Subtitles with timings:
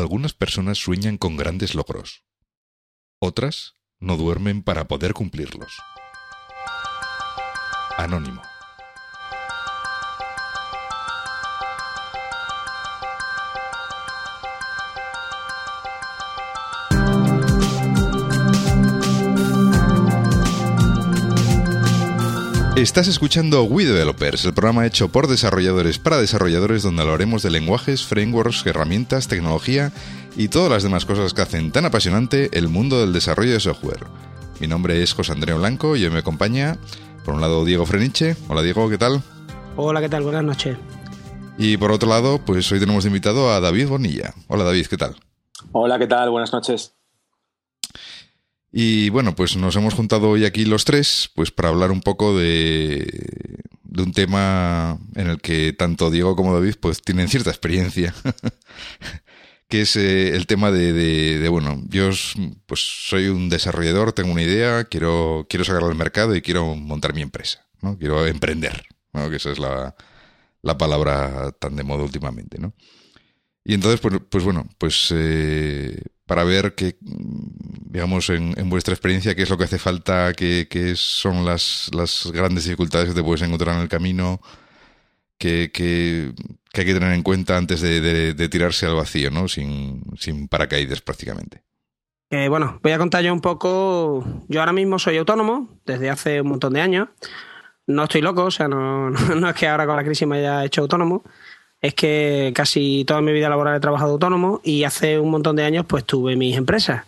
[0.00, 2.24] algunas personas sueñan con grandes logros.
[3.20, 5.72] Otras no duermen para poder cumplirlos.
[7.96, 8.49] Anónimo.
[22.80, 28.06] Estás escuchando We Developers, el programa hecho por desarrolladores para desarrolladores donde hablaremos de lenguajes,
[28.06, 29.92] frameworks, herramientas, tecnología
[30.34, 34.06] y todas las demás cosas que hacen tan apasionante el mundo del desarrollo de software.
[34.60, 36.78] Mi nombre es José Andrés Blanco y hoy me acompaña,
[37.22, 38.34] por un lado, Diego Freniche.
[38.48, 39.22] Hola Diego, ¿qué tal?
[39.76, 40.22] Hola, ¿qué tal?
[40.22, 40.78] Buenas noches.
[41.58, 44.32] Y por otro lado, pues hoy tenemos invitado a David Bonilla.
[44.48, 45.16] Hola David, ¿qué tal?
[45.72, 46.30] Hola, ¿qué tal?
[46.30, 46.94] Buenas noches.
[48.72, 52.38] Y bueno, pues nos hemos juntado hoy aquí los tres, pues para hablar un poco
[52.38, 58.14] de, de un tema en el que tanto Diego como David pues tienen cierta experiencia,
[59.68, 62.10] que es eh, el tema de, de, bueno, yo
[62.66, 67.12] pues soy un desarrollador, tengo una idea, quiero, quiero sacarla al mercado y quiero montar
[67.12, 67.98] mi empresa, ¿no?
[67.98, 69.28] Quiero emprender, ¿no?
[69.30, 69.96] Que esa es la,
[70.62, 72.72] la palabra tan de moda últimamente, ¿no?
[73.64, 79.42] Y entonces, pues, pues bueno, pues eh, para ver qué, digamos, en, vuestra experiencia, qué
[79.42, 83.74] es lo que hace falta, qué, son las, las, grandes dificultades que te puedes encontrar
[83.74, 84.40] en el camino,
[85.38, 86.32] que, que,
[86.72, 89.48] hay que tener en cuenta antes de, tirarse al vacío, ¿no?
[89.48, 91.64] Sin, sin paracaídas prácticamente.
[92.30, 94.24] Eh, bueno, voy a contar yo un poco.
[94.46, 97.08] Yo ahora mismo soy autónomo desde hace un montón de años.
[97.88, 100.64] No estoy loco, o sea, no, no es que ahora con la crisis me haya
[100.64, 101.24] hecho autónomo
[101.80, 105.64] es que casi toda mi vida laboral he trabajado autónomo y hace un montón de
[105.64, 107.04] años pues tuve mis empresas.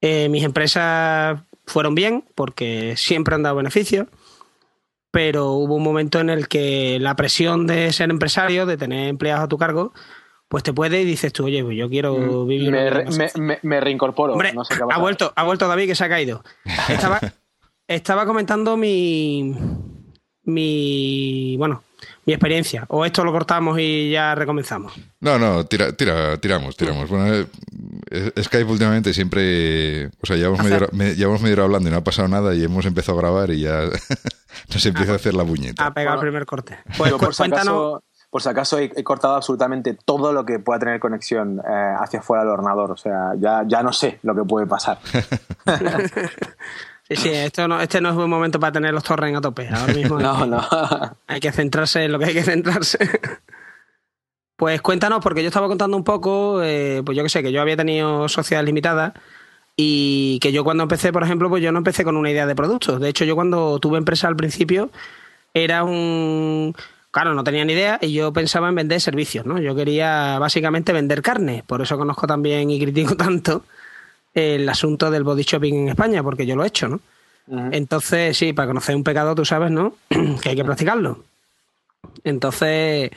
[0.00, 4.06] Eh, mis empresas fueron bien porque siempre han dado beneficios,
[5.10, 9.44] pero hubo un momento en el que la presión de ser empresario, de tener empleados
[9.44, 9.92] a tu cargo,
[10.48, 12.72] pues te puede y dices tú, oye, pues yo quiero mm, vivir...
[13.62, 14.36] Me, reincorporo.
[14.90, 16.42] ha, vuelto, ha vuelto David que se ha caído.
[16.88, 17.20] Estaba,
[17.88, 19.54] estaba comentando mi...
[20.42, 21.84] mi bueno,
[22.26, 22.84] mi experiencia.
[22.88, 24.92] O esto lo cortamos y ya recomenzamos.
[25.20, 27.08] No, no, tira, tira, tiramos, tiramos.
[27.08, 27.46] Bueno,
[28.10, 32.54] eh, Skype últimamente siempre, o sea, ya hemos, medio, hablando y no ha pasado nada
[32.54, 33.84] y hemos empezado a grabar y ya
[34.74, 35.86] nos empieza a hacer la buñeta.
[35.86, 36.78] Ha pegado el primer corte.
[36.96, 41.00] Pues, por, si acaso, por si acaso he, cortado absolutamente todo lo que pueda tener
[41.00, 42.90] conexión eh, hacia fuera del ordenador.
[42.90, 44.98] O sea, ya, ya no sé lo que puede pasar.
[47.10, 49.68] Sí, esto no, este no es buen momento para tener los torrents a tope.
[49.68, 50.68] Ahora mismo no, no.
[51.26, 52.98] hay que centrarse en lo que hay que centrarse.
[54.56, 57.62] Pues cuéntanos, porque yo estaba contando un poco, eh, pues yo que sé, que yo
[57.62, 59.14] había tenido sociedades limitadas
[59.74, 62.54] y que yo cuando empecé, por ejemplo, pues yo no empecé con una idea de
[62.54, 63.00] productos.
[63.00, 64.90] De hecho, yo cuando tuve empresa al principio
[65.54, 66.74] era un...
[67.10, 69.58] Claro, no tenía ni idea y yo pensaba en vender servicios, ¿no?
[69.58, 73.64] Yo quería básicamente vender carne, por eso conozco también y critico tanto
[74.34, 77.00] el asunto del body shopping en España, porque yo lo he hecho, ¿no?
[77.72, 79.94] Entonces, sí, para conocer un pecado, tú sabes, ¿no?
[80.40, 81.24] que hay que practicarlo.
[82.22, 83.10] Entonces,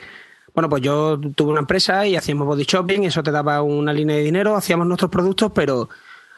[0.54, 4.16] bueno, pues yo tuve una empresa y hacíamos body shopping, eso te daba una línea
[4.16, 5.88] de dinero, hacíamos nuestros productos, pero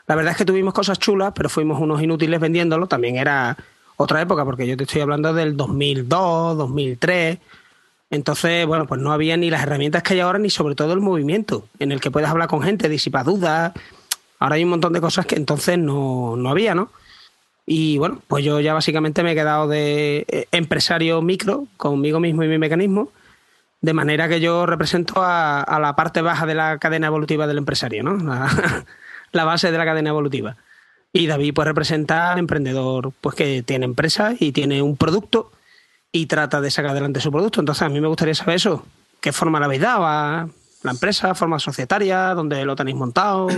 [0.06, 2.86] la verdad es que tuvimos cosas chulas, pero fuimos unos inútiles vendiéndolo.
[2.86, 3.56] También era
[3.96, 7.38] otra época, porque yo te estoy hablando del 2002, 2003.
[8.10, 11.00] Entonces, bueno, pues no había ni las herramientas que hay ahora, ni sobre todo el
[11.00, 13.72] movimiento, en el que puedes hablar con gente, disipar dudas,
[14.38, 16.90] Ahora hay un montón de cosas que entonces no, había, ¿no?
[17.66, 22.44] Y bueno, pues yo ya básicamente me he quedado de eh, empresario micro conmigo mismo
[22.44, 23.10] y mi mecanismo,
[23.80, 28.02] de manera que yo represento a, la parte baja de la cadena evolutiva del empresario,
[28.02, 28.16] ¿no?
[29.32, 30.56] La, base de la cadena evolutiva.
[31.12, 35.50] Y David pues representa al emprendedor pues que tiene empresa y tiene un producto
[36.12, 37.60] y trata de sacar adelante su producto.
[37.60, 38.86] Entonces a mí me gustaría saber eso.
[39.20, 40.48] ¿Qué forma le habéis dado a
[40.82, 41.34] la empresa?
[41.34, 42.32] ¿Forma societaria?
[42.34, 43.48] ¿Dónde lo tenéis montado?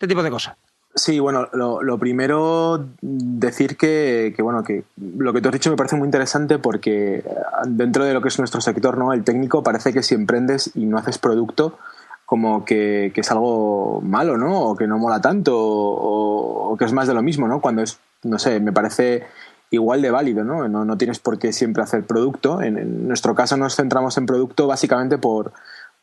[0.00, 0.56] Este tipo de cosas.
[0.94, 5.94] Sí, bueno, lo, primero decir que, bueno, que lo que tú has dicho me parece
[5.94, 7.22] muy interesante porque
[7.66, 9.12] dentro de lo que es nuestro sector, ¿no?
[9.12, 11.78] El técnico parece que si emprendes y no haces producto,
[12.24, 14.62] como que, es algo malo, ¿no?
[14.62, 17.60] O que no mola tanto, o, que es más de lo mismo, ¿no?
[17.60, 19.24] Cuando es, no sé, me parece
[19.70, 20.66] igual de válido, ¿no?
[20.66, 22.62] No, no tienes por qué siempre hacer producto.
[22.62, 25.52] en nuestro caso nos centramos en producto básicamente por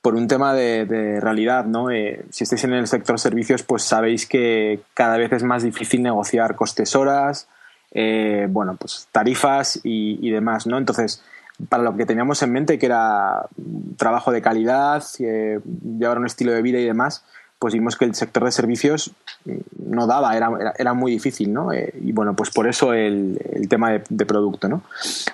[0.01, 1.91] por un tema de, realidad, ¿no?
[1.91, 6.03] Eh, si estáis en el sector servicios, pues sabéis que cada vez es más difícil
[6.03, 7.47] negociar costes horas,
[7.91, 10.77] eh, bueno, pues tarifas y, demás, ¿no?
[10.77, 11.23] Entonces,
[11.69, 13.47] para lo que teníamos en mente, que era
[13.97, 15.59] trabajo de calidad, eh,
[15.97, 17.25] llevar un estilo de vida y demás,
[17.59, 19.11] pues vimos que el sector de servicios
[19.77, 21.73] no daba, era, era, muy difícil, ¿no?
[21.73, 24.83] Eh, y bueno, pues por eso el, el tema de, producto, ¿no?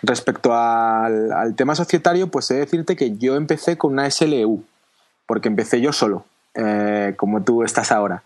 [0.01, 4.63] Respecto al, al, tema societario, pues he de decirte que yo empecé con una SLU,
[5.25, 6.25] porque empecé yo solo.
[6.55, 8.23] eh, como tú estás ahora.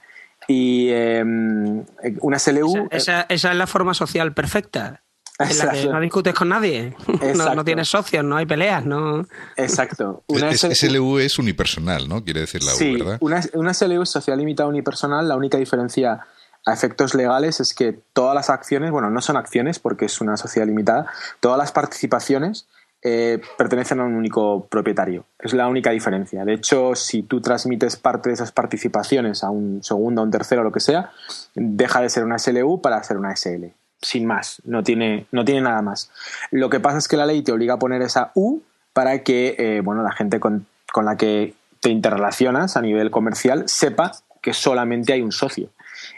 [0.47, 1.83] Y em,
[2.21, 2.88] una SLU...
[2.91, 5.01] Esa, es la forma social perfecta.
[5.39, 6.95] En la que no discutes con nadie,
[7.56, 9.28] no, tienes socios, no hay peleas, no.
[9.56, 10.24] Exacto.
[10.28, 12.24] Una SLU es unipersonal, ¿no?
[12.24, 13.18] Quiere decir la U, ¿verdad?
[13.22, 15.28] Una, una SLU es social limitada unipersonal.
[15.28, 16.22] La única diferencia
[16.66, 20.38] a efectos legales es que todas las acciones, bueno, no son acciones porque es una
[20.38, 21.07] sociedad limitada,
[21.40, 22.68] todas las participaciones
[23.04, 25.25] eh, pertenecen a un único propietario.
[25.40, 26.44] Es la única diferencia.
[26.44, 30.63] De hecho, si tú transmites parte de esas participaciones a un segundo, a un tercero,
[30.63, 31.12] lo que sea,
[31.54, 33.68] deja de ser una SLU para ser una SL.
[34.01, 36.11] Sin más, no tiene, no tiene nada más.
[36.51, 38.61] Lo que pasa es que la ley te obliga a poner esa U
[38.94, 43.63] para que eh, bueno, la gente con, con la que te interrelacionas a nivel comercial
[43.67, 44.11] sepa
[44.41, 45.69] que solamente hay un socio.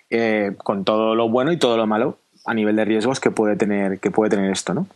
[0.09, 3.55] Eh, con todo lo bueno y todo lo malo a nivel de riesgos que puede
[3.55, 4.87] tener, que puede tener esto, ¿no?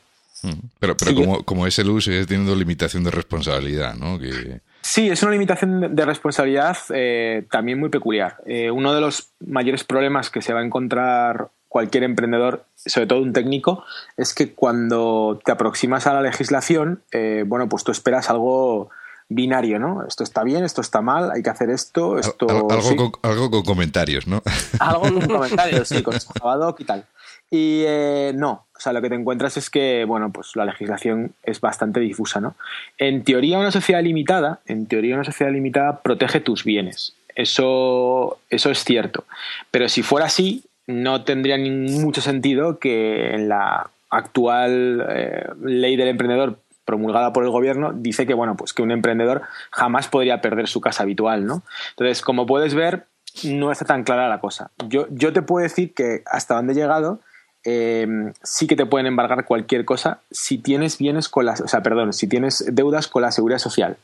[0.44, 0.59] Mm.
[0.80, 4.19] Pero, pero como, como es el uso, sigue teniendo limitación de responsabilidad, ¿no?
[4.19, 4.59] Que...
[4.81, 8.38] Sí, es una limitación de responsabilidad eh, también muy peculiar.
[8.45, 13.20] Eh, uno de los mayores problemas que se va a encontrar cualquier emprendedor, sobre todo
[13.20, 13.84] un técnico,
[14.16, 17.02] es que cuando te aproximas a la legislación,
[17.48, 18.92] bueno, pues tú esperas algo
[19.28, 20.06] binario, ¿no?
[20.08, 22.48] Esto está bien, esto está mal, hay que hacer esto, esto...
[22.70, 24.44] algo, con, algo con comentarios, ¿no?
[24.80, 27.06] Algo con comentarios, sí, con Javadoc y tal.
[27.50, 31.34] Y eh, no, o sea, lo que te encuentras es que, bueno, pues la legislación
[31.44, 32.56] es bastante difusa, ¿no?
[32.98, 37.16] En teoría una sociedad limitada, en teoría una sociedad limitada protege tus bienes.
[37.36, 39.26] Eso, eso es cierto.
[39.72, 46.09] Pero si fuera así, no tendría mucho sentido que en la actual eh, ley del
[46.09, 50.68] emprendedor promulgada por el gobierno dice que bueno pues que un emprendedor jamás podría perder
[50.68, 53.06] su casa habitual no entonces como puedes ver
[53.44, 54.71] no está tan clara la cosa.
[54.88, 57.19] Yo yo te puedo decir que hasta donde he llegado
[57.65, 58.07] eh,
[58.44, 62.13] sí que te pueden embargar cualquier cosa si tienes bienes con las o sea perdón
[62.13, 63.97] si tienes deudas con la seguridad social.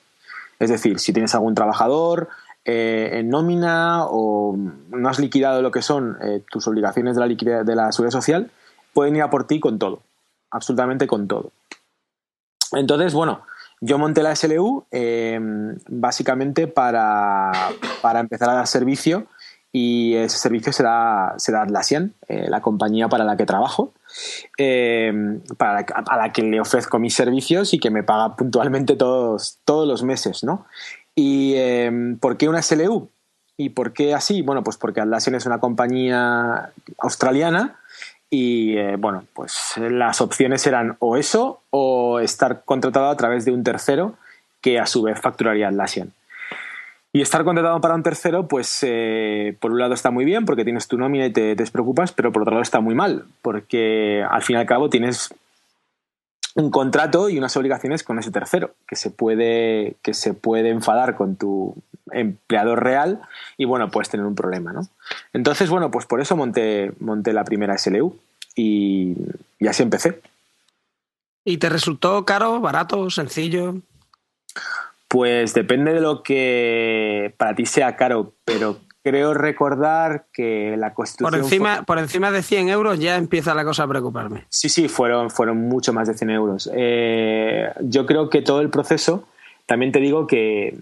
[0.59, 2.29] Es decir si tienes algún trabajador
[2.71, 7.63] eh, en nómina o no has liquidado lo que son eh, tus obligaciones de la,
[7.63, 8.51] de la seguridad social
[8.94, 10.01] pueden ir a por ti con todo
[10.51, 11.51] absolutamente con todo
[12.74, 13.42] entonces, bueno,
[13.81, 17.51] yo monté la SLU em, básicamente para,
[18.16, 19.27] empezar a dar servicio
[19.72, 23.94] y ese servicio será, será Atlassian, eh, la compañía para la que trabajo,
[24.57, 29.60] em, para a la que le ofrezco mis servicios y que me paga puntualmente todos,
[29.65, 30.65] todos los meses, ¿no?
[31.15, 33.09] ¿Y em, por qué una SLU?
[33.57, 34.41] ¿Y por qué así?
[34.41, 37.79] Bueno, pues porque Atlassian es una compañía australiana
[38.29, 43.51] y eh, bueno, pues las opciones eran o eso o estar contratado a través de
[43.51, 44.15] un tercero
[44.61, 46.13] que a su vez facturaría Atlassian.
[47.12, 50.63] Y estar contratado para un tercero, pues eh, por un lado está muy bien porque
[50.63, 54.44] tienes tu nómina y te, despreocupas, pero por otro lado está muy mal porque al
[54.44, 55.33] fin y al cabo tienes
[56.59, 61.15] un contrato y unas obligaciones con ese tercero que se puede que se puede enfadar
[61.15, 61.75] con tu
[62.11, 63.21] empleador real
[63.57, 64.81] y bueno puedes tener un problema no
[65.33, 68.15] entonces bueno pues por eso monté monté la primera SLU
[68.56, 69.15] y,
[69.59, 70.21] y así empecé.
[71.45, 73.75] Y te resultó caro barato sencillo
[75.07, 81.31] pues depende de lo que para ti sea caro pero creo recordar que la Constitución...
[81.31, 84.46] Por encima, por encima de 100 euros ya empieza la cosa a preocuparme.
[84.50, 86.69] Sí, sí, fueron, fueron mucho más de 100 euros.
[86.74, 89.28] Eh, yo creo que todo el proceso,
[89.66, 90.78] también te digo que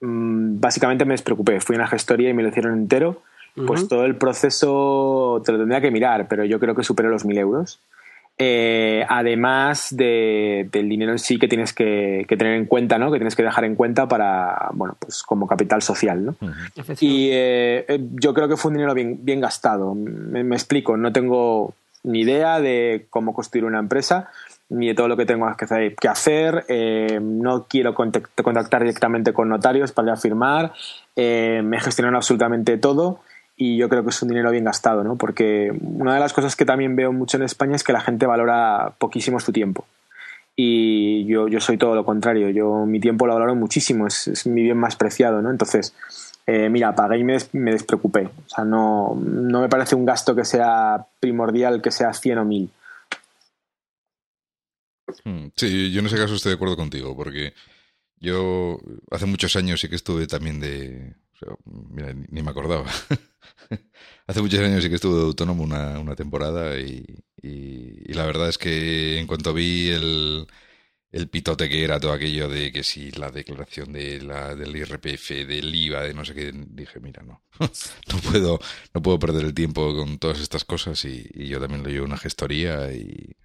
[0.00, 1.60] mm, básicamente me despreocupé.
[1.60, 3.22] Fui a una gestoría y me lo hicieron entero.
[3.66, 7.26] Pues todo el proceso te lo tendría que mirar, pero yo creo que superó los
[7.26, 7.80] 1.000 euros.
[8.44, 13.12] Eh, además del dinero en sí que tienes que, tener en cuenta, ¿no?
[13.12, 16.34] Que tienes que dejar en cuenta para, bueno, pues como capital social, ¿no?
[16.98, 19.94] Y eh, eh, yo creo que fue un dinero bien, bien gastado.
[19.94, 21.72] Me, explico, no tengo
[22.02, 24.28] ni idea de cómo construir una empresa,
[24.70, 25.46] ni de todo lo que tengo
[26.00, 26.64] que hacer.
[27.22, 30.72] no quiero contactar directamente con notarios para firmar.
[31.14, 33.20] me gestionaron absolutamente todo
[33.56, 35.16] y yo creo que es un dinero bien gastado, ¿no?
[35.16, 38.26] Porque una de las cosas que también veo mucho en España es que la gente
[38.26, 39.86] valora poquísimo su tiempo.
[40.54, 44.62] Y yo, yo soy todo lo contrario, yo mi tiempo lo valoro muchísimo, es, mi
[44.62, 45.50] bien más preciado, ¿no?
[45.50, 45.94] Entonces,
[46.46, 48.26] eh, mira, pagué y me, me, despreocupé.
[48.26, 52.44] O sea, no, no me parece un gasto que sea primordial, que sea 100 o
[52.44, 52.70] 1000.
[55.24, 57.54] Hmm, sí, yo en ese caso estoy de acuerdo contigo, porque
[58.18, 58.78] yo
[59.10, 61.14] hace muchos años sí que estuve también de...
[61.64, 62.86] mira, ni me acordaba.
[64.26, 67.04] Hace muchos años sí que estuve de autónomo una, una temporada y,
[67.42, 70.46] y, la verdad es que en cuanto vi el,
[71.10, 75.30] el pitote que era todo aquello de que si la declaración de la, del IRPF,
[75.46, 78.58] del IVA, de no sé qué, dije, mira, no, no puedo,
[78.94, 82.06] no puedo perder el tiempo con todas estas cosas y, y yo también lo llevo
[82.06, 83.36] una gestoría y,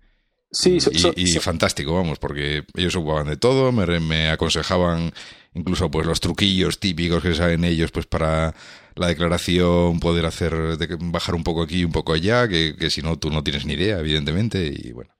[0.49, 0.77] Sí,
[1.17, 5.11] y, fantástico, vamos, porque ellos ocupaban de todo, me, me, aconsejaban
[5.57, 8.53] incluso pues los truquillos típicos que saben ellos pues para
[8.95, 10.53] la declaración poder hacer
[10.99, 13.73] bajar un poco aquí un poco allá que, que si no tú no tienes ni
[13.73, 15.16] idea evidentemente y bueno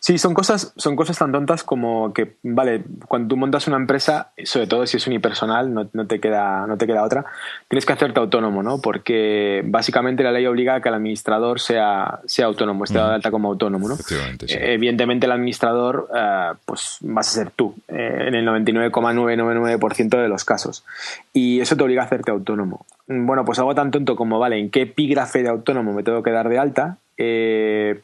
[0.00, 4.32] Sí, son cosas, son cosas tan tontas como que, vale, cuando tú montas una empresa,
[4.44, 7.24] sobre todo si es unipersonal, no, no, te, queda, no te queda otra,
[7.68, 8.80] tienes que hacerte autónomo, ¿no?
[8.80, 13.16] Porque básicamente la ley obliga a que el administrador sea, sea autónomo, esté dado de
[13.16, 13.94] alta como autónomo, ¿no?
[13.94, 20.28] Eh, evidentemente el administrador, eh, pues vas a ser tú, eh, en el 99,999% de
[20.28, 20.84] los casos.
[21.32, 22.86] Y eso te obliga a hacerte autónomo.
[23.06, 26.30] Bueno, pues algo tan tonto como, vale, ¿en qué epígrafe de autónomo me tengo que
[26.30, 26.98] dar de alta?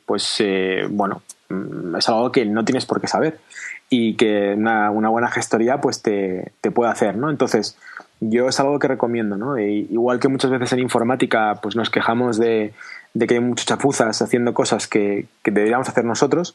[0.07, 0.43] pues
[0.91, 1.34] bueno, Mm,
[1.99, 3.39] es algo que no tienes por qué saber
[3.91, 7.31] y que una, buena gestoría pues te, puede hacer, ¿no?
[7.31, 7.77] Entonces,
[8.21, 9.59] yo es algo que recomiendo, ¿no?
[9.59, 12.73] igual que muchas veces en informática pues nos quejamos de,
[13.19, 16.55] que hay muchas chapuzas haciendo cosas que, deberíamos hacer nosotros,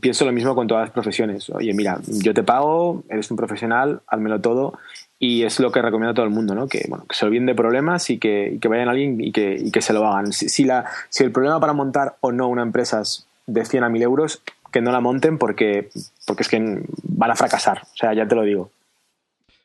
[0.00, 1.50] pienso lo mismo con todas las profesiones.
[1.50, 4.78] Oye, mira, yo te pago, eres un profesional, házmelo todo
[5.18, 6.66] y es lo que recomiendo a todo el mundo, ¿no?
[6.66, 9.92] Que, bueno, que se de problemas y que, vayan a alguien y que, que se
[9.92, 10.32] lo hagan.
[10.32, 13.88] Si, la, si el problema para montar o no una empresa es de 100 a
[13.88, 14.42] 1000 euros
[14.72, 15.90] que no la monten porque,
[16.26, 17.82] porque es que van a fracasar.
[17.82, 18.72] O sea, ya te lo digo.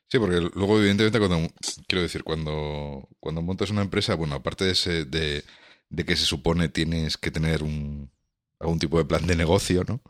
[0.10, 1.50] Sí, porque luego, evidentemente, cuando
[1.88, 5.44] quiero decir, cuando, cuando montas una empresa, bueno, aparte de, ese, de,
[6.06, 8.10] que se supone tienes que tener un,
[8.60, 10.02] algún tipo de plan de negocio, ¿no?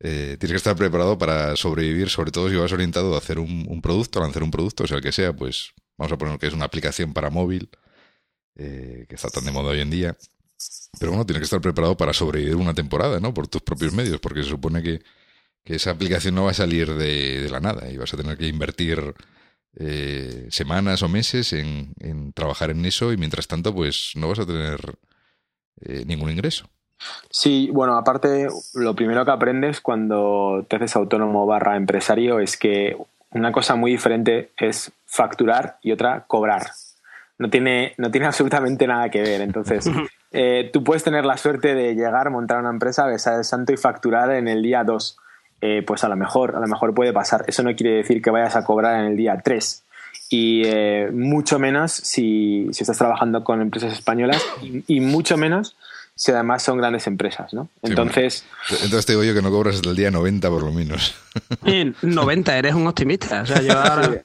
[0.00, 3.66] Eh, tienes que estar preparado para sobrevivir, sobre todo si vas orientado a hacer un,
[3.68, 6.38] un, producto, a lanzar un producto, o sea, el que sea, pues vamos a poner
[6.38, 7.70] que es una aplicación para móvil,
[8.56, 10.16] eh, que está tan de moda hoy en día.
[10.98, 13.32] Pero bueno, tienes que estar preparado para sobrevivir una temporada, ¿no?
[13.32, 15.00] Por tus propios medios, porque se supone que,
[15.64, 19.14] esa aplicación no va a salir de, la nada y vas a tener que invertir
[19.76, 24.46] eh, semanas o meses en, trabajar en eso y mientras tanto, pues no vas a
[24.46, 24.80] tener
[25.82, 26.68] eh, ningún ingreso.
[27.30, 32.96] Sí, bueno, aparte, lo primero que aprendes cuando te haces autónomo barra empresario es que
[33.30, 36.72] una cosa muy diferente es facturar y otra cobrar.
[37.42, 39.40] No tiene, no tiene absolutamente nada que ver.
[39.40, 39.90] Entonces,
[40.30, 43.76] eh, tú puedes tener la suerte de llegar, montar una empresa, besar el santo y
[43.76, 45.18] facturar en el día 2.
[45.60, 47.44] Eh, pues a lo mejor, a lo mejor puede pasar.
[47.48, 49.84] Eso no quiere decir que vayas a cobrar en el día 3.
[50.30, 54.42] Y eh, mucho menos si, estás trabajando con empresas españolas
[54.86, 55.76] y, mucho menos
[56.14, 57.68] si además son grandes empresas, ¿no?
[57.82, 58.44] Entonces...
[58.70, 61.14] entonces te digo yo que no cobras hasta el día 90 por lo menos.
[62.02, 63.42] 90, eres un optimista.
[63.42, 64.22] O sea, yo ahora...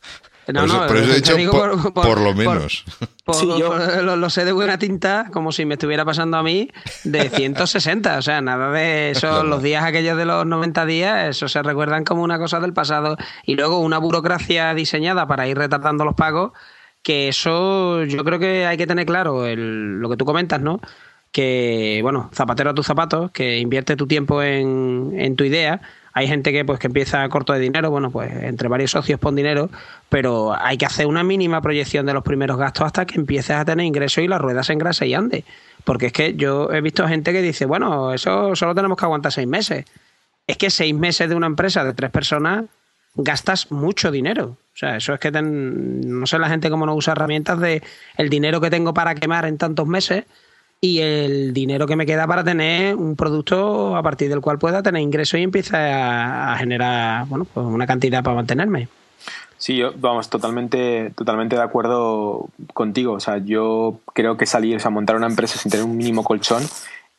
[0.53, 2.85] No, no, por eso he dicho por, lo menos.
[3.33, 3.77] sí, yo...
[4.01, 6.69] Lo, sé de buena tinta, como si me estuviera pasando a mí,
[7.03, 8.17] de 160.
[8.17, 12.05] o sea, nada de eso, los días aquellos de los 90 días, eso se recuerdan
[12.05, 13.17] como una cosa del pasado.
[13.43, 16.53] Y luego una burocracia diseñada para ir retardando los pagos,
[17.03, 20.79] que eso yo creo que hay que tener claro lo que tú comentas, ¿no?
[21.31, 25.81] Que, bueno, zapatero a tus zapatos, que invierte tu tiempo en, en tu idea
[26.17, 29.35] hay gente que pues que empieza corto de dinero, bueno, pues entre varios socios pon
[29.35, 29.69] dinero,
[30.09, 33.63] pero hay que hacer una mínima proyección de los primeros gastos hasta que empieces a
[33.63, 35.45] tener ingresos y las ruedas se engrase y ande.
[35.83, 39.31] Porque es que yo he visto gente que dice, bueno, eso solo tenemos que aguantar
[39.31, 39.85] seis meses.
[40.47, 42.65] Es que seis meses de una empresa de tres personas
[43.13, 44.57] gastas mucho dinero.
[44.73, 47.83] O sea, eso es que no sé la gente cómo no usa herramientas de
[48.17, 50.25] el dinero que tengo para quemar en tantos meses
[50.79, 54.83] y el dinero que me queda para tener un producto a partir del cual pueda
[54.83, 58.87] tener ingresos y empiece a, generar bueno, pues una cantidad para mantenerme.
[59.57, 63.13] Sí, yo, vamos, totalmente, totalmente de acuerdo contigo.
[63.13, 66.23] O sea, yo creo que salir, o sea, montar una empresa sin tener un mínimo
[66.23, 66.63] colchón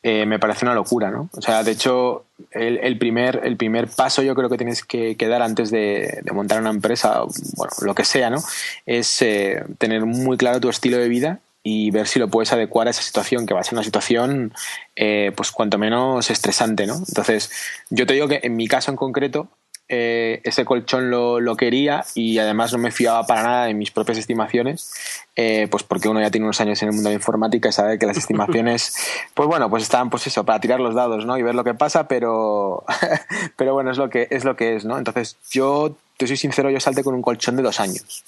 [0.01, 1.29] eh, me parece una locura, ¿no?
[1.33, 5.41] O sea, de hecho, el, primer, el primer paso yo creo que tienes que, dar
[5.41, 7.23] antes de, montar una empresa,
[7.57, 8.37] bueno, lo que sea, ¿no?
[8.85, 11.39] Es eh, tener muy claro tu estilo de vida
[11.69, 14.53] y ver si lo puedes adecuar a esa situación, que va a ser una situación,
[14.95, 16.95] eh, pues cuanto menos estresante, ¿no?
[17.07, 17.51] Entonces,
[17.91, 19.49] yo te digo que en mi caso en concreto,
[19.87, 23.91] eh, ese colchón lo, lo, quería y además no me fiaba para nada de mis
[23.91, 24.91] propias estimaciones,
[25.35, 27.71] eh, pues porque uno ya tiene unos años en el mundo de la informática y
[27.71, 28.95] sabe que las estimaciones,
[29.35, 31.37] pues bueno, pues están pues eso, para tirar los dados, ¿no?
[31.37, 32.83] Y ver lo que pasa, pero,
[33.57, 34.97] pero bueno, es lo que es, lo que es, ¿no?
[34.97, 38.23] Entonces, yo, te soy sincero, yo salte con un colchón de dos años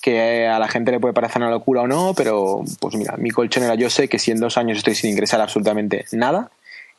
[0.00, 3.30] que a la gente le puede parecer una locura o no, pero pues mira, mi
[3.30, 6.50] colchón era yo sé que si en dos años estoy sin ingresar absolutamente nada,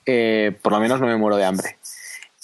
[0.06, 1.78] eh, por lo menos no me muero de hambre.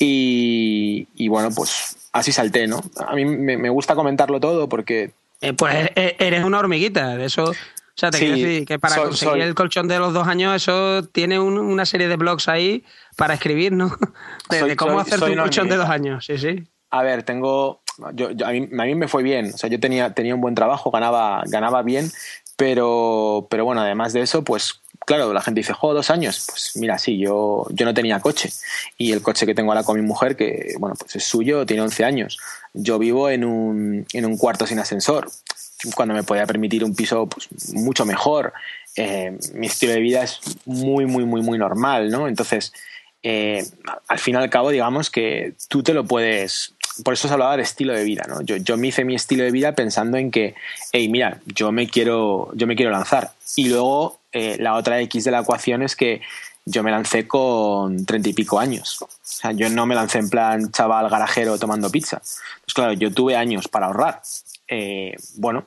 [0.01, 2.81] Y, bueno, pues así salté, ¿no?
[3.05, 5.11] A mí me, gusta comentarlo todo porque...
[5.41, 7.45] Eh, pues eh, eres una hormiguita, de eso...
[7.51, 11.03] O sea, te quiero decir que para conseguir el colchón de los dos años, eso
[11.03, 12.85] tiene una serie de blogs ahí
[13.17, 13.91] para escribir, ¿no?
[14.49, 16.63] De, cómo hacer tu colchón de dos años, sí, sí.
[16.89, 17.81] A ver, tengo,
[18.13, 20.55] yo, a, mí, a, mí, me fue bien, o sea, yo tenía, tenía un buen
[20.55, 22.11] trabajo, ganaba, ganaba bien,
[22.57, 26.45] Pero, pero bueno, además de eso, pues claro, la gente dice, jo, dos años.
[26.47, 28.51] Pues mira, sí, yo, yo no tenía coche.
[28.95, 31.81] Y el coche que tengo ahora con mi mujer, que bueno, pues es suyo, tiene
[31.81, 32.37] 11 años.
[32.73, 35.27] Yo vivo en un, en un cuarto sin ascensor.
[35.95, 38.53] Cuando me podía permitir un piso pues, mucho mejor.
[38.95, 42.27] Eh, mi estilo de vida es muy, muy, muy, muy normal, ¿no?
[42.27, 42.71] Entonces,
[43.23, 43.65] eh,
[44.07, 46.75] al fin y al cabo, digamos que tú te lo puedes.
[47.03, 48.41] Por eso se hablaba de estilo de vida, ¿no?
[48.41, 50.55] Yo, yo me hice mi estilo de vida pensando en que,
[50.91, 53.31] hey, mira, yo me quiero, yo me quiero lanzar.
[53.55, 56.21] Y luego eh, la otra X de la ecuación es que
[56.65, 59.01] yo me lancé con treinta y pico años.
[59.01, 62.17] O sea, yo no me lancé en plan chaval garajero tomando pizza.
[62.17, 64.21] Pues claro, yo tuve años para ahorrar.
[64.67, 65.65] Eh, bueno,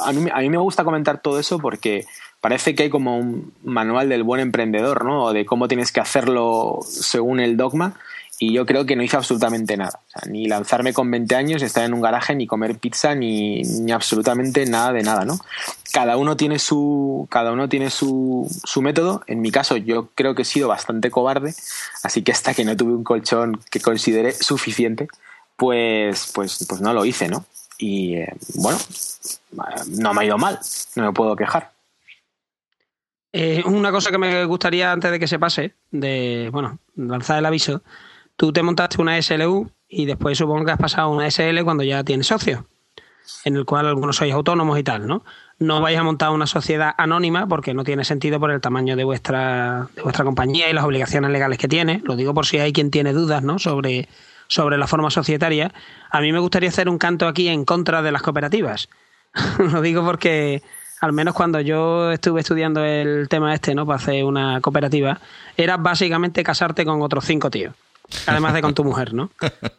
[0.00, 2.04] a mí, a mí me gusta comentar todo eso porque
[2.40, 5.24] parece que hay como un manual del buen emprendedor, ¿no?
[5.24, 7.96] O de cómo tienes que hacerlo según el dogma
[8.42, 10.00] y yo creo que no hice absolutamente nada.
[10.26, 14.64] Ni lanzarme con 20 años, estar en un garaje, ni comer pizza, ni, ni, absolutamente
[14.64, 15.38] nada de nada, ¿no?
[15.92, 19.22] Cada uno tiene su, cada uno tiene su, su método.
[19.26, 21.54] En mi caso, yo creo que he sido bastante cobarde,
[22.02, 25.08] así que hasta que no tuve un colchón que considere suficiente,
[25.54, 27.44] pues, pues, pues no lo hice, ¿no?
[27.76, 28.78] Y eh, bueno,
[29.88, 30.58] no me ha ido mal,
[30.96, 31.72] no me puedo quejar.
[33.34, 37.44] Eh, una cosa que me gustaría antes de que se pase, de bueno, lanzar el
[37.44, 37.82] aviso,
[38.40, 41.82] tú te montaste una SLU y después supongo que has pasado a una SL cuando
[41.84, 42.62] ya tienes socios,
[43.44, 45.26] en el cual algunos sois autónomos y tal, ¿no?
[45.58, 49.04] No vais a montar una sociedad anónima porque no tiene sentido por el tamaño de
[49.04, 52.00] vuestra, de vuestra compañía y las obligaciones legales que tiene.
[52.02, 53.58] Lo digo por si hay quien tiene dudas, ¿no?
[53.58, 54.08] Sobre,
[54.46, 55.74] sobre la forma societaria.
[56.10, 58.88] A mí me gustaría hacer un canto aquí en contra de las cooperativas.
[59.58, 60.62] Lo digo porque
[61.02, 63.84] al menos cuando yo estuve estudiando el tema este, ¿no?
[63.84, 65.20] Para hacer una cooperativa,
[65.58, 67.74] era básicamente casarte con otros cinco tíos
[68.26, 69.30] además de con tu mujer, ¿no?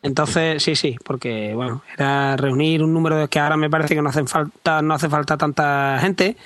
[0.02, 4.02] Entonces, sí, sí, porque, bueno, era reunir un número de que ahora me parece que
[4.02, 6.38] no hacen falta, no hace falta tanta gente,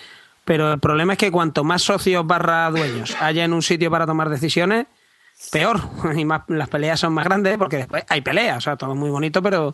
[0.44, 4.06] pero el problema es que cuanto más socios barra dueños haya en un sitio para
[4.06, 4.88] tomar decisiones,
[5.51, 5.82] peor.
[6.15, 9.10] Y más, las peleas son más grandes porque después hay peleas, o sea, todo muy
[9.10, 9.74] bonito, pero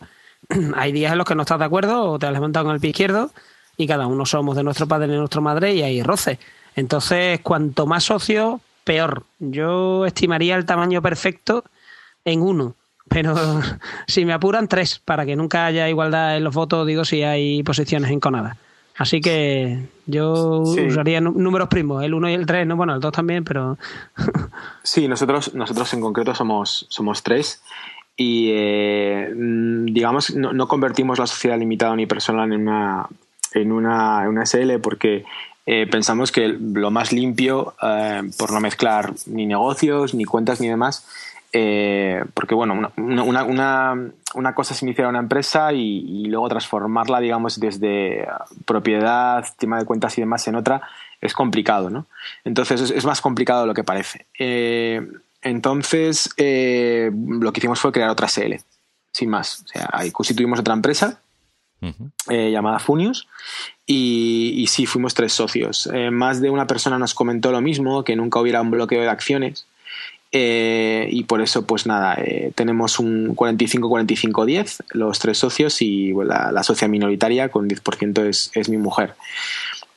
[0.75, 2.81] hay días en los que no estás de acuerdo o te has levantado con el
[2.81, 3.31] pie izquierdo
[3.77, 6.39] y cada uno somos de nuestro padre y nuestra madre y hay roce.
[6.75, 9.23] Entonces, cuanto más socios, peor.
[9.39, 11.65] Yo estimaría el tamaño perfecto
[12.25, 12.75] en uno.
[13.09, 13.35] Pero
[14.07, 17.63] si me apuran, tres, para que nunca haya igualdad en los votos, digo, si hay
[17.63, 18.57] posiciones enconadas.
[18.97, 22.75] Así que yo usaría números primos, el 1 y el 3, ¿no?
[22.75, 23.77] bueno, el 2 también, pero...
[24.83, 27.63] sí, nosotros, nosotros en concreto somos, somos tres
[28.15, 33.07] y eh, digamos no, convertimos la sociedad limitada unipersonal en una,
[33.53, 35.23] en una, en una SL porque
[35.65, 40.67] eh, pensamos que lo más limpio, eh, por no mezclar ni negocios, ni cuentas, ni
[40.67, 41.07] demás,
[41.53, 47.59] eh, porque bueno, una, una, una, cosa es iniciar una empresa y, luego transformarla, digamos,
[47.59, 48.25] desde
[48.65, 50.81] propiedad, tema de cuentas y demás en otra,
[51.19, 52.05] es complicado, ¿no?
[52.45, 54.27] Entonces es, más complicado de lo que parece.
[54.39, 55.05] Eh,
[55.41, 58.55] entonces eh, lo que hicimos fue crear otra SL,
[59.11, 59.63] sin más.
[59.65, 61.21] O sea, ahí constituimos otra empresa
[62.29, 63.27] llamada Funius
[63.87, 65.89] y, y, sí, fuimos tres socios.
[66.11, 69.65] más de una persona nos comentó lo mismo, que nunca hubiera un bloqueo de acciones
[70.31, 76.51] eh, y por eso, pues nada, eh, tenemos un 45-45-10, los tres socios, y la,
[76.51, 79.15] la, socia minoritaria con 10% es, es mi mujer.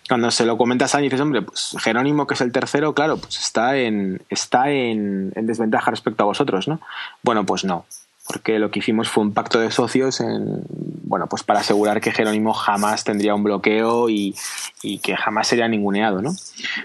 [0.08, 3.38] Cuando se lo comentas a dices, hombre, pues Jerónimo, que es el tercero, claro, pues
[3.38, 6.80] está en, está en, en desventaja respecto a vosotros, ¿no?
[7.22, 7.86] Bueno, pues no,
[8.26, 10.62] porque lo que hicimos fue un pacto de socios en,
[11.04, 14.34] bueno, pues para asegurar que Jerónimo jamás tendría un bloqueo y,
[14.82, 16.34] y que jamás sería ninguneado, ¿no?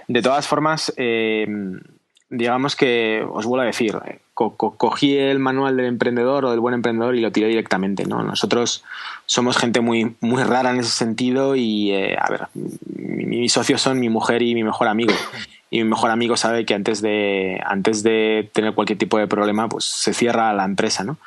[0.07, 1.47] De todas formas, eh,
[2.29, 6.75] digamos que, os vuelvo a decir, eh, cogí el manual del emprendedor o del buen
[6.75, 8.05] emprendedor y lo tiré directamente.
[8.05, 8.23] ¿no?
[8.23, 8.83] Nosotros
[9.25, 12.47] somos gente muy, muy rara en ese sentido y, eh, a ver,
[12.95, 15.13] mis socios son mi mujer y mi mejor amigo.
[15.71, 19.69] Y mi mejor amigo sabe que antes de, antes de tener cualquier tipo de problema,
[19.69, 21.17] pues se cierra la empresa, ¿no?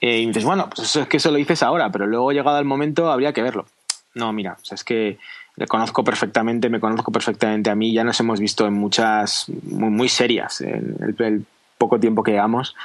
[0.00, 2.58] Eh, y dices, bueno, pues eso es que eso lo dices ahora, pero luego llegado
[2.58, 3.66] el momento habría que verlo.
[4.14, 5.18] No, mira, o sea, es que
[5.56, 9.90] le conozco perfectamente, me conozco perfectamente a mí, ya nos hemos visto en muchas muy,
[9.90, 11.44] muy serias en el,
[11.78, 12.76] poco tiempo que llevamos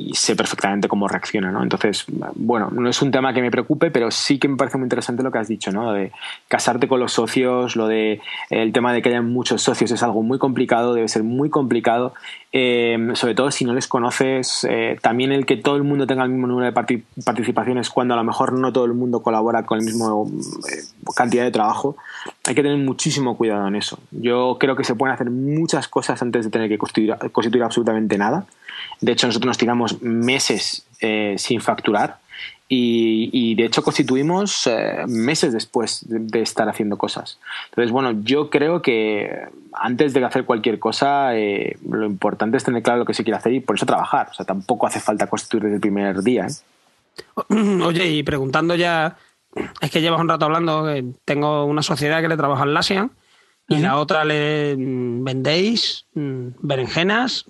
[0.00, 1.62] y sé perfectamente cómo reacciona, ¿no?
[1.62, 4.86] Entonces, bueno, no es un tema que me preocupe, pero sí que me parece muy
[4.86, 5.92] interesante lo que has dicho, ¿no?
[5.92, 6.10] De
[6.48, 10.22] casarte con los socios, lo de el tema de que haya muchos socios es algo
[10.22, 12.14] muy complicado, debe ser muy complicado,
[12.52, 16.24] eh, sobre todo si no les conoces, eh, también el que todo el mundo tenga
[16.24, 19.78] el mismo número de participaciones cuando a lo mejor no todo el mundo colabora con
[19.78, 20.28] el mismo
[20.72, 20.82] eh,
[21.14, 21.96] cantidad de trabajo,
[22.46, 23.98] hay que tener muchísimo cuidado en eso.
[24.10, 28.16] Yo creo que se pueden hacer muchas cosas antes de tener que constituir, constituir absolutamente
[28.16, 28.46] nada.
[29.00, 32.18] De hecho, nosotros nos tiramos meses eh, sin facturar
[32.72, 37.38] Y, de hecho constituimos eh, meses después de, estar haciendo cosas.
[37.70, 42.82] Entonces, bueno, yo creo que antes de hacer cualquier cosa, eh, lo importante es tener
[42.82, 44.28] claro lo que se quiere hacer y por eso trabajar.
[44.30, 46.46] O sea, tampoco hace falta constituir desde el primer día.
[47.48, 49.16] Oye, y preguntando ya,
[49.80, 50.86] es que llevas un rato hablando,
[51.24, 53.10] tengo una sociedad que le trabaja en Lasian
[53.68, 57.44] y la otra le mm, vendéis mm, berenjenas,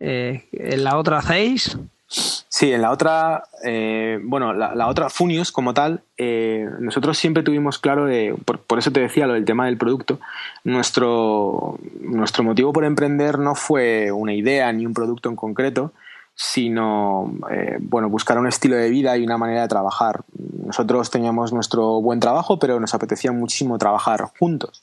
[0.00, 1.76] mm, en la otra hacéis...
[2.12, 7.78] Sí, en la otra, eh, bueno, la, otra, Funios como tal, eh, nosotros siempre tuvimos
[7.78, 8.08] claro,
[8.44, 10.18] por, eso te decía lo del tema del producto,
[10.64, 15.92] nuestro, nuestro motivo por emprender no fue una idea ni un producto en concreto,
[16.34, 20.22] sino eh, bueno, buscar un estilo de vida y una manera de trabajar.
[20.66, 24.82] Nosotros teníamos nuestro buen trabajo, pero nos apetecía muchísimo trabajar juntos.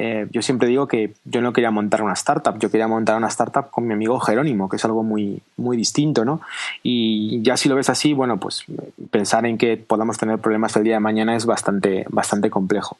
[0.00, 3.26] Eh, yo siempre digo que yo no quería montar una startup, yo quería montar una
[3.26, 6.40] startup con mi amigo Jerónimo, que es algo muy, muy distinto, ¿no?
[6.84, 8.64] Y ya si lo ves así, bueno, pues
[9.10, 12.96] pensar en que podamos tener problemas el día de mañana es bastante, bastante complejo.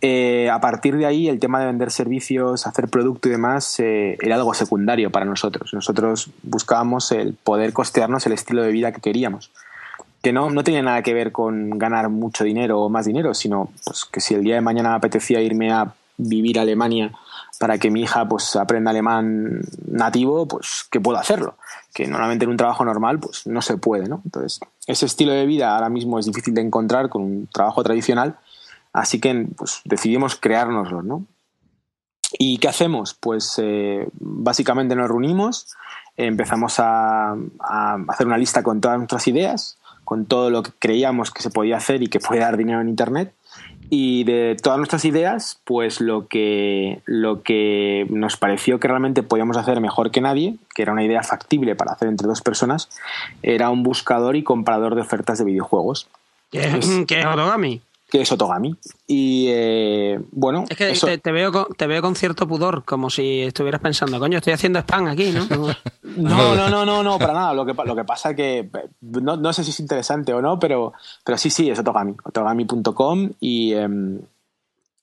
[0.00, 4.16] Eh, a partir de ahí, el tema de vender servicios, hacer producto y demás, eh,
[4.22, 5.74] era algo secundario para nosotros.
[5.74, 9.50] Nosotros buscábamos el poder costearnos el estilo de vida que queríamos
[10.22, 13.70] que no, no tenía nada que ver con ganar mucho dinero o más dinero, sino
[13.84, 15.94] pues, que si el día de mañana me apetecía irme a
[16.28, 17.12] vivir a Alemania
[17.58, 21.56] para que mi hija pues aprenda alemán nativo, pues que puedo hacerlo.
[21.92, 24.22] Que normalmente en un trabajo normal pues no se puede, ¿no?
[24.24, 28.38] Entonces, ese estilo de vida ahora mismo es difícil de encontrar con un trabajo tradicional,
[28.92, 31.26] así que pues decidimos creárnoslo, ¿no?
[32.38, 33.14] ¿Y qué hacemos?
[33.14, 35.74] Pues eh, básicamente nos reunimos,
[36.16, 41.30] empezamos a, a, hacer una lista con todas nuestras ideas, con todo lo que creíamos
[41.30, 43.34] que se podía hacer y que puede dar dinero en Internet,
[43.90, 49.56] y de todas nuestras ideas, pues lo que, lo que nos pareció que realmente podíamos
[49.56, 52.88] hacer mejor que nadie, que era una idea factible para hacer entre dos personas,
[53.42, 56.06] era un buscador y comprador de ofertas de videojuegos.
[56.52, 57.80] ¿Qué es, ¿qué es Origami?
[58.10, 58.74] Que es Otogami.
[59.06, 60.64] Y eh, bueno.
[60.68, 64.38] Es que te, veo con, te veo con cierto pudor, como si estuvieras pensando, coño,
[64.38, 65.46] estoy haciendo spam aquí, ¿no?
[66.02, 67.54] no, no, no, no, no, para nada.
[67.54, 68.68] Lo que, lo que pasa que
[69.00, 70.92] no, no sé si es interesante o no, pero,
[71.24, 72.14] pero sí, sí, es Otogami.
[72.24, 73.72] Otogami.com y.
[73.72, 74.20] Em,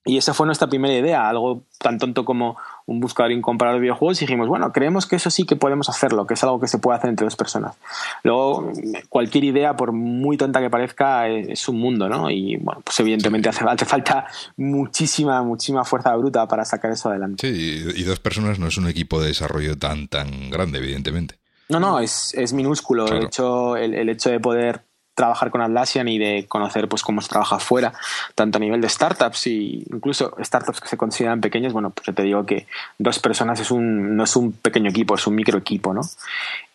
[0.07, 3.81] y esa fue nuestra primera idea, algo tan tonto como un buscador y comprador de
[3.81, 6.67] videojuegos y dijimos, bueno, creemos que eso sí que podemos hacerlo, que es algo que
[6.67, 7.75] se puede hacer entre dos personas.
[8.23, 8.71] Luego,
[9.09, 12.31] cualquier idea, por muy tonta que parezca, es un mundo, ¿no?
[12.31, 17.47] Y bueno, pues evidentemente hace, falta muchísima, muchísima fuerza bruta para sacar eso adelante.
[17.47, 21.35] Sí, y dos personas no es un equipo de desarrollo tan, tan grande, evidentemente.
[21.69, 23.05] No, no, es, es minúsculo.
[23.05, 24.86] De hecho, el, el hecho de poder
[25.17, 27.91] trabajar con Atlassian y de conocer pues cómo se trabaja fuera,
[28.35, 32.21] tanto a nivel de startups y incluso startups que se consideran pequeños, bueno, pues te
[32.21, 32.67] digo que
[32.99, 36.01] dos personas es un, no es un pequeño equipo, es un micro equipo, ¿no?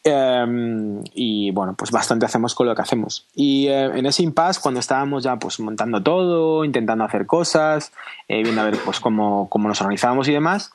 [0.02, 3.26] Em, y bueno, pues bastante hacemos con lo que hacemos.
[3.37, 7.92] Y eh, en ese impasse, cuando estábamos ya pues montando todo, intentando hacer cosas,
[8.26, 10.72] eh, viendo a ver pues cómo, cómo nos organizábamos y demás,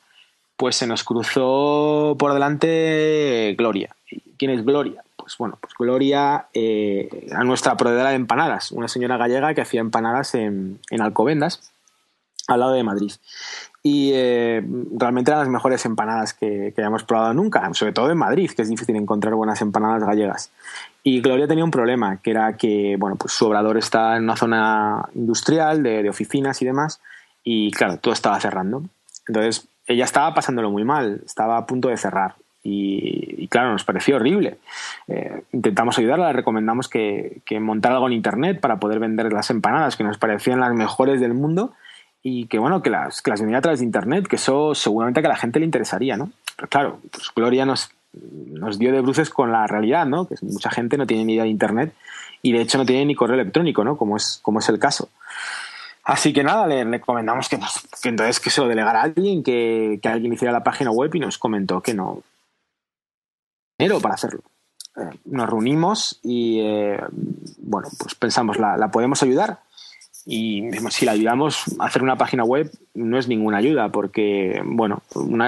[0.56, 3.94] pues se nos cruzó por delante Gloria.
[4.38, 5.02] ¿Quién es Gloria?
[5.28, 9.82] Pues bueno, pues Gloria eh, a nuestra proveedora de empanadas, una señora gallega que hacía
[9.82, 11.70] empanadas en, Alcobendas,
[12.46, 13.12] al lado de Madrid.
[13.82, 14.64] Y eh,
[14.96, 18.62] realmente eran las mejores empanadas que, que, hayamos probado nunca, sobre todo en Madrid, que
[18.62, 20.50] es difícil encontrar buenas empanadas gallegas.
[21.02, 24.36] Y Gloria tenía un problema, que era que bueno, pues su obrador está en una
[24.36, 27.02] zona industrial, de, de oficinas y demás,
[27.44, 28.82] y claro, todo estaba cerrando.
[29.26, 32.34] Entonces, ella estaba pasándolo muy mal, estaba a punto de cerrar.
[32.70, 34.58] Y, claro, nos pareció horrible.
[35.06, 39.48] Eh, intentamos ayudarla, le recomendamos que, que montara algo en internet para poder vender las
[39.48, 41.72] empanadas, que nos parecían las mejores del mundo,
[42.22, 45.22] y que bueno, que las, que las vendiera a través de internet, que eso seguramente
[45.22, 46.30] que a la gente le interesaría, ¿no?
[46.56, 50.28] Pero claro, pues Gloria nos, nos dio de bruces con la realidad, ¿no?
[50.28, 51.94] Que mucha gente no tiene ni idea de internet
[52.42, 53.96] y de hecho no tiene ni correo electrónico, ¿no?
[53.96, 55.08] Como es, como es el caso.
[56.04, 57.58] Así que nada, le recomendamos que,
[58.02, 61.14] que entonces que se lo delegara a alguien, que, que alguien hiciera la página web
[61.14, 62.22] y nos comentó que no,
[63.78, 64.42] dinero para hacerlo.
[64.96, 66.98] Eh, nos reunimos y, eh,
[67.58, 69.60] bueno, pues pensamos, ¿la, podemos ayudar?
[70.26, 75.00] Y si la ayudamos a hacer una página web, no es ninguna ayuda, porque, bueno,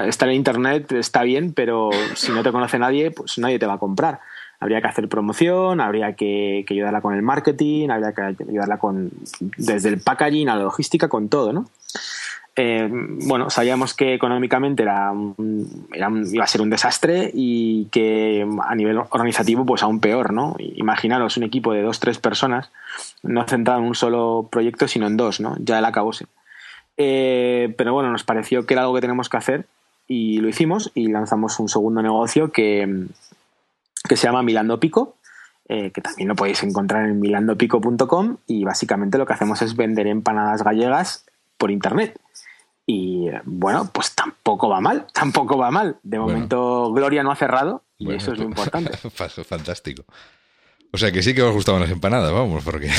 [0.07, 3.73] estar en Internet está bien, pero si no te conoce nadie, pues nadie te va
[3.73, 4.21] a comprar.
[4.59, 9.11] Habría que hacer promoción, habría que, que ayudarla con el marketing, habría que ayudarla con
[9.57, 11.69] desde el packaging a la logística, con todo, ¿no?
[12.55, 18.97] Eh, bueno, sabíamos que económicamente era, iba a ser un desastre y que a nivel
[18.97, 20.55] organizativo pues aún peor, ¿no?
[20.59, 22.71] Imaginaros un equipo de dos, tres personas,
[23.23, 25.55] no centrado en un solo proyecto, sino en dos, ¿no?
[25.59, 26.25] Ya el acabóse.
[26.97, 29.65] Eh, pero bueno, nos pareció que era algo que tenemos que hacer
[30.07, 33.05] y lo hicimos y lanzamos un segundo negocio que,
[34.07, 35.15] que se llama Milando Pico,
[35.69, 40.07] eh, que también lo podéis encontrar en milandopico.com y básicamente lo que hacemos es vender
[40.07, 41.25] empanadas gallegas
[41.57, 42.19] por internet.
[42.93, 45.97] Y bueno, pues tampoco va mal, tampoco va mal.
[46.03, 48.97] De momento Gloria no ha cerrado y eso es lo importante.
[49.45, 50.03] Fantástico.
[50.91, 52.89] O sea que sí que os gustaban las empanadas, vamos, porque...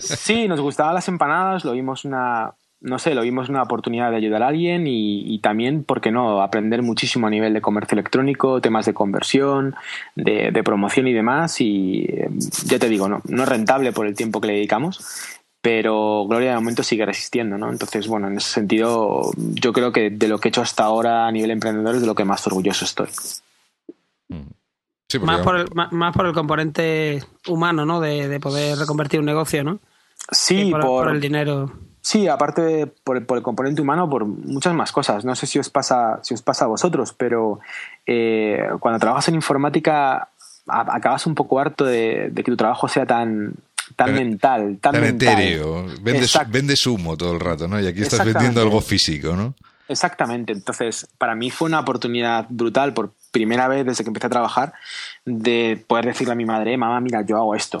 [0.00, 4.18] sí, nos gustaban las empanadas, lo vimos una, no sé, lo vimos una oportunidad de
[4.18, 8.60] ayudar a alguien y, también, ¿por qué no?, aprender muchísimo a nivel de comercio electrónico,
[8.60, 9.74] temas de conversión,
[10.14, 11.60] de, promoción y demás.
[11.60, 12.28] Y eh,
[12.66, 16.50] ya te digo, no, no es rentable por el tiempo que le dedicamos, pero Gloria
[16.50, 17.70] de momento sigue resistiendo, ¿no?
[17.70, 21.26] Entonces, bueno, en ese sentido, yo creo que de lo que he hecho hasta ahora
[21.26, 23.08] a nivel emprendedor es de lo que más orgulloso estoy.
[25.20, 28.00] más, por el, más, por el componente humano, ¿no?
[28.00, 29.80] De, poder reconvertir un negocio, ¿no?
[30.30, 31.72] Sí, por, el dinero.
[32.00, 35.24] Sí, aparte por, el componente humano, por muchas más cosas.
[35.24, 37.58] No sé si os pasa, si os pasa a vosotros, pero
[38.06, 40.28] eh, cuando trabajas en informática
[40.68, 43.54] acabas un poco harto de, que tu trabajo sea tan,
[43.96, 45.86] tan, mental, tan, etéreo.
[46.00, 47.80] Vendes, humo todo el rato, ¿no?
[47.80, 49.54] Y aquí estás vendiendo algo físico, ¿no?
[49.88, 50.52] Exactamente.
[50.52, 54.74] Entonces, para mí fue una oportunidad brutal por primera vez desde que empecé a trabajar
[55.24, 57.78] de poder decirle a mi madre, mamá, mira, yo hago esto.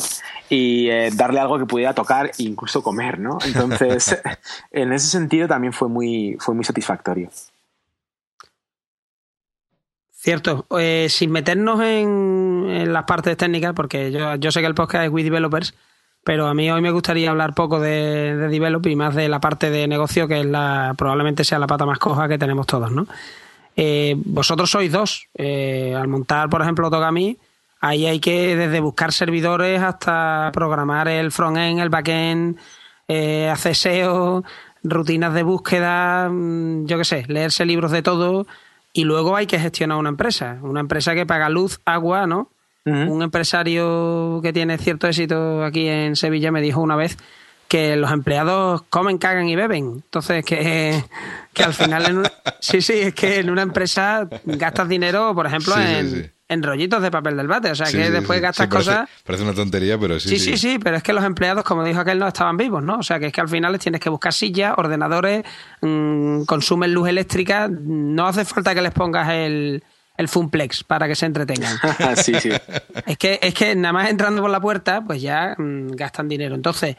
[0.48, 3.38] Y eh, darle algo que pudiera tocar e incluso comer, ¿no?
[3.44, 4.18] Entonces,
[4.72, 7.30] en ese sentido también fue muy, fue muy satisfactorio.
[10.12, 10.66] Cierto.
[10.78, 15.10] Eh, sin meternos en, las partes técnicas, porque yo, yo sé que el podcast es
[15.10, 15.74] We Developers,
[16.28, 19.40] pero a mí hoy me gustaría hablar poco de, de develop y más de la
[19.40, 22.92] parte de negocio, que es la probablemente sea la pata más coja que tenemos todos,
[22.92, 23.06] ¿no?
[23.74, 25.26] Eh, vosotros sois dos.
[25.32, 27.38] Eh, al montar, por ejemplo, Togami,
[27.80, 32.58] ahí hay que desde buscar servidores hasta programar el front-end, el back-end,
[33.08, 34.44] eh, hacer SEO,
[34.84, 38.46] rutinas de búsqueda, mm, yo qué sé, leerse libros de todo.
[38.92, 40.58] Y luego hay que gestionar una empresa.
[40.60, 42.50] Una empresa que paga luz, agua, ¿no?
[42.88, 47.16] Un empresario que tiene cierto éxito aquí en Sevilla me dijo una vez
[47.68, 50.02] que los empleados comen, cagan y beben.
[50.04, 51.04] Entonces, que,
[51.52, 52.22] que al final, en
[52.60, 57.36] sí, sí, es que en una empresa gastas dinero, por ejemplo, en, rollitos de papel
[57.36, 57.70] del bate.
[57.70, 59.08] O sea, que después gastas cosas.
[59.22, 60.38] Parece una tontería, pero sí, sí.
[60.38, 62.98] Sí, sí, pero es que los empleados, como dijo aquel, no estaban vivos, ¿no?
[62.98, 65.44] O sea, que es que al final les tienes que buscar sillas, ordenadores,
[65.82, 67.68] mm, consumen luz eléctrica.
[67.68, 69.82] No hace falta que les pongas el
[70.18, 71.78] el Funplex para que se entretengan.
[72.16, 72.50] sí, sí.
[73.06, 76.54] Es que, es que nada más entrando por la puerta, pues ya mm, gastan dinero.
[76.56, 76.96] Entonces,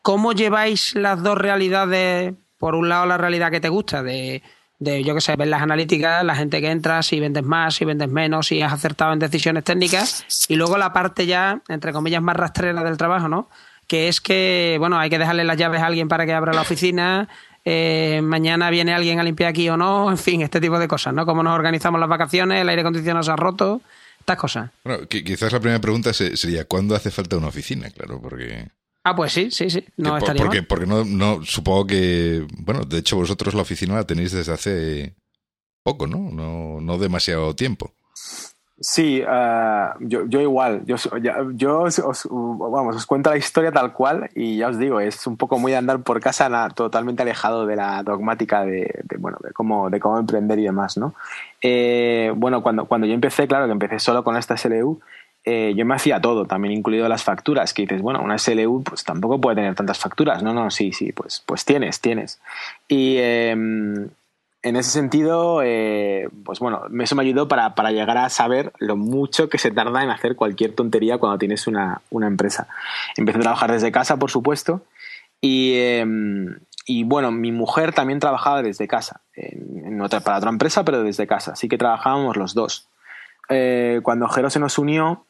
[0.00, 2.32] ¿cómo lleváis las dos realidades?
[2.58, 4.42] Por un lado, la realidad que te gusta, de,
[4.78, 7.84] de yo qué sé, ver las analíticas, la gente que entra, si vendes más, si
[7.84, 12.22] vendes menos, si has acertado en decisiones técnicas, y luego la parte ya, entre comillas,
[12.22, 13.50] más rastrera del trabajo, ¿no?
[13.86, 16.62] Que es que, bueno, hay que dejarle las llaves a alguien para que abra la
[16.62, 17.28] oficina,
[17.64, 21.14] eh, mañana viene alguien a limpiar aquí o no, en fin, este tipo de cosas,
[21.14, 21.24] ¿no?
[21.24, 23.80] Cómo nos organizamos las vacaciones, el aire acondicionado se ha roto,
[24.18, 24.70] estas cosas.
[24.84, 27.90] Bueno, quizás la primera pregunta sería, ¿cuándo hace falta una oficina?
[27.90, 28.68] Claro, porque...
[29.04, 29.84] Ah, pues sí, sí, sí.
[29.96, 34.06] No estaría porque, porque no, no, supongo que, bueno, de hecho vosotros la oficina la
[34.06, 35.14] tenéis desde hace
[35.82, 36.30] poco, ¿no?
[36.30, 37.94] No, no demasiado tiempo.
[38.82, 40.82] Sí, eh, yo, yo, igual.
[40.84, 40.96] Yo,
[41.54, 45.36] yo os, vamos, os cuento la historia tal cual y ya os digo, es un
[45.36, 50.00] poco muy andar por casa totalmente alejado de la dogmática de, bueno, de cómo, de
[50.00, 51.14] cómo emprender y demás, ¿no?
[51.60, 55.00] Eh, bueno, cuando, cuando yo empecé, claro que empecé solo con esta SLU,
[55.44, 59.04] eh, yo me hacía todo, también incluido las facturas, que dices, bueno, una SLU pues
[59.04, 60.42] tampoco puede tener tantas facturas.
[60.42, 62.40] No, no, sí, sí, pues, pues tienes, tienes.
[62.88, 64.08] Y em,
[64.62, 69.48] en ese sentido, eh, pues bueno, eso me ayudó para, llegar a saber lo mucho
[69.48, 72.68] que se tarda en hacer cualquier tontería cuando tienes una, empresa.
[73.16, 74.82] Empecé a trabajar desde casa, por supuesto,
[75.40, 81.02] y, em, y bueno, mi mujer también trabajaba desde casa, en, para otra empresa, pero
[81.02, 82.88] desde casa, así que trabajábamos los dos.
[83.48, 85.26] Eh, cuando Jero se nos unió,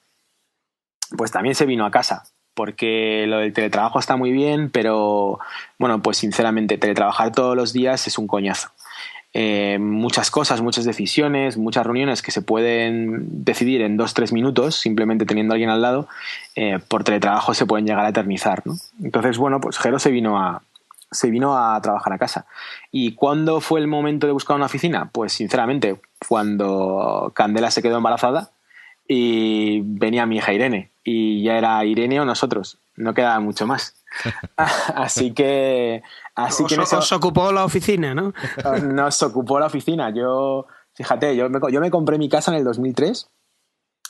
[1.16, 5.38] pues también se vino a casa, porque lo del teletrabajo está muy bien, pero
[5.78, 8.70] bueno, pues sinceramente, teletrabajar todos los días es un coñazo.
[9.34, 14.76] Eh, muchas cosas, muchas decisiones, muchas reuniones que se pueden decidir en dos, tres minutos,
[14.76, 16.06] simplemente teniendo a alguien al lado,
[16.54, 18.62] eh, por teletrabajo se pueden llegar a eternizar.
[19.02, 20.62] Entonces, bueno, pues Jero se vino a,
[21.10, 22.46] se vino a trabajar a casa.
[22.90, 25.10] ¿Y cuándo fue el momento de buscar una oficina?
[25.12, 28.50] Pues sinceramente, cuando Candela se quedó embarazada
[29.08, 30.90] y venía mi hija Irene.
[31.04, 32.78] Y ya era Irene o nosotros.
[32.96, 34.01] No quedaba mucho más.
[34.56, 36.02] así que.
[36.34, 38.32] Así que nos ocupó la oficina, ¿no?
[38.82, 40.10] nos ocupó la oficina.
[40.10, 43.28] Yo, fíjate, yo me, yo me compré mi casa en el 2003.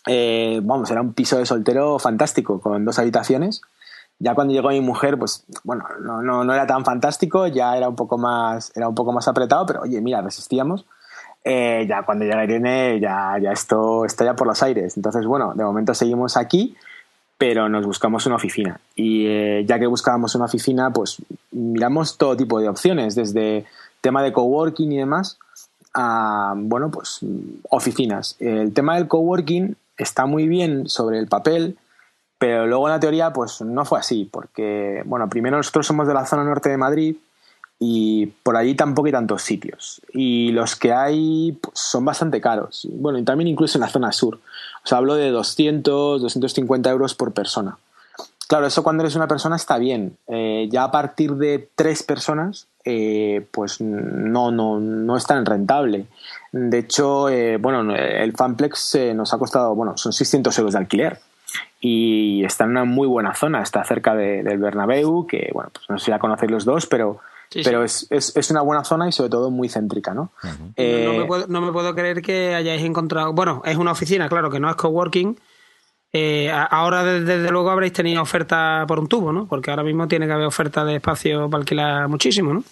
[0.07, 3.63] Eh, vamos, era un piso de soltero fantástico, con dos habitaciones.
[4.19, 7.89] Ya cuando llegó mi mujer, pues bueno, no, no, no era tan fantástico, ya era
[7.89, 10.87] un poco más, era un poco más apretado, pero oye, mira, resistíamos.
[11.45, 14.97] eh, ya cuando llega Irene, ya, ya esto está ya por los aires.
[14.97, 16.77] Entonces, bueno, de momento seguimos aquí,
[17.43, 18.79] pero nos buscamos una oficina.
[18.95, 21.17] Y eh, ya que buscábamos una oficina, pues
[21.51, 23.67] miramos todo tipo de opciones, desde
[24.01, 25.39] tema de coworking y demás,
[25.93, 27.19] a, bueno, pues
[27.69, 28.37] oficinas.
[28.39, 31.77] El tema del coworking está muy bien sobre el papel,
[32.39, 36.15] pero luego en la teoría, pues no fue así, porque, bueno, primero nosotros somos de
[36.15, 37.17] la zona norte de Madrid,
[37.85, 40.01] y por allí tampoco hay tantos sitios.
[40.13, 42.87] Y los que hay pues, son bastante caros.
[42.89, 44.39] Bueno, y también incluso en la zona sur.
[44.85, 47.79] O sea, hablo de 200, 250 euros por persona.
[48.49, 50.19] Claro, eso cuando eres una persona está bien.
[50.29, 56.07] Eh, ya a partir de tres personas, eh, pues no, no, no es tan rentable.
[56.51, 61.19] De hecho, eh, bueno, el Fanplex nos ha costado, bueno, son 600 euros de alquiler.
[61.81, 65.99] Y está en una muy buena zona, está cerca del Bernabéu, que, bueno, pues no
[65.99, 67.21] sé si la conocéis los dos, pero
[67.65, 70.33] pero Es, es, es, una buena zona y sobre todo muy céntrica, ¿no?
[70.77, 73.33] Eh, no, me puedo, no, me puedo, creer que hayáis encontrado...
[73.33, 75.39] Bueno, es una oficina, claro, que no es coworking.
[76.15, 79.47] Eh, ahora, desde, luego, habréis tenido oferta por un tubo, ¿no?
[79.47, 82.65] Porque ahora mismo tiene que haber oferta de espacio para alquilar muchísimo, ¿no?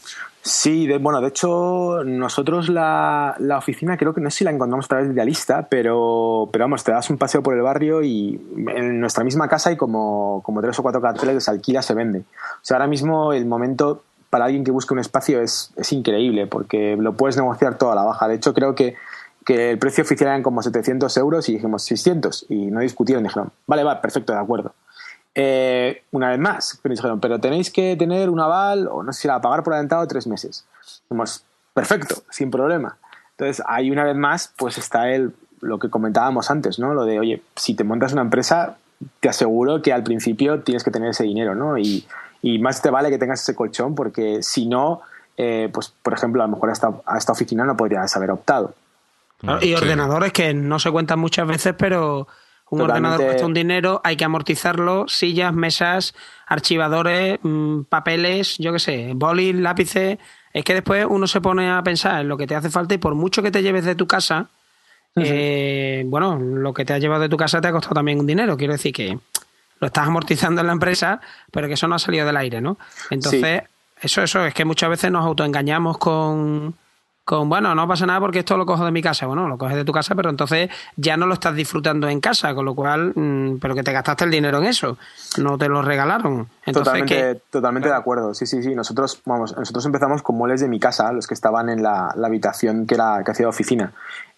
[0.43, 4.87] Sí, bueno, de hecho, nosotros la, la, oficina creo que no sé si la encontramos
[4.87, 8.40] a través de Idealista, pero, pero vamos, te das un paseo por el barrio y
[8.75, 11.93] en nuestra misma casa hay como, como tres o cuatro carteles que se alquila, se
[11.93, 12.21] vende.
[12.21, 16.47] O sea, ahora mismo el momento para alguien que busque un espacio es, es increíble
[16.47, 18.29] porque lo puedes negociar toda la baja.
[18.29, 18.97] De hecho, creo que,
[19.45, 23.25] que el precio oficial eran como 700 euros y dijimos 600 y no discutieron.
[23.25, 24.73] Dijeron, vale, va, perfecto, de acuerdo.
[25.35, 29.23] Eh, una vez más, pero dijeron, pero tenéis que tener un aval o no sé
[29.23, 30.64] si era pagar por adelantado tres meses.
[31.03, 32.97] Dijimos, perfecto, sin problema.
[33.33, 36.95] Entonces, ahí una vez más, pues está el, lo que comentábamos antes, ¿no?
[36.95, 38.77] Lo de, oye, si te montas una empresa,
[39.21, 41.79] te aseguro que al principio tienes que tener ese dinero, ¿no?
[41.79, 42.07] Y,
[42.42, 45.03] y más te vale que tengas ese colchón porque si no,
[45.37, 48.31] eh, pues por ejemplo, a lo mejor a esta, a esta oficina no podrías haber
[48.31, 48.74] optado.
[49.61, 52.29] y ordenadores que no se cuentan muchas veces, pero
[52.70, 56.14] un ordenador cuesta un dinero, hay que amortizarlo, sillas, mesas,
[56.46, 60.18] archivadores, mm, papeles, yo qué sé, bolis, lápices.
[60.53, 62.98] Es que después uno se pone a pensar en lo que te hace falta y
[62.98, 64.48] por mucho que te lleves de tu casa,
[65.16, 68.26] eh, bueno, lo que te ha llevado de tu casa te ha costado también un
[68.26, 68.57] dinero.
[68.57, 69.18] Quiero decir que
[69.81, 72.79] lo estás amortizando en la empresa, pero que eso no ha salido del aire, ¿no?
[73.11, 73.62] Entonces,
[74.01, 76.75] eso, eso, es que muchas veces nos autoengañamos con,
[77.31, 79.25] con, bueno, no pasa nada porque esto lo cojo de mi casa.
[79.25, 82.53] Bueno, lo coges de tu casa, pero entonces ya no lo estás disfrutando en casa,
[82.57, 84.99] con lo cual, mm, pero que te gastaste el dinero en eso,
[85.38, 86.49] no te lo regalaron.
[86.73, 88.35] totalmente, totalmente de acuerdo.
[88.35, 88.75] Sí, sí, sí.
[88.75, 92.27] Nosotros, vamos, nosotros empezamos con muebles de mi casa, los que estaban en la, la
[92.27, 93.93] habitación que era que hacía oficina.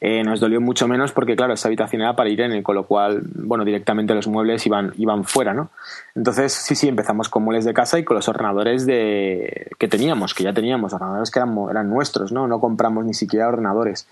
[0.04, 3.22] Eh, nos dolió mucho menos porque, claro, esa habitación era para Irene, con lo cual,
[3.36, 5.70] bueno, directamente los muebles iban, iban fuera, ¿no?
[6.16, 10.34] Entonces, sí, sí, empezamos con muebles de casa y con los ordenadores de, que teníamos,
[10.34, 12.48] que ya teníamos, ordenadores que eran, eran nuestros, ¿no?
[12.48, 14.06] No compramos ni siquiera ordenadores.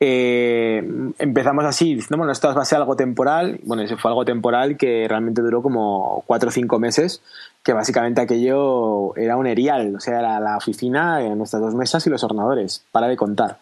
[0.00, 0.82] Eh,
[1.18, 3.60] empezamos así, diciendo, bueno, esto va a ser algo temporal.
[3.64, 7.22] Bueno, ese fue algo temporal que realmente duró como cuatro o cinco meses,
[7.62, 12.10] que básicamente aquello era un erial, o sea, era la oficina, nuestras dos mesas y
[12.10, 13.58] los ordenadores, para de contar.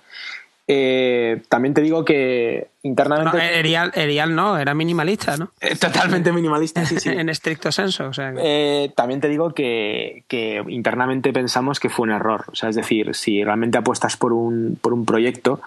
[0.68, 3.36] Eh, también te digo que internamente.
[3.36, 5.50] No, Erial, no, era minimalista, ¿no?
[5.60, 7.08] Eh, totalmente minimalista, sí, sí.
[7.12, 8.10] en estricto senso.
[8.38, 12.44] Eh, también te digo que, que, internamente pensamos que fue un error.
[12.52, 15.60] O sea, es decir, si realmente apuestas por un, por un proyecto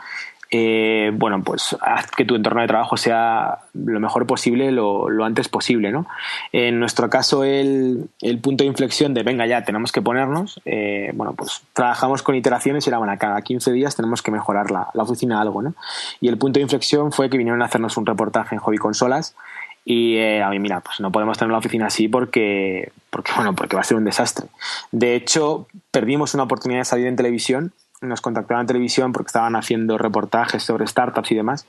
[0.58, 5.50] eh, bueno, pues haz que tu entorno de trabajo sea lo mejor posible, lo, antes
[5.50, 6.08] posible, ¿no?
[6.54, 8.08] En nuestro caso, el,
[8.42, 12.88] punto de inflexión de venga ya, tenemos que ponernos, eh, bueno, pues trabajamos con iteraciones
[12.88, 15.74] y era, bueno, cada 15 días tenemos que mejorar la, oficina algo, ¿no?
[16.22, 19.36] Y el punto de inflexión fue que vinieron a hacernos un reportaje en Hobby Consolas
[19.84, 22.94] y eh, a mí, mira, pues no podemos tener la oficina así porque,
[23.36, 24.48] bueno, porque va a ser un desastre.
[24.94, 29.56] De hecho, perdimos una oportunidad de salir en televisión nos contactaron en televisión porque estaban
[29.56, 31.66] haciendo reportajes sobre startups y demás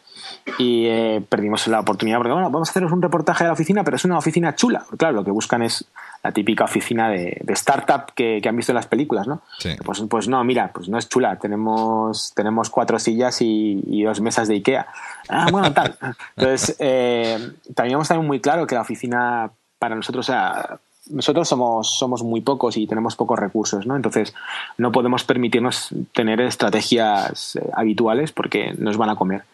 [0.59, 3.85] y eh, perdimos la oportunidad porque bueno, vamos a haceros un reportaje de la oficina
[3.85, 5.85] pero es una oficina chula porque claro lo que buscan es
[6.23, 9.43] la típica oficina de, startup que, han visto en las películas ¿no?
[9.85, 14.47] Pues, pues no mira pues no es chula tenemos tenemos cuatro sillas y, dos mesas
[14.47, 14.87] de Ikea.
[15.29, 15.97] Ah bueno tal.
[16.37, 20.79] Entonces eh, también muy claro que la oficina para nosotros era
[21.11, 23.97] nosotros somos, somos muy pocos y tenemos pocos recursos, ¿no?
[23.97, 24.35] Entonces
[24.79, 29.45] no podemos permitirnos tener estrategias eh, habituales porque nos van a comer.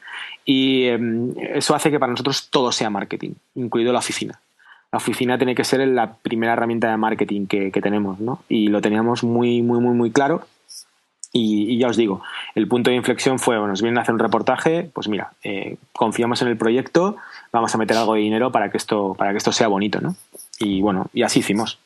[0.44, 4.40] Y em, eso hace que para nosotros todo sea marketing, incluido la oficina.
[4.90, 8.40] La oficina tiene que ser la primera herramienta de marketing que, tenemos, ¿no?
[8.48, 10.42] Y lo teníamos muy, muy, muy, muy claro.
[11.32, 12.22] Y, ya os digo,
[12.54, 15.78] el punto de inflexión fue, bueno, nos vienen a hacer un reportaje, pues mira, eh,
[15.94, 17.16] confiamos en el proyecto,
[17.52, 20.14] vamos a meter algo de dinero para que esto, para que esto sea bonito, ¿no?
[20.62, 21.78] Y bueno, y así hicimos.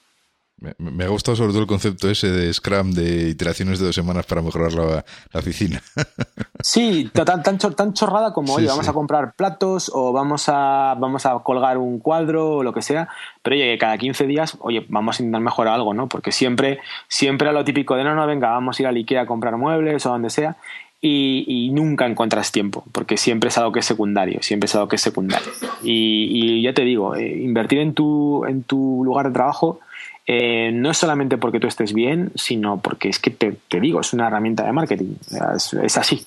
[0.59, 4.25] Me, ha gustado sobre todo el concepto ese de Scrum de iteraciones de dos semanas
[4.25, 5.05] para mejorar la,
[5.35, 5.83] oficina.
[6.63, 11.25] Sí, tan, tan, tan chorrada como, oye, vamos a comprar platos o vamos a, vamos
[11.25, 13.09] a colgar un cuadro o lo que sea,
[13.43, 16.09] pero oye, cada 15 días, oye, vamos a intentar mejorar algo, ¿no?
[16.09, 19.23] Porque siempre, siempre a lo típico de, no, no, venga, vamos a ir a Ikea
[19.23, 20.57] a comprar muebles o donde sea,
[21.01, 24.97] y, nunca encuentras tiempo, porque siempre es algo que es secundario, siempre es algo que
[24.97, 25.49] es secundario.
[25.83, 29.81] Y, ya te digo, eh, invertir en tu, en tu lugar de trabajo
[30.27, 34.13] eh, no es solamente porque tú estés bien, sino porque es que te, digo, es
[34.13, 35.15] una herramienta de marketing,
[35.55, 36.27] es, así.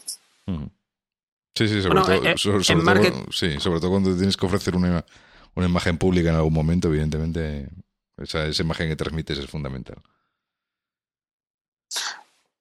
[1.55, 2.35] Sí, sí, sobre, todo, eh,
[3.31, 5.03] sí, sobre todo cuando tienes que ofrecer una,
[5.55, 7.67] una imagen pública en algún momento, evidentemente,
[8.17, 9.97] esa, esa imagen que transmites es fundamental.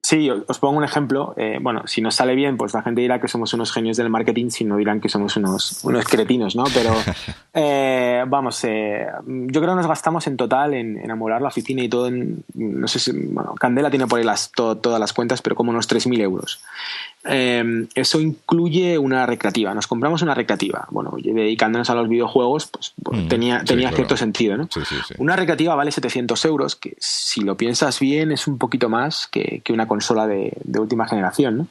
[0.08, 1.34] Sí, os pongo un ejemplo.
[1.36, 4.08] Eh, bueno, si nos sale bien, pues la gente dirá que somos unos genios del
[4.08, 6.64] marketing, si no dirán que somos unos, unos cretinos, ¿no?
[6.72, 6.94] Pero
[7.52, 11.82] eh, vamos, eh, yo creo que nos gastamos en total en, en amolar la oficina
[11.82, 15.42] y todo en, no sé si, bueno, Candela tiene por ahí las, todas las cuentas,
[15.42, 16.62] pero como unos 3.000 euros.
[17.30, 19.74] Em, eso incluye una recreativa.
[19.74, 20.86] Nos compramos una recreativa.
[20.90, 24.66] Bueno, dedicándonos a los videojuegos, pues, pues mm, tenía, tenía cierto sentido, ¿no?
[25.18, 29.60] Una recreativa vale 700 euros, que si lo piensas bien es un poquito más que,
[29.62, 31.66] que una consola de, de, última generación, ¿no?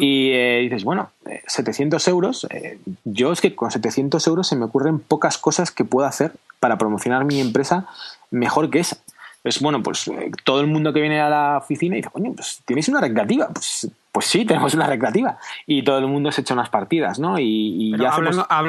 [0.00, 1.10] Y eh, dices, bueno,
[1.46, 5.70] 700 eh, euros, eh, yo es que con 700 euros se me ocurren pocas cosas
[5.70, 7.86] que puedo hacer para promocionar mi empresa
[8.30, 8.98] mejor que esa.
[9.42, 10.10] Pues bueno, pues
[10.44, 13.88] todo el mundo que viene a la oficina dice, coño, pues tienes una recreativa, pues
[14.12, 17.38] pues sí, tenemos una recreativa y todo el mundo se echa unas partidas, ¿no?
[17.38, 18.12] Y, ya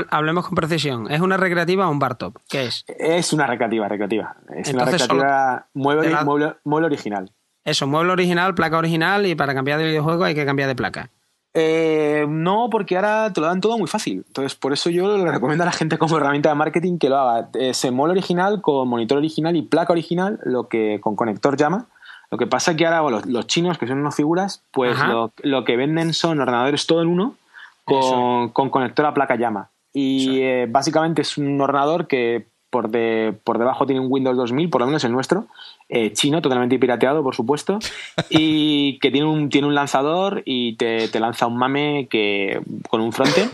[0.10, 1.10] hablemos, con precisión.
[1.12, 2.38] ¿Es una recreativa o un bar top?
[2.48, 2.86] ¿Qué es?
[2.88, 4.36] Es una recreativa, recreativa.
[4.56, 6.16] Es una recreativa mueble,
[6.64, 7.32] mueble, original.
[7.64, 11.10] Eso, mueble original, placa original y para cambiar de videojuego hay que cambiar de placa.
[11.54, 14.24] Eh, no, porque ahora te lo dan todo muy fácil.
[14.26, 17.18] Entonces, por eso yo le recomiendo a la gente como herramienta de marketing que lo
[17.18, 17.50] haga.
[17.54, 21.88] Ese mueble original con monitor original y placa original, lo que con conector llama
[22.32, 24.98] lo que pasa es que ahora los, chinos, que son unas figuras, pues
[25.44, 27.36] lo, que venden son ordenadores todo en uno
[27.84, 29.70] con, con conector a placa llama.
[29.94, 34.70] Y eh, básicamente es un ordenador que por, de, por debajo tiene un Windows 2000,
[34.70, 35.48] por lo menos el nuestro,
[35.90, 37.80] eh, chino, totalmente pirateado, por supuesto,
[38.30, 43.02] y que tiene un, tiene un lanzador y te, te lanza un mame que, con
[43.02, 43.52] un frontend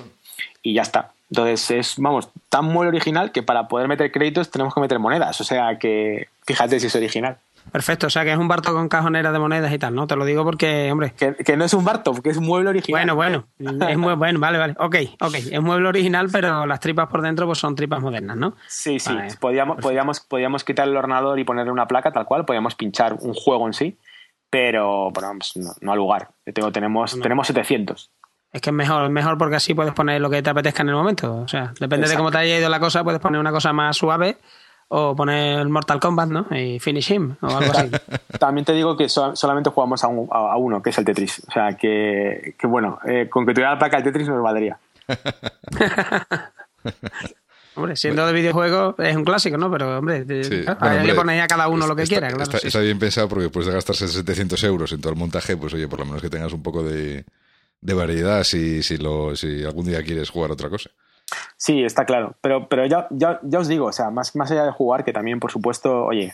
[0.61, 1.13] y ya está.
[1.32, 5.41] Entonces es, vamos, tan muy original que para poder meter créditos tenemos que meter monedas.
[5.41, 7.38] O sea que fíjate si es original.
[7.72, 10.07] Perfecto, o sea que es un Barto con cajonera de monedas y tal, ¿no?
[10.07, 11.13] Te lo digo porque, hombre.
[11.13, 13.05] Que, no es un Barto, que es un mueble original.
[13.15, 14.76] Bueno, bueno, es muy bueno, vale, vale.
[14.80, 18.55] Ok, ok, es mueble original, pero las tripas por dentro pues son tripas modernas, ¿no?
[18.68, 19.13] Sí, sí.
[19.39, 23.34] podíamos, podíamos, podíamos quitar el ordenador y ponerle una placa tal cual, podíamos pinchar un
[23.34, 23.97] juego en sí,
[24.49, 26.30] pero, bueno, no, no al lugar.
[26.53, 28.11] Tengo, tenemos, tenemos 700.
[28.53, 30.89] Es que es mejor, es mejor porque así puedes poner lo que te apetezca en
[30.89, 31.36] el momento.
[31.36, 33.97] O sea, depende de cómo te haya ido la cosa, puedes poner una cosa más
[33.97, 34.38] suave
[34.89, 36.47] o poner el Mortal Kombat, ¿no?
[36.55, 37.89] Y finish him o algo así.
[38.39, 41.43] También te digo que solamente jugamos a, uno, que es el Tetris.
[41.47, 44.79] O sea, que, bueno, eh, con que tuviera la placa el Tetris nos valdría.
[47.75, 49.69] hombre, siendo de videojuego es un clásico, ¿no?
[49.71, 50.63] Pero, hombre, sí.
[51.03, 52.29] le ponéis a cada uno lo que quiera.
[52.29, 55.73] Claro, está, bien pensado porque después de gastarse 700 euros en todo el montaje, pues
[55.73, 57.25] oye, por lo menos que tengas un poco de,
[57.81, 60.89] de variedad si, si, lo, si algún día quieres jugar otra cosa.
[61.57, 62.36] Sí, está claro.
[62.41, 65.11] Pero, pero ya, ya, ya, os digo, o sea, más, más allá de jugar, que
[65.11, 66.34] también, por supuesto, oye,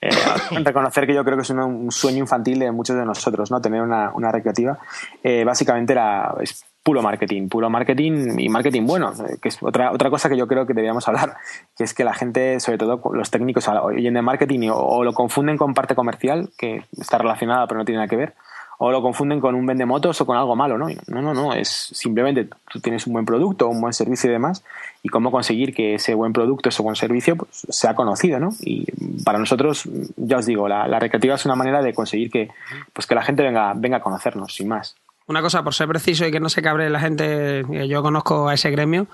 [0.00, 0.10] eh,
[0.64, 3.60] reconocer que yo creo que es un, sueño infantil de muchos de nosotros, ¿no?
[3.60, 4.78] Tener una, una recreativa.
[5.22, 9.92] Eh, básicamente era es puro marketing, puro marketing y marketing bueno, eh, que es otra,
[9.92, 11.36] otra cosa que yo creo que deberíamos hablar,
[11.76, 15.58] que es que la gente, sobre todo los técnicos, oyen de marketing o lo confunden
[15.58, 18.34] con parte comercial, que está relacionada pero no tiene nada que ver
[18.82, 20.86] o lo confunden con un vende motos o con algo malo, ¿no?
[21.08, 24.64] No, no, no, es simplemente tú tienes un buen producto, un buen servicio y demás,
[25.02, 28.54] y cómo conseguir que ese buen producto, ese buen servicio, pues, sea conocido, ¿no?
[28.62, 28.86] Y
[29.22, 32.48] para nosotros, ya os digo, la, recreativa es una manera de conseguir que,
[32.94, 34.96] pues que la gente venga, venga a conocernos, sin más.
[35.26, 38.54] Una cosa, por ser preciso y que no se cabre la gente, yo conozco a
[38.54, 39.08] ese gremio,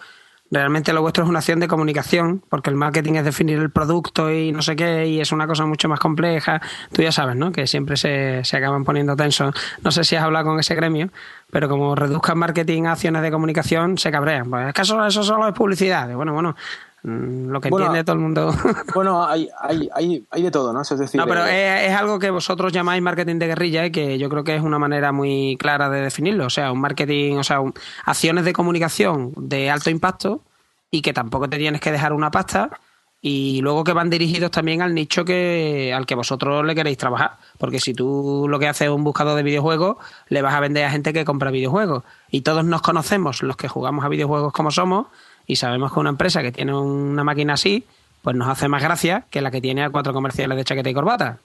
[0.50, 4.30] Realmente lo vuestro es una acción de comunicación, porque el marketing es definir el producto
[4.32, 6.60] y no sé qué, y es una cosa mucho más compleja.
[6.92, 7.50] Tú ya sabes, ¿no?
[7.50, 9.54] Que siempre se, se acaban poniendo tensos.
[9.82, 11.10] No sé si has hablado con ese gremio,
[11.50, 14.48] pero como reduzcan marketing a acciones de comunicación, se cabrean.
[14.50, 16.12] Pues es que eso, solo es publicidad.
[16.14, 16.54] Bueno, bueno,
[17.02, 18.52] lo que entiende todo el mundo.
[18.94, 20.82] bueno, hay, hay, hay, hay, de todo, ¿no?
[20.82, 24.18] Es decir, no, pero eh, es, algo que vosotros llamáis marketing de guerrilla y que
[24.18, 26.46] yo creo que es una manera muy clara de definirlo.
[26.46, 27.60] O sea, un marketing, o sea,
[28.04, 30.42] acciones de comunicación de alto impacto
[30.90, 32.70] y que tampoco te tienes que dejar una pasta
[33.20, 37.38] y luego que van dirigidos también al nicho que al que vosotros le queréis trabajar.
[37.58, 39.96] Porque si tú lo que haces es un buscador de videojuegos,
[40.28, 42.04] le vas a vender a gente que compra videojuegos.
[42.30, 45.06] Y todos nos conocemos, los que jugamos a videojuegos como somos,
[45.46, 47.84] y sabemos que una empresa que tiene una máquina así,
[48.22, 50.94] pues nos hace más gracia que la que tiene a cuatro comerciales de chaqueta y
[50.94, 51.38] corbata.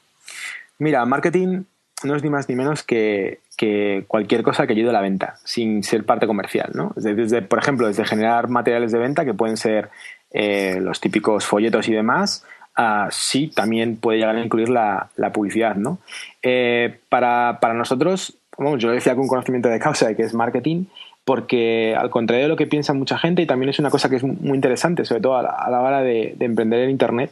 [0.80, 1.64] Mira, marketing
[2.04, 5.36] no es ni más ni menos que, que, cualquier cosa que ayude a la venta,
[5.44, 6.92] sin ser parte comercial, ¿no?
[6.96, 9.90] Desde, por ejemplo, desde generar materiales de venta, que pueden ser
[10.32, 12.44] eh, los típicos folletos y demás,
[12.76, 16.00] a sí también puede llegar a incluir la, la publicidad, ¿no?
[16.42, 20.86] Eh, para, para, nosotros, bueno, yo decía con conocimiento de causa, que es marketing,
[21.32, 24.18] porque al contrario de lo que piensa mucha gente, y también es una cosa que
[24.18, 27.32] es muy interesante, sobre todo a la, hora de, emprender en Internet,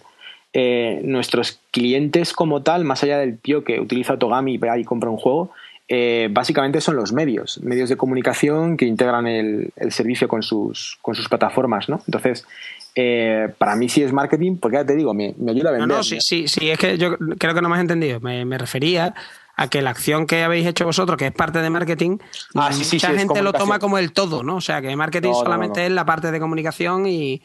[0.53, 4.85] eh, nuestros clientes como tal, más allá del tío que utiliza Otogami y va y
[4.85, 5.51] compra un juego,
[5.89, 11.13] eh, básicamente son los medios, medios de comunicación que integran el, servicio con sus, con
[11.13, 12.01] sus plataformas, ¿no?
[12.07, 12.47] Entonces,
[12.95, 15.89] eh, para mí sí es marketing, porque ya te digo, me, ayuda a vender.
[15.89, 18.21] No, no, sí, sí, sí, es que yo creo que no me has entendido.
[18.21, 19.13] Me, me refería
[19.59, 22.17] a que la acción que habéis hecho vosotros, que es parte de marketing,
[22.55, 24.55] ah, mucha gente lo toma como el todo, ¿no?
[24.55, 27.41] O sea, que marketing solamente es la parte de comunicación y,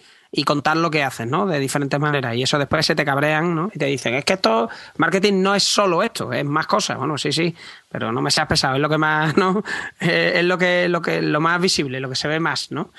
[0.47, 1.45] contar lo que haces, ¿no?
[1.47, 2.37] De diferentes maneras.
[2.37, 3.69] Y eso después se te cabrean, ¿no?
[3.75, 6.99] Y te dicen, es que esto, marketing no es solo esto, es más cosas.
[6.99, 7.53] Bueno, sí, sí,
[7.89, 9.65] pero no me seas pesado, es lo que más, ¿no?
[9.99, 12.91] es lo que, lo que, lo más visible, lo que se ve más, ¿no?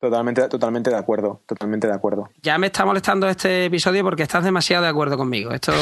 [0.00, 2.30] Totalmente, totalmente de acuerdo, totalmente de acuerdo.
[2.42, 5.52] Ya me está molestando este episodio porque estás demasiado de acuerdo conmigo.
[5.52, 5.74] Esto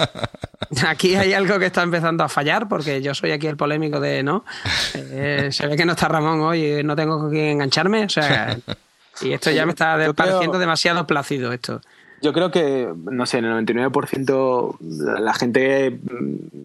[0.88, 4.22] aquí hay algo que está empezando a fallar porque yo soy aquí el polémico de
[4.22, 4.46] no.
[4.94, 8.56] Eh, se ve que no está Ramón hoy, no tengo con quién engancharme, o sea,
[9.20, 11.82] y esto ya me está pareciendo demasiado plácido esto.
[12.22, 14.76] Yo creo que, no sé, en el 99%
[15.20, 15.98] la gente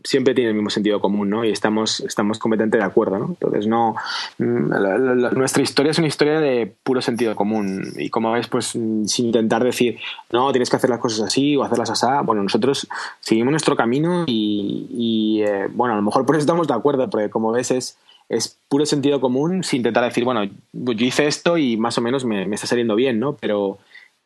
[0.04, 1.44] siempre tiene el mismo sentido común, ¿no?
[1.44, 3.26] Y estamos, estamos completamente de acuerdo, ¿no?
[3.28, 3.96] Entonces, no.
[4.38, 7.94] Mm, nuestra historia es una historia de puro sentido común.
[7.98, 10.00] Y como ves, pues sin intentar decir,
[10.32, 12.08] no, tienes que hacer las cosas así o hacerlas así.
[12.24, 12.88] Bueno, nosotros
[13.20, 17.30] seguimos nuestro camino y, eh, bueno, a lo mejor por eso estamos de acuerdo, porque
[17.30, 17.98] como ves, es
[18.30, 22.26] es puro sentido común sin intentar decir, bueno, yo hice esto y más o menos
[22.26, 23.36] me, me está saliendo bien, ¿no?
[23.36, 23.80] Pero,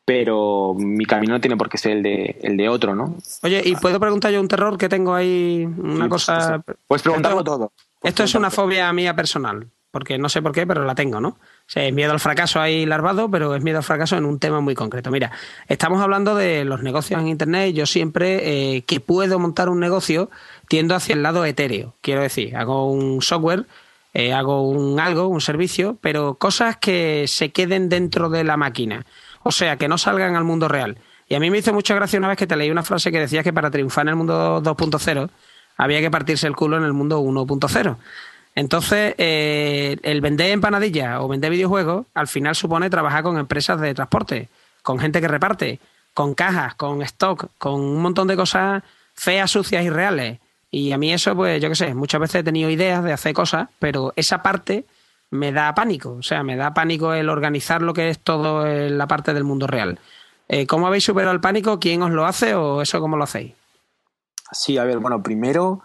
[0.05, 3.15] pero mi camino no tiene por qué ser el de, el de otro, ¿no?
[3.41, 5.65] Oye, ¿y puedo preguntar yo un terror que tengo ahí?
[5.65, 6.61] Una cosa...
[6.87, 7.71] Puedes preguntarlo todo.
[8.01, 11.29] esto es una fobia mía personal, porque no sé por qué, pero la tengo, ¿no?
[11.29, 11.37] O
[11.67, 14.59] sea, es miedo al fracaso ahí larvado, pero es miedo al fracaso en un tema
[14.59, 15.09] muy concreto.
[15.09, 15.31] Mira,
[15.69, 17.73] estamos hablando de los negocios en Internet.
[17.73, 20.29] Yo siempre eh, que puedo montar un negocio
[20.67, 21.95] tiendo hacia el lado etéreo.
[22.01, 23.67] Quiero decir, hago un software,
[24.13, 29.05] eh, hago un algo, un servicio, pero cosas que se queden dentro de la máquina
[29.43, 30.97] o sea, que no salgan al mundo real.
[31.27, 33.19] Y a mí me hizo mucha gracia una vez que te leí una frase que
[33.19, 35.29] decía que para triunfar en el mundo 2.0
[35.77, 37.97] había que partirse el culo en el mundo 1.0.
[38.55, 43.93] Entonces, eh, el vender empanadillas o vender videojuegos al final supone trabajar con empresas de
[43.93, 44.49] transporte,
[44.83, 45.79] con gente que reparte,
[46.13, 48.83] con cajas, con stock, con un montón de cosas
[49.15, 50.39] feas, sucias y reales.
[50.69, 53.33] Y a mí eso, pues yo qué sé, muchas veces he tenido ideas de hacer
[53.33, 54.85] cosas, pero esa parte
[55.33, 56.11] me da pánico.
[56.11, 59.67] O sea, me da pánico el organizar lo que es todo la parte del mundo
[59.67, 59.99] real.
[60.47, 61.79] Eh, ¿Cómo habéis superado el pánico?
[61.79, 63.53] ¿Quién os lo hace o eso cómo lo hacéis?
[64.51, 65.81] Sí, a ver, bueno, primero,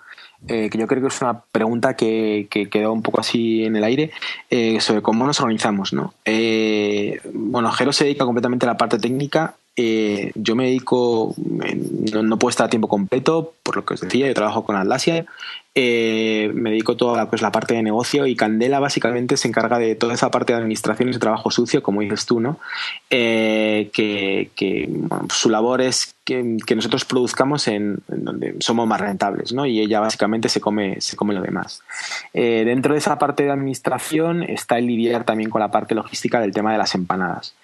[0.47, 3.85] eh, que yo creo que es una pregunta que, quedó un poco así en el
[3.85, 4.11] aire,
[4.51, 6.13] eh, sobre cómo nos organizamos, ¿no?
[7.33, 12.51] bueno, Jero se dedica completamente a la parte técnica eh, yo me dedico, no, puedo
[12.51, 15.25] estar a tiempo completo, por lo que os decía, yo trabajo con Atlasia,
[15.81, 19.95] eh, me dedico toda pues, la parte de negocio y Candela básicamente se encarga de
[19.95, 22.59] toda esa parte de administración y de trabajo sucio, como dices tú, ¿no?
[23.11, 24.51] Eh, que,
[25.31, 26.43] su labor es que,
[26.74, 29.66] nosotros produzcamos en, donde somos más rentables, ¿no?
[29.66, 31.83] Y ella básicamente se come, se come lo demás.
[32.33, 36.53] dentro de esa parte de administración está el lidiar también con la parte logística del
[36.53, 37.55] tema de las empanadas.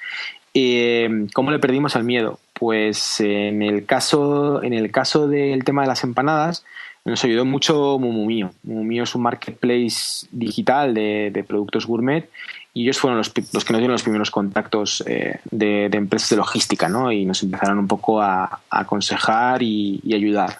[0.54, 2.38] Eh, ¿Cómo le perdimos el miedo?
[2.52, 6.64] Pues en el caso, en el caso del tema de las empanadas,
[7.04, 8.52] nos ayudó mucho Mumumio.
[8.62, 12.30] Mumumio es un marketplace digital de, productos gourmet
[12.72, 16.88] y ellos fueron los, que nos dieron los primeros contactos eh, de, empresas de logística,
[16.88, 17.12] ¿no?
[17.12, 20.58] Y nos empezaron un poco a, aconsejar y, y ayudar.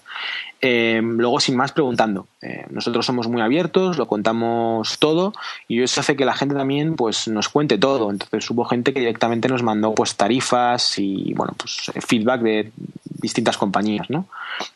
[0.67, 2.27] Eh, luego, sin más, preguntando.
[2.41, 5.35] Eh, nosotros somos muy abiertos, lo contamos todo
[5.69, 8.11] y eso hace que la gente también pues, nos cuente todo.
[8.11, 12.73] Entonces hubo gente que directamente nos mandó pues, tarifas y bueno, pues, feedback de
[13.05, 14.09] distintas compañías.
[14.09, 14.27] ¿no?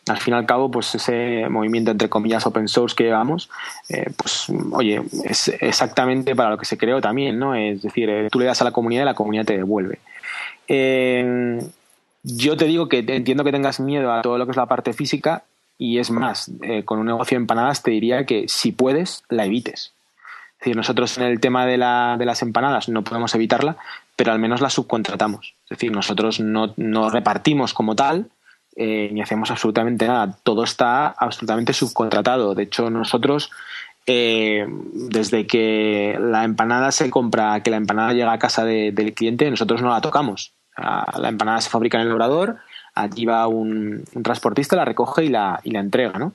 [0.09, 3.49] Al fin y al cabo, pues ese movimiento entre comillas open source que llevamos,
[3.89, 7.55] eh, pues oye, es exactamente para lo que se creó también, ¿no?
[7.55, 10.01] Es decir, tú le das a la comunidad y la comunidad te devuelve.
[12.25, 14.93] yo te digo que entiendo que tengas miedo a todo lo que es la parte
[14.93, 15.45] física,
[15.79, 19.47] y es más, eh, con un negocio de empanadas te diría que si puedes, la
[19.47, 19.95] evites.
[20.53, 23.77] Es decir, nosotros en el tema de, la, de las empanadas no podemos evitarla,
[24.17, 25.55] pero al menos la subcontratamos.
[25.65, 28.29] Es decir, nosotros no, no repartimos como tal,
[28.75, 30.37] eh, ni hacemos absolutamente nada.
[30.43, 32.57] Todo está absolutamente subcontratado.
[32.57, 33.53] De hecho, nosotros,
[34.07, 39.49] eh, desde que la empanada se compra, que la empanada llega a casa del cliente,
[39.49, 40.53] nosotros no la tocamos.
[40.77, 42.59] La empanada se fabrica en el obrador,
[43.03, 46.33] allí va un, transportista, la recoge y la, y la entrega, ¿no?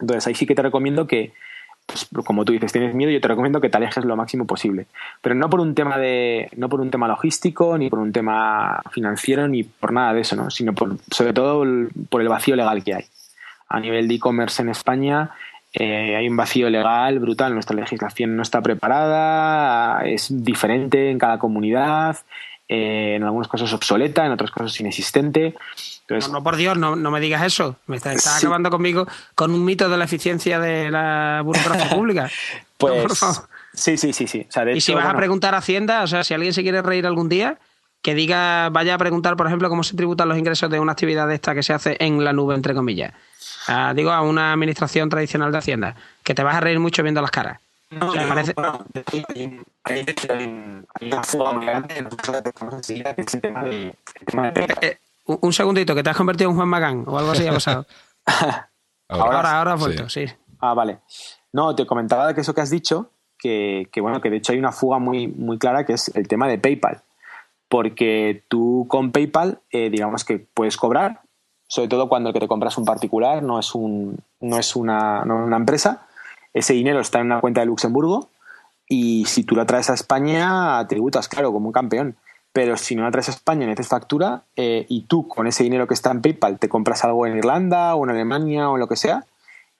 [0.00, 1.32] Entonces ahí sí que te recomiendo que,
[1.86, 4.86] pues, como tú dices, tienes miedo, yo te recomiendo que te alejes lo máximo posible.
[5.20, 8.82] Pero no por un tema de, no por un tema logístico, ni por un tema
[8.90, 10.50] financiero, ni por nada de eso, ¿no?
[10.50, 11.64] Sino por, sobre todo
[12.08, 13.04] por el vacío legal que hay.
[13.68, 15.30] A nivel de e-commerce en España,
[15.72, 21.38] eh, hay un vacío legal brutal, nuestra legislación no está preparada, es diferente en cada
[21.38, 22.16] comunidad,
[22.68, 25.54] eh, en algunos casos obsoleta, en otros casos inexistente.
[26.30, 27.76] no, por Dios, no, me digas eso.
[27.86, 32.30] Me estás acabando conmigo con un mito de la eficiencia de la burocracia pública.
[32.76, 33.20] Pues,
[33.72, 34.46] sí, sí, sí, sí.
[34.74, 37.28] y si vas a preguntar a Hacienda, o sea, si alguien se quiere reír algún
[37.28, 37.58] día,
[38.02, 41.26] que diga, vaya a preguntar, por ejemplo, cómo se tributan los ingresos de una actividad
[41.28, 43.12] de esta que se hace en la nube, entre comillas
[43.94, 47.30] digo, a una administración tradicional de Hacienda, que te vas a reír mucho viendo las
[47.30, 47.60] caras.
[48.00, 48.54] No, o parece...
[55.26, 57.86] Un segundito, que te has convertido en Juan Magán o algo así ha pasado.
[59.08, 60.26] ahora, ahora, ahora has vuelto, sí.
[60.60, 60.98] Ah, vale.
[61.52, 64.58] No, te comentaba que eso que has dicho, que, que, bueno, que de hecho hay
[64.58, 67.02] una fuga muy, muy clara que es el tema de PayPal.
[67.68, 71.24] Porque tú con PayPal, eh, digamos que puedes cobrar
[71.66, 75.22] sobre todo cuando el que te compras un particular no es, un, no es una,
[75.22, 76.06] una empresa.
[76.54, 78.30] Ese dinero está en una cuenta de Luxemburgo
[78.88, 82.16] y si tú la traes a España, tributas, claro, como un campeón.
[82.52, 85.88] Pero si no la traes a España, necesitas factura eh, y tú con ese dinero
[85.88, 88.86] que está en PayPal te compras algo en Irlanda o en Alemania o en lo
[88.86, 89.24] que sea,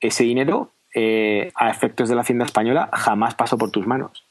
[0.00, 4.24] ese dinero eh, a efectos de la hacienda española jamás pasó por tus manos.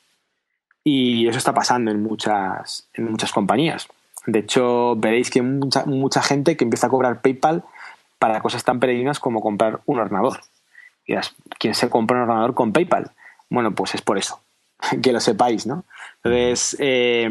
[0.83, 3.87] Y eso está pasando en muchas, en muchas compañías.
[4.25, 7.63] De hecho, veréis que mucha, mucha gente que empieza a cobrar PayPal
[8.19, 10.41] para cosas tan peregrinas como comprar un ordenador.
[11.59, 13.11] ¿Quién se compra un ordenador con PayPal?
[13.49, 14.39] Bueno, pues es por eso,
[15.01, 15.85] que lo sepáis, ¿no?
[16.23, 17.29] Entonces, eh,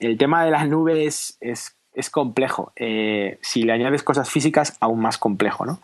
[0.00, 2.72] el tema de las nubes es, es complejo.
[2.76, 5.80] Eh, si le añades cosas físicas, aún más complejo, ¿no?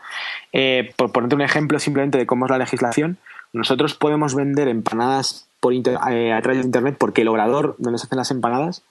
[0.52, 3.18] Eh, por ponerte un ejemplo simplemente de cómo es la legislación,
[3.52, 8.18] nosotros podemos vender empanadas por a través de Internet porque el obrador donde se hacen
[8.18, 8.82] las empanadas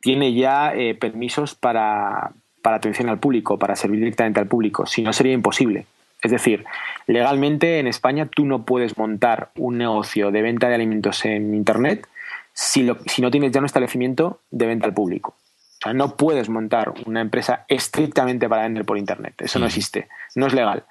[0.00, 2.32] tiene ya eh, permisos para,
[2.62, 4.86] atención al público, para servir directamente al público.
[4.86, 5.86] Si no, sería imposible.
[6.24, 6.64] Es decir,
[7.06, 12.08] legalmente en España tú no puedes montar un negocio de venta de alimentos en Internet
[12.52, 15.34] si, si no tienes ya un establecimiento de venta al público.
[15.80, 19.34] O sea, no puedes montar una empresa estrictamente para vender por Internet.
[19.38, 20.08] Eso no existe.
[20.34, 20.84] No es legal.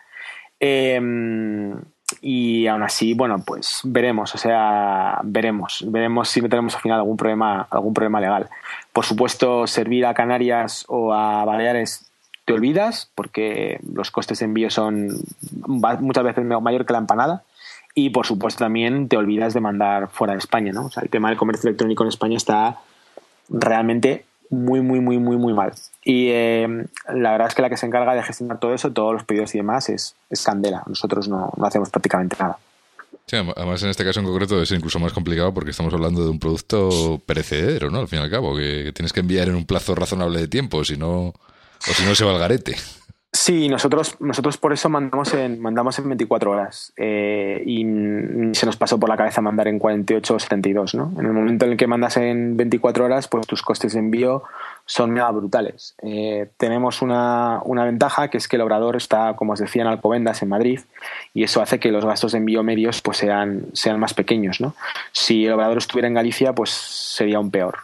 [0.60, 1.02] Eh,
[2.22, 7.00] y aún así, bueno, pues veremos, o sea, veremos, veremos si no tenemos al final
[7.00, 8.50] algún problema, algún problema legal.
[8.92, 12.13] Por supuesto, servir a Canarias o a Baleares
[12.46, 15.10] te olvidas porque los costes de envío son
[15.68, 17.44] muchas veces mayor que la empanada
[17.96, 20.86] y por supuesto también te olvidas de mandar fuera de España, ¿no?
[20.86, 22.80] O sea, el tema del comercio electrónico en España está
[23.50, 25.74] realmente muy, muy, muy, muy, muy mal.
[26.04, 29.14] Y eh, la verdad es que la que se encarga de gestionar todo eso, todos
[29.14, 30.84] los pedidos y demás, es, es Candela.
[30.88, 32.58] Nosotros no, no hacemos prácticamente nada.
[33.26, 36.30] Sí, además en este caso en concreto es incluso más complicado porque estamos hablando de
[36.30, 38.00] un producto perecedero, ¿no?
[38.00, 40.84] Al fin y al cabo, que tienes que enviar en un plazo razonable de tiempo,
[40.84, 41.34] si no,
[41.90, 42.76] o si no se va al garete.
[43.36, 47.84] Sí, nosotros, nosotros por eso mandamos en, mandamos en 24 horas eh, y
[48.54, 50.94] se nos pasó por la cabeza mandar en 48 o 72.
[50.94, 51.12] ¿no?
[51.18, 54.44] En el momento en el que mandas en 24 horas, pues tus costes de envío
[54.86, 55.96] son mega brutales.
[56.04, 59.88] Eh, tenemos una, una, ventaja que es que el obrador está, como os decía, en
[59.88, 60.82] Alcobendas, en Madrid,
[61.34, 64.62] y eso hace que los gastos de envío medios pues sean, sean más pequeños.
[64.62, 64.76] ¿no?
[65.12, 67.80] Si el obrador estuviera en Galicia, pues sería aún peor.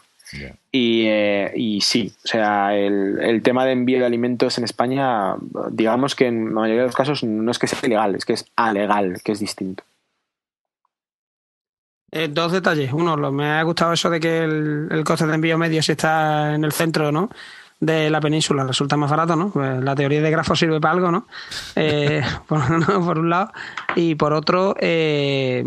[0.72, 5.36] Y, eh, y, sí, o sea, el, el, tema de envío de alimentos en España,
[5.72, 8.34] digamos que en la mayoría de los casos no es que sea ilegal, es que
[8.34, 9.84] es alegal, que es distinto.
[12.12, 12.92] Eh, dos detalles.
[12.92, 16.56] Uno, me ha gustado eso de que el, el coste de envío medio si está
[16.56, 17.30] en el centro, ¿no?
[17.80, 19.52] De la península resulta más barato, ¿no?
[19.52, 21.28] Pues la teoría de grafos sirve para algo, ¿no?
[21.76, 23.52] Eh, por, un lado.
[23.96, 25.64] Y por otro, eh,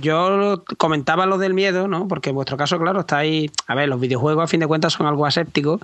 [0.00, 2.08] yo comentaba lo del miedo, ¿no?
[2.08, 3.50] Porque en vuestro caso, claro, está ahí.
[3.66, 5.80] A ver, los videojuegos a fin de cuentas son algo aséptico.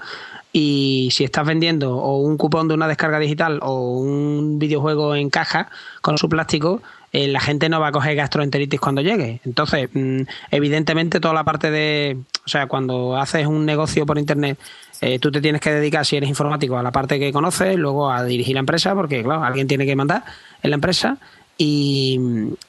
[0.53, 5.29] Y si estás vendiendo o un cupón de una descarga digital o un videojuego en
[5.31, 5.69] caja
[6.01, 6.83] con su plástico,
[7.13, 9.41] eh, la gente no va a coger gastroenteritis cuando llegue.
[9.45, 12.19] Entonces, mm, evidentemente, toda la parte de.
[12.45, 14.59] O sea, cuando haces un negocio por internet
[15.01, 18.11] eh, tú te tienes que dedicar, si eres informático, a la parte que conoces, luego
[18.11, 20.25] a dirigir la empresa, porque claro, alguien tiene que mandar
[20.63, 21.19] en la empresa.
[21.59, 22.21] Y,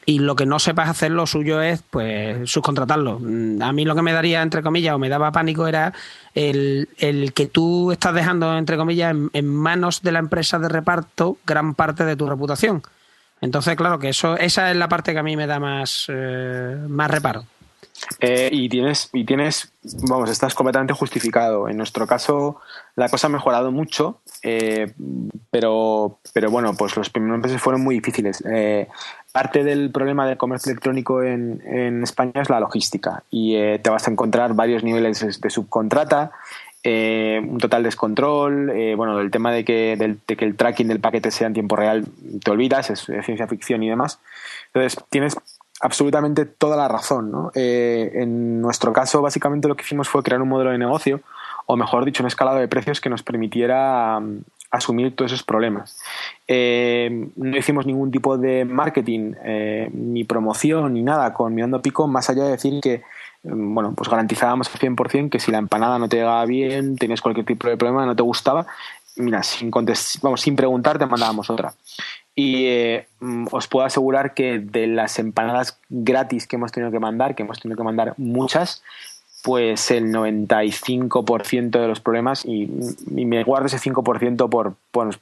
[0.06, 3.20] lo que no sepas hacer lo suyo es pues subcontratarlo.
[3.20, 5.94] Mm, a mí lo que me daría, entre comillas, o me daba pánico era
[6.34, 6.88] el,
[7.34, 12.06] que tú estás dejando, entre comillas, en, manos de la empresa de reparto gran parte
[12.06, 12.82] de tu reputación.
[13.42, 16.78] Entonces, claro que eso, esa es la parte que a mí me da más, eh,
[16.88, 17.46] más reparo.
[18.20, 19.72] Eh, y tienes, y tienes,
[20.08, 21.70] vamos, estás completamente justificado.
[21.70, 22.60] En nuestro caso,
[22.96, 24.94] la cosa ha mejorado mucho, eh,
[25.52, 28.44] pero, pero bueno, pues los primeros meses fueron muy difíciles.
[28.50, 28.88] Eh,
[29.32, 34.08] parte del problema del comercio electrónico en, en España es la logística y te vas
[34.08, 36.32] a encontrar varios niveles de subcontrata.
[36.84, 41.48] un total descontrol, bueno, el tema de que, de que el tracking del paquete sea
[41.48, 42.06] en tiempo real,
[42.44, 44.20] te olvidas, es ciencia ficción y demás.
[44.74, 45.38] Entonces, tienes
[45.80, 47.32] absolutamente toda la razón.
[47.32, 47.52] ¿no?
[47.56, 51.22] Eh, en nuestro caso, básicamente lo que hicimos fue crear un modelo de negocio,
[51.66, 54.40] o mejor dicho, un escalado de precios que nos permitiera mm,
[54.72, 56.00] asumir todos esos problemas.
[56.48, 62.08] Eh, no hicimos ningún tipo de marketing, eh, ni promoción, ni nada con Mirando Pico,
[62.08, 63.04] más allá de decir que
[63.44, 67.22] mm, bueno, pues garantizábamos al 100% que si la empanada no te llegaba bien, tenías
[67.22, 68.66] cualquier tipo de problema, no te gustaba,
[69.18, 69.72] mira, sin,
[70.22, 71.74] vamos, sin preguntar te mandábamos otra.
[72.40, 77.00] Y eh, mm, os puedo asegurar que de las empanadas gratis que hemos tenido que
[77.00, 78.84] mandar, que hemos tenido que mandar muchas,
[79.42, 82.70] pues el 95% de los problemas, y,
[83.08, 85.18] me guardo ese 5% por, por,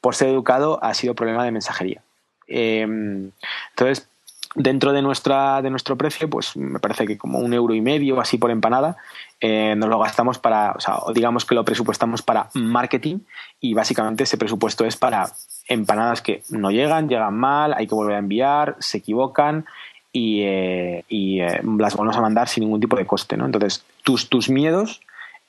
[0.00, 2.00] por, ser educado, ha sido problema de mensajería.
[2.46, 3.32] Em,
[3.72, 4.08] entonces,
[4.54, 8.20] dentro de nuestra de nuestro precio pues me parece que como un euro y medio
[8.20, 8.96] así por empanada
[9.40, 13.20] eh, nos lo gastamos para o sea digamos que lo presupuestamos para marketing
[13.60, 15.30] y básicamente ese presupuesto es para
[15.70, 19.64] empanadas que no llegan, llegan mal, hay que volver a enviar, se equivocan
[20.12, 23.36] y, eh, eh, las volvemos a mandar sin ningún tipo de coste.
[23.36, 23.46] ¿no?
[23.46, 25.00] Entonces, tus, tus miedos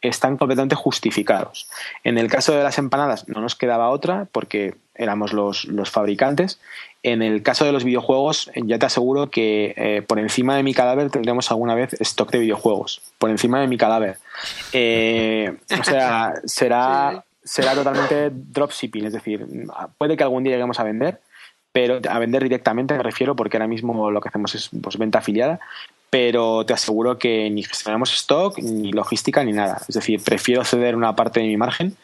[0.01, 1.67] están completamente justificados.
[2.03, 6.59] En el caso de las empanadas no nos quedaba otra porque éramos los, fabricantes.
[7.03, 10.73] En el caso de los videojuegos, ya te aseguro que eh, por encima de mi
[10.73, 13.01] cadáver tendremos alguna vez stock de videojuegos.
[13.17, 14.17] Por encima de mi cadáver.
[14.19, 19.45] o sea, será será totalmente dropshipping, es decir,
[19.97, 21.21] puede que algún día lleguemos a vender,
[21.71, 25.19] pero a vender directamente me refiero porque ahora mismo lo que hacemos es pues, venta
[25.19, 25.59] afiliada,
[26.09, 29.81] pero te aseguro que ni gestionamos stock, ni logística, ni nada.
[29.87, 31.95] Es decir, prefiero ceder una parte de mi margen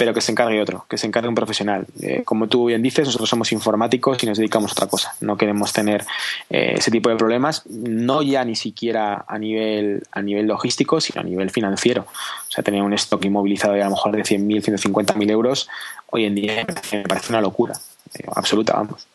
[0.00, 1.86] pero que se encargue otro, que se encargue un profesional.
[2.00, 5.12] Eh, como tú bien dices, nosotros somos informáticos y nos dedicamos a otra cosa.
[5.20, 6.06] No queremos tener
[6.48, 11.20] eh, ese tipo de problemas, no ya ni siquiera a nivel, a nivel logístico, sino
[11.20, 12.06] a nivel financiero.
[12.08, 15.68] O sea, tener un stock inmovilizado de a lo mejor de 100.000, 150.000 euros,
[16.06, 17.74] hoy en día me parece una locura,
[18.14, 19.06] eh, absoluta, vamos.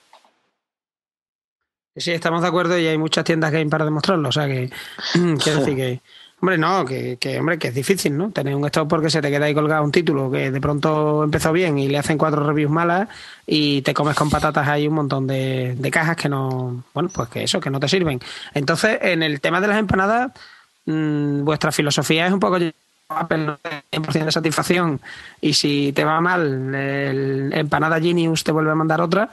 [1.95, 4.29] Sí, estamos de acuerdo y hay muchas tiendas que hay para demostrarlo.
[4.29, 4.69] O sea, que
[5.43, 6.01] quiero decir que
[6.45, 8.29] Hombre, no, que, hombre, que es difícil, ¿no?
[8.29, 11.51] Tener un stock porque se te queda ahí colgado un título que de pronto empezó
[11.51, 13.09] bien y le hacen cuatro reviews malas
[13.47, 17.43] y te comes con patatas ahí un montón de, cajas que no, bueno, pues que
[17.45, 18.19] eso, que no te sirven.
[18.53, 20.33] Entonces, en el tema de las empanadas,
[20.85, 22.59] mm, vuestra filosofía es un poco
[23.09, 23.55] Apple
[23.91, 25.01] 100% de satisfacción
[25.41, 29.31] y si te va mal, el empanada Genius te vuelve a mandar otra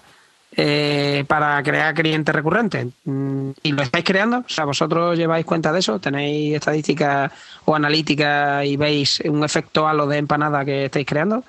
[0.55, 2.87] eh, para crear clientes recurrentes.
[3.05, 4.39] Mm, ¿Y lo estáis creando?
[4.39, 5.99] O sea, ¿vosotros lleváis cuenta de eso?
[5.99, 7.33] ¿Tenéis estadísticas
[7.65, 11.43] o analítica y veis un efecto a lo de empanada que estáis creando?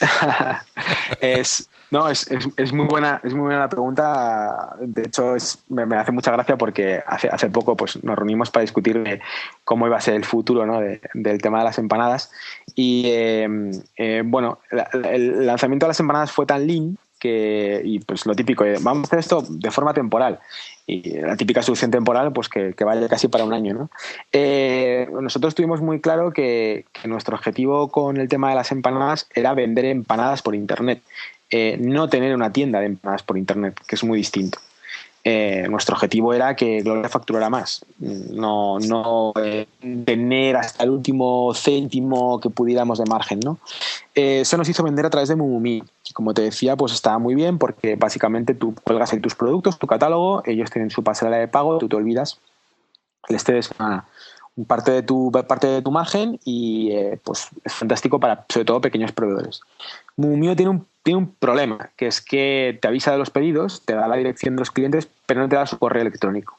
[1.20, 4.76] es, no, es, es, muy buena, es muy buena la pregunta.
[4.80, 8.62] De hecho, es, me, hace mucha gracia porque hace, hace poco pues, nos reunimos para
[8.62, 9.20] discutir
[9.64, 10.80] cómo iba a ser el futuro ¿no?
[10.80, 12.30] del tema de las empanadas.
[12.76, 13.48] Y eh,
[13.96, 18.64] eh, bueno, el lanzamiento de las empanadas fue tan lean que, y pues lo típico,
[18.64, 20.38] eh, vamos a hacer esto de forma temporal.
[20.86, 23.74] Y la típica solución temporal, pues que, vaya casi para un año.
[23.74, 23.90] ¿no?
[24.32, 29.54] Eh, nosotros tuvimos muy claro que, nuestro objetivo con el tema de las empanadas era
[29.54, 31.02] vender empanadas por Internet,
[31.50, 34.58] eh, no tener una tienda de empanadas por Internet, que es muy distinto.
[35.28, 39.66] Eh, nuestro objetivo era que Gloria facturara más, no, no eh,
[40.04, 43.40] tener hasta el último céntimo que pudiéramos de margen.
[43.40, 43.58] ¿no?
[44.14, 45.82] Eh, eso nos hizo vender a través de Mumumi,
[46.14, 49.88] como te decía, pues estaba muy bien porque básicamente tú cuelgas ahí tus productos, tu
[49.88, 52.38] catálogo, ellos tienen su pasarela de pago, tú te olvidas,
[53.28, 54.06] les cedes una,
[54.64, 56.92] parte de tu parte de tu margen y
[57.24, 59.60] pues es fantástico para sobre todo pequeños proveedores.
[60.16, 63.94] Mumio tiene un tiene un problema, que es que te avisa de los pedidos, te
[63.94, 66.58] da la dirección de los clientes, pero no te da su correo electrónico.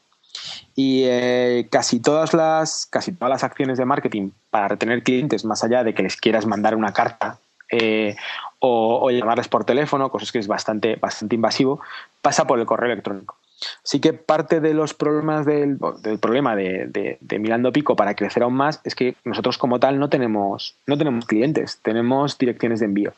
[0.74, 5.64] Y eh, casi, todas las, casi todas las acciones de marketing para retener clientes, más
[5.64, 7.38] allá de que les quieras mandar una carta
[7.70, 8.16] eh,
[8.58, 11.82] o, llamarles por teléfono, cosas que es bastante, bastante invasivo,
[12.22, 13.36] pasa por el correo electrónico.
[13.84, 15.78] Así que parte de los problemas del,
[16.20, 20.08] problema de, de, Mirando Pico para crecer aún más es que nosotros como tal no
[20.08, 23.12] tenemos, no tenemos clientes, tenemos direcciones de envío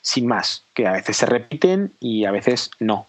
[0.00, 3.06] sin más, que a veces se repiten y a veces no.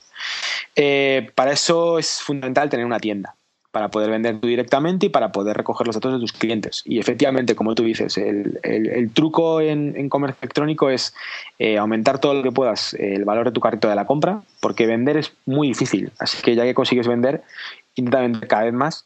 [0.76, 3.36] Eh, para eso es fundamental tener una tienda,
[3.72, 6.82] para poder vender tú directamente y para poder recoger los datos de tus clientes.
[6.86, 11.14] Y efectivamente, como tú dices, el, truco en, comercio electrónico es
[11.60, 14.88] eh, aumentar todo lo que puedas el valor de tu carrito de la compra, porque
[14.88, 16.12] vender es muy difícil.
[16.18, 17.44] Así que ya que consigues vender,
[17.96, 19.06] intenta vender cada vez más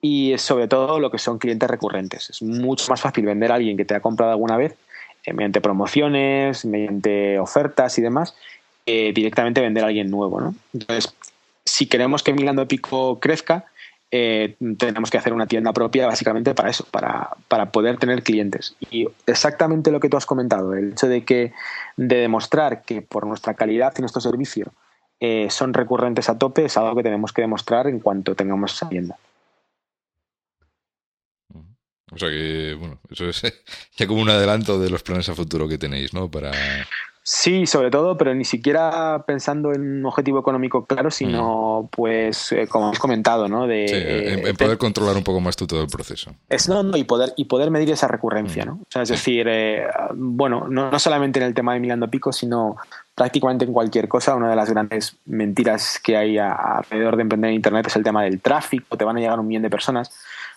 [0.00, 2.30] y sobre todo lo que son clientes recurrentes.
[2.30, 4.76] Es mucho más fácil vender a alguien que te ha comprado alguna vez
[5.24, 8.36] eh, mediante promociones, mediante ofertas y demás,
[8.86, 10.40] directamente vender a alguien nuevo.
[10.40, 10.54] ¿no?
[10.74, 11.14] Entonces,
[11.64, 13.64] si queremos que Milando Pico crezca,
[14.16, 18.76] eh, tenemos que hacer una tienda propia básicamente para eso, para, para, poder tener clientes.
[18.92, 21.52] Y exactamente lo que tú has comentado, el hecho de que
[21.96, 24.72] de demostrar que por nuestra calidad y nuestro servicio
[25.18, 28.88] eh, son recurrentes a tope es algo que tenemos que demostrar en cuanto tengamos esa
[28.88, 29.18] tienda.
[32.12, 33.42] O sea que, bueno, eso es
[33.96, 36.30] ya como un adelanto de los planes a futuro que tenéis, ¿no?
[36.30, 36.52] Para...
[37.26, 41.86] Sí, sobre todo, pero ni siquiera pensando en un objetivo económico claro, sino, mm.
[41.88, 43.66] pues, eh, como has comentado, ¿no?
[43.66, 46.34] De, sí, en, poder controlar un poco más tú todo el proceso.
[46.50, 48.68] Es, no, no, y poder, y poder medir esa recurrencia, mm.
[48.68, 48.74] ¿no?
[48.74, 52.30] O sea, es decir, eh, bueno, no, no, solamente en el tema de Milando Pico,
[52.30, 52.76] sino
[53.14, 54.34] prácticamente en cualquier cosa.
[54.34, 58.22] Una de las grandes mentiras que hay alrededor de emprender en Internet es el tema
[58.22, 58.98] del tráfico.
[58.98, 60.10] Te van a llegar un millón de personas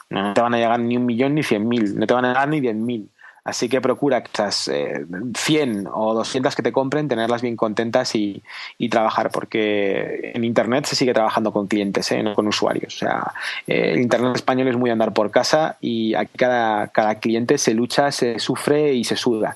[0.09, 2.29] no te van a llegar ni un millón ni cien mil, no te van a
[2.29, 3.09] llegar ni diez mil.
[3.47, 8.43] Así que procura esas eh, 100 o 200 que te compren, tenerlas bien contentas y,
[8.91, 12.21] trabajar, porque en Internet se sigue trabajando con clientes, ¿eh?
[12.21, 12.95] no con usuarios.
[12.95, 13.31] O sea,
[13.65, 17.73] eh, el Internet español es muy andar por casa y aquí cada, cada cliente se
[17.73, 19.55] lucha, se sufre y se suda.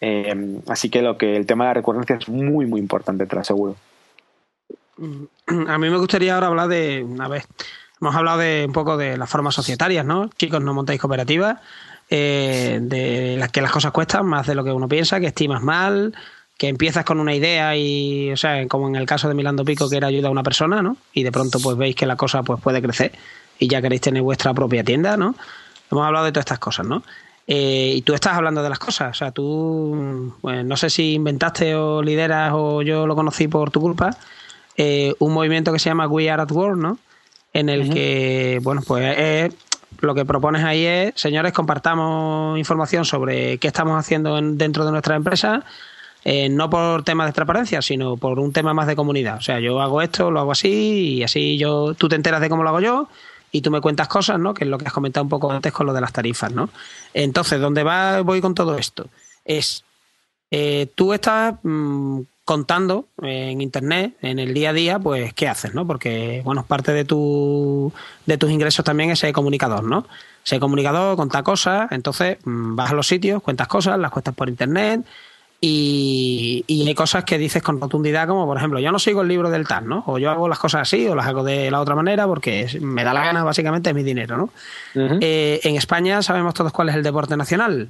[0.00, 3.34] Eh, así que lo que el tema de la recurrencia es muy, muy importante, te
[3.34, 3.76] lo aseguro.
[5.68, 7.42] A mí me gustaría ahora hablar de, a ver,
[8.00, 10.28] Hemos hablado de un poco de las formas societarias, ¿no?
[10.36, 11.60] Chicos, no montáis cooperativas,
[12.08, 15.62] eh, de las que las cosas cuestan más de lo que uno piensa, que estimas
[15.62, 16.14] mal,
[16.56, 19.90] que empiezas con una idea y, o sea, como en el caso de Milando Pico,
[19.90, 20.96] que era ayuda a una persona, ¿no?
[21.12, 23.12] Y de pronto pues veis que la cosa pues puede crecer
[23.58, 25.34] y ya queréis tener vuestra propia tienda, ¿no?
[25.90, 27.02] Hemos hablado de todas estas cosas, ¿no?
[27.46, 31.12] Eh, y tú estás hablando de las cosas, o sea, tú, pues, no sé si
[31.14, 34.16] inventaste o lideras o yo lo conocí por tu culpa,
[34.76, 36.98] eh, un movimiento que se llama We Are at Work, ¿no?
[37.56, 39.50] en el que, bueno, pues
[40.00, 45.16] lo que propones ahí es, señores, compartamos información sobre qué estamos haciendo dentro de nuestra
[45.16, 45.64] empresa,
[46.24, 49.36] eh, no por temas de transparencia, sino por un tema más de comunidad.
[49.36, 52.48] O sea, yo hago esto, lo hago así, y así yo, tú te enteras de
[52.48, 53.08] cómo lo hago yo,
[53.52, 54.52] y tú me cuentas cosas, ¿no?
[54.52, 56.68] Que es lo que has comentado un poco antes con lo de las tarifas, ¿no?
[57.14, 57.82] Entonces, ¿dónde
[58.22, 59.08] voy con todo esto?
[59.44, 59.84] Es,
[60.50, 65.74] eh, tú estás mm, contando en internet, en el día a día, pues qué haces,
[65.74, 65.84] ¿no?
[65.84, 67.92] Porque, bueno, parte de, tu,
[68.24, 70.06] de tus ingresos también es ser comunicador, ¿no?
[70.44, 74.48] Ser comunicador, contar cosas, entonces mm, vas a los sitios, cuentas cosas, las cuentas por
[74.48, 75.04] internet
[75.60, 79.28] y, y, hay cosas que dices con rotundidad, como por ejemplo, yo no sigo el
[79.28, 80.04] libro del TAN, ¿no?
[80.06, 83.02] O yo hago las cosas así o las hago de la otra manera porque me
[83.02, 84.50] da la gana, básicamente, es mi dinero, ¿no?
[85.20, 87.88] Eh, en España sabemos todos cuál es el deporte nacional,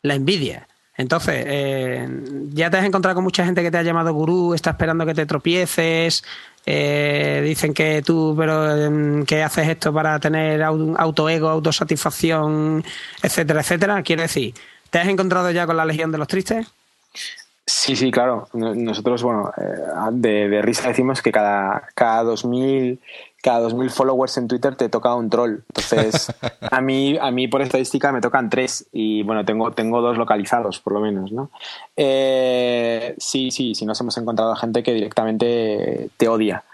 [0.00, 0.69] la envidia.
[1.00, 2.06] Entonces, eh,
[2.52, 5.14] ya te has encontrado con mucha gente que te ha llamado gurú, está esperando que
[5.14, 6.22] te tropieces,
[6.66, 12.84] eh, dicen que tú, pero em, que haces esto para tener autoego, autosatisfacción,
[13.22, 14.02] etcétera, etcétera.
[14.02, 14.54] Quiero decir,
[14.90, 16.66] ¿te has encontrado ya con la Legión de los Tristes?
[17.64, 18.48] Sí, sí, claro.
[18.52, 23.00] Nosotros, bueno, eh, de, risa decimos que cada, cada 2000
[23.42, 25.60] cada 2.000 followers en Twitter te toca un troll.
[25.68, 26.32] Entonces,
[26.70, 30.80] a mí, a mí por estadística me tocan tres y bueno, tengo, tengo dos localizados
[30.80, 31.50] por lo menos, ¿no?
[31.96, 36.64] Eh, sí, sí, sí, nos hemos encontrado gente que directamente te odia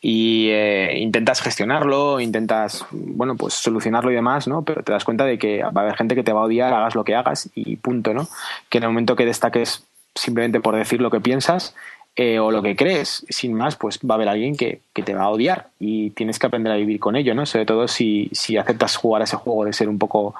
[0.00, 4.62] y eh, intentas gestionarlo, intentas, bueno, pues solucionarlo y demás, ¿no?
[4.62, 6.74] Pero te das cuenta de que va a haber gente que te va a odiar,
[6.74, 8.28] hagas lo que hagas y punto, ¿no?
[8.68, 11.74] Que en el momento que destaques simplemente por decir lo que piensas,
[12.16, 15.24] eh, o lo que crees, sin más, pues va a haber alguien que, te va
[15.24, 17.44] a odiar y tienes que aprender a vivir con ello, ¿no?
[17.44, 20.34] Sobre todo si, si aceptas jugar a ese juego de ser un poco,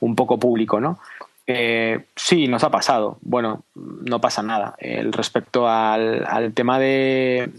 [0.00, 0.98] un poco público, ¿no?
[1.48, 3.18] Eh, sí, nos ha pasado.
[3.22, 4.74] Bueno, no pasa nada.
[4.78, 7.50] El respecto al, al tema de,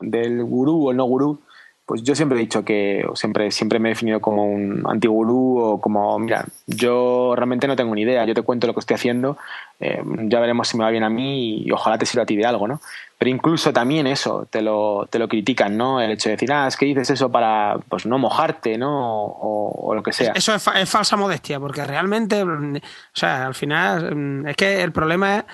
[0.00, 1.40] del gurú o el no gurú,
[1.86, 5.80] pues yo siempre he dicho que, siempre, siempre me he definido como un antigurú o
[5.80, 9.36] como, mira, yo realmente no tengo ni idea, yo te cuento lo que estoy haciendo,
[9.80, 12.36] eh, ya veremos si me va bien a mí y, ojalá te sirva a ti
[12.36, 12.80] de algo, ¿no?
[13.18, 16.00] Pero incluso también eso, te lo, te lo critican, ¿no?
[16.00, 19.24] El hecho de decir, ah, es que dices eso para, pues no mojarte, ¿no?
[19.24, 20.32] O, lo que sea.
[20.34, 22.80] Eso es, es falsa modestia, porque realmente, o
[23.12, 25.44] sea, al final, mm, es que el problema es,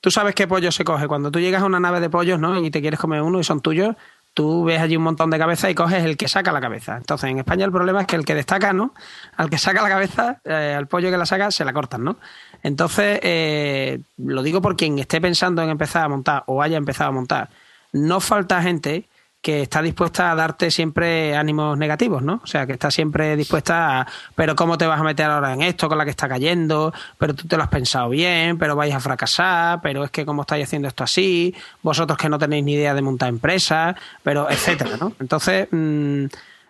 [0.00, 2.58] tú sabes qué pollo se coge, cuando tú llegas a una nave de pollos, ¿no?
[2.58, 3.96] Y te quieres comer uno y son tuyos,
[4.38, 6.96] tú ves allí un montón de cabezas y coges el que saca la cabeza.
[6.96, 8.94] Entonces, en España el problema es que el que destaca, ¿no?
[9.36, 12.18] Al que saca la cabeza, eh, al pollo que la saca, se la cortan, ¿no?
[12.62, 17.10] Entonces, eh, lo digo por quien esté pensando en empezar a montar o haya empezado
[17.10, 17.50] a montar.
[17.92, 19.08] No falta gente
[19.40, 22.40] que está dispuesta a darte siempre ánimos negativos, ¿no?
[22.42, 25.62] O sea, que está siempre dispuesta a, pero ¿cómo te vas a meter ahora en
[25.62, 26.92] esto con la que está cayendo?
[27.18, 30.42] Pero tú te lo has pensado bien, pero vais a fracasar, pero es que cómo
[30.42, 34.96] estáis haciendo esto así, vosotros que no tenéis ni idea de montar empresas, pero etcétera,
[34.98, 35.12] ¿no?
[35.20, 36.26] Entonces, mm,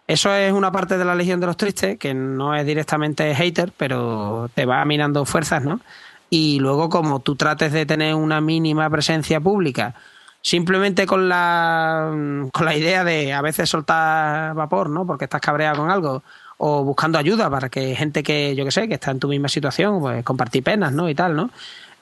[0.07, 3.73] Eso es una parte de la Legión de los Tristes, que no es directamente hater,
[3.77, 5.81] pero te va minando fuerzas, ¿no?
[6.31, 9.95] Y luego, como tú trates de tener una mínima presencia pública,
[10.43, 12.11] simplemente con la,
[12.53, 15.07] con la idea de a veces soltar vapor, ¿no?
[15.07, 16.22] Porque estás cabreado con algo,
[16.59, 19.49] o buscando ayuda para que gente que, yo que sé, que está en tu misma
[19.49, 21.09] situación, pues compartir penas, ¿no?
[21.09, 21.51] Y tal, ¿no?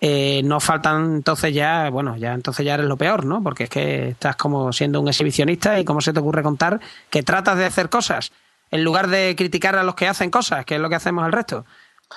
[0.01, 3.43] Eh, no faltan entonces ya, bueno, ya entonces ya eres lo peor, ¿no?
[3.43, 7.23] Porque es que estás como siendo un exhibicionista y cómo se te ocurre contar que
[7.23, 8.33] tratas de hacer cosas
[8.71, 11.33] en lugar de criticar a los que hacen cosas, que es lo que hacemos el
[11.33, 11.65] resto.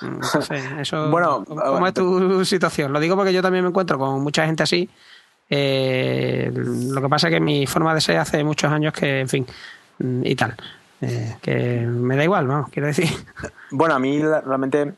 [0.02, 2.92] Entonces, eso, bueno, ¿cómo es tu situación?
[2.92, 4.88] Lo digo porque yo también me encuentro con mucha gente así.
[5.50, 9.28] Eh, lo que pasa es que mi forma de ser hace muchos años que, en
[9.28, 9.46] fin,
[9.98, 10.56] y tal.
[11.02, 13.08] Eh, que me da igual, vamos, quiero decir.
[13.72, 14.94] Bueno, a mí realmente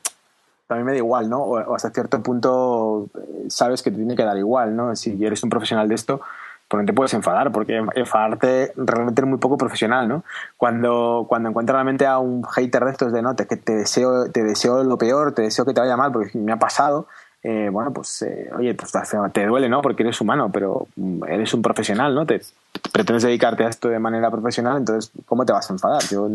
[0.76, 1.42] mí me da igual, ¿no?
[1.42, 4.94] O, hasta cierto punto eh, sabes que te tiene que dar igual, ¿no?
[4.96, 6.20] Si eres un profesional de esto,
[6.68, 10.24] pues no te puedes enfadar, porque enfadarte realmente es muy poco profesional, ¿no?
[10.56, 14.42] Cuando, cuando encuentras realmente a un hater de estos de no, que te deseo, te
[14.42, 17.08] deseo lo peor, te deseo que te vaya mal, porque me ha pasado,
[17.42, 18.92] eh, bueno, pues, eh, oye, pues
[19.32, 19.82] te duele, ¿no?
[19.82, 22.24] Porque eres humano, pero mm, eres un profesional, ¿no?
[22.24, 22.40] Te,
[22.92, 26.02] pretendes dedicarte a esto de manera profesional, entonces, ¿cómo te vas a enfadar?
[26.08, 26.28] Yo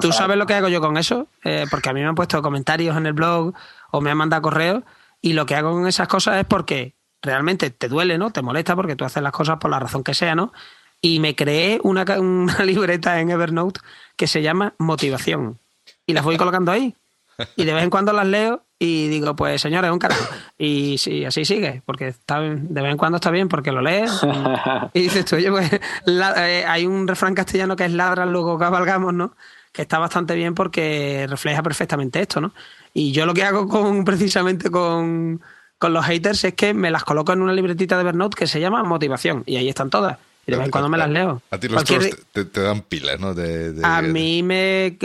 [0.00, 1.26] ¿Tú, sabes lo que hago yo con eso?
[1.44, 3.54] Eh, porque a mí me han puesto comentarios en el blog
[3.90, 4.84] o me han mandado correos
[5.20, 8.30] y lo que hago con esas cosas es porque realmente te duele, ¿no?
[8.30, 10.52] Te molesta porque tú haces las cosas por la razón que sea, ¿no?
[11.00, 13.80] Y me creé una, una libreta en Evernote
[14.16, 15.58] que se llama Motivación.
[16.06, 16.94] Y las voy colocando ahí.
[17.56, 20.24] Y de vez en cuando las leo y digo, pues señores, un carajo.
[20.56, 24.12] Y sí, así sigue, porque está, de vez en cuando está bien porque lo lees.
[24.94, 25.70] Y, dices tú, oye, pues
[26.06, 29.34] eh, hay un refrán castellano que es ladra, luego cabalgamos, ¿no?
[29.72, 32.52] Que está bastante bien porque refleja perfectamente esto, ¿no?
[32.94, 35.40] Y yo lo que hago con precisamente con,
[35.78, 38.60] con los haters es que me las coloco en una libretita de Evernote que se
[38.60, 40.18] llama motivación y ahí están todas.
[40.48, 41.42] Y de vez en cuando me las leo.
[41.50, 43.34] A ti los te, dan pilas, ¿no?
[43.82, 44.96] A mí me...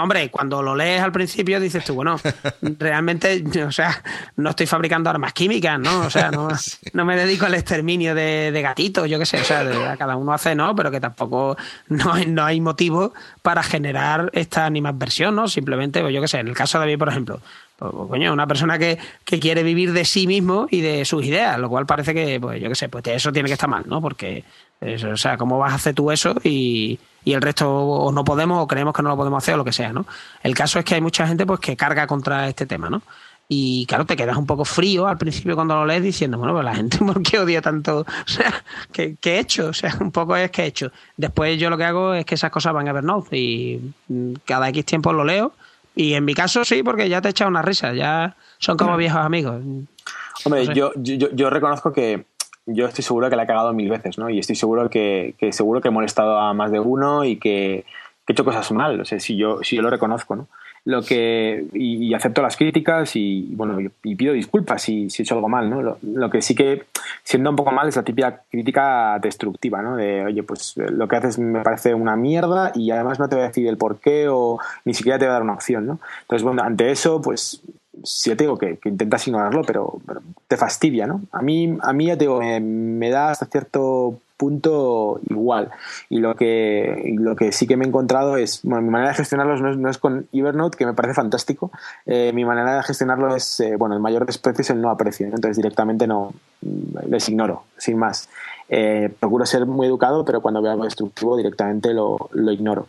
[0.00, 2.20] hombre, cuando lo lees al principio dices tú, bueno,
[2.62, 4.00] realmente, o sea,
[4.36, 6.06] no estoy fabricando armas químicas, ¿no?
[6.06, 6.48] O sea, no,
[6.92, 9.40] no me dedico al exterminio de, de gatitos, yo qué sé.
[9.40, 10.76] O sea, cada uno hace, ¿no?
[10.76, 11.56] Pero que tampoco
[11.88, 13.12] no hay, no hay motivo
[13.42, 15.48] para generar esta animadversión, ¿no?
[15.48, 17.40] Simplemente, pues yo qué sé, en el caso de mí, por ejemplo,
[17.76, 21.24] pues, pues, coño, una persona que, que, quiere vivir de sí mismo y de sus
[21.24, 23.84] ideas, lo cual parece que, pues yo qué sé, pues eso tiene que estar mal,
[23.86, 24.00] ¿no?
[24.00, 24.44] Porque
[24.80, 28.68] o sea, ¿cómo vas a hacer tú eso y, el resto o no podemos o
[28.68, 30.06] creemos que no lo podemos hacer o lo que sea, ¿no?
[30.44, 33.02] El caso es que hay mucha gente pues que carga contra este tema, ¿no?
[33.48, 36.64] Y claro, te quedas un poco frío al principio cuando lo lees diciendo, bueno, pues
[36.64, 38.00] la gente, ¿por qué odia tanto?
[38.00, 39.68] O sea, ¿qué, he hecho?
[39.68, 40.90] O sea, un poco es que he hecho.
[41.16, 43.80] Después yo lo que hago es que esas cosas van a ver no y
[44.44, 45.52] cada X tiempo lo leo.
[45.94, 48.96] Y en mi caso sí, porque ya te he echado una risa, ya son como
[48.96, 49.62] viejos amigos.
[50.44, 52.26] Hombre, yo, yo, yo reconozco que
[52.66, 54.28] yo estoy seguro que la he cagado mil veces, ¿no?
[54.28, 57.84] Y estoy seguro que, que seguro que he molestado a más de uno y que,
[58.28, 60.48] he hecho cosas mal, o sea, si yo, si yo lo reconozco, ¿no?
[60.84, 65.34] Lo que, y, acepto las críticas y, bueno, y, pido disculpas si, si he hecho
[65.34, 65.98] algo mal, ¿no?
[66.00, 66.84] Lo, que sí que,
[67.24, 69.96] siendo un poco mal, es la típica crítica destructiva, ¿no?
[69.96, 73.44] De, oye, pues lo que haces me parece una mierda y además no te voy
[73.44, 75.98] a decir el por qué o ni siquiera te voy a dar una opción, ¿no?
[76.22, 77.62] Entonces, bueno, ante eso, pues
[78.04, 80.00] sí te digo que, intentas ignorarlo, pero,
[80.48, 81.22] te fastidia, ¿no?
[81.32, 85.70] A mí, a mí ya te digo, me, da hasta cierto punto igual.
[86.08, 89.16] Y lo que, lo que sí que me he encontrado es, bueno, mi manera de
[89.16, 91.70] gestionarlos no es, con Evernote, que me parece fantástico.
[92.04, 95.26] Eh, mi manera de gestionarlo es, eh, bueno, el mayor desprecio es el no aprecio,
[95.26, 96.32] entonces directamente no
[97.08, 98.28] les ignoro, sin más.
[98.68, 102.86] Eh, procuro ser muy educado, pero cuando veo algo destructivo directamente lo, lo ignoro.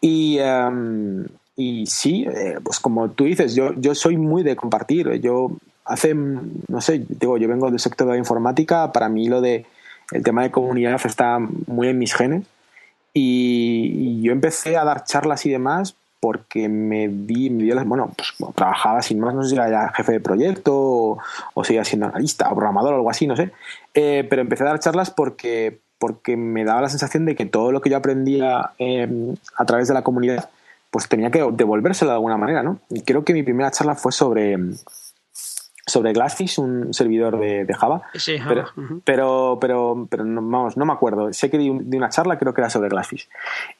[0.00, 1.24] Y, em,
[1.56, 5.10] y sí, eh, pues como tú dices, yo, yo soy muy de compartir.
[5.20, 5.52] Yo
[5.84, 9.66] hace, no sé, digo, yo vengo del sector de la informática, para mí lo de
[10.12, 12.46] el tema de comunidad está muy en mis genes.
[13.12, 18.34] Y, yo empecé a dar charlas y demás porque me di, me di bueno, pues
[18.54, 21.18] trabajaba sin más, no sé si era jefe de proyecto o,
[21.52, 23.52] o seguía siendo analista o programador o algo así, no sé.
[23.92, 27.72] Eh, pero empecé a dar charlas porque, porque me daba la sensación de que todo
[27.72, 30.48] lo que yo aprendía eh, a través de la comunidad
[30.94, 32.78] pues tenía que devolvérselo de alguna manera, ¿no?
[32.88, 34.56] Y creo que mi primera charla fue sobre
[35.84, 38.02] sobre Glassfish, un servidor de, Java.
[38.14, 38.66] Sí, pero,
[39.02, 41.32] pero, pero, pero, no, vamos, no me acuerdo.
[41.32, 43.28] Sé que di, una charla, creo que era sobre Glassfish.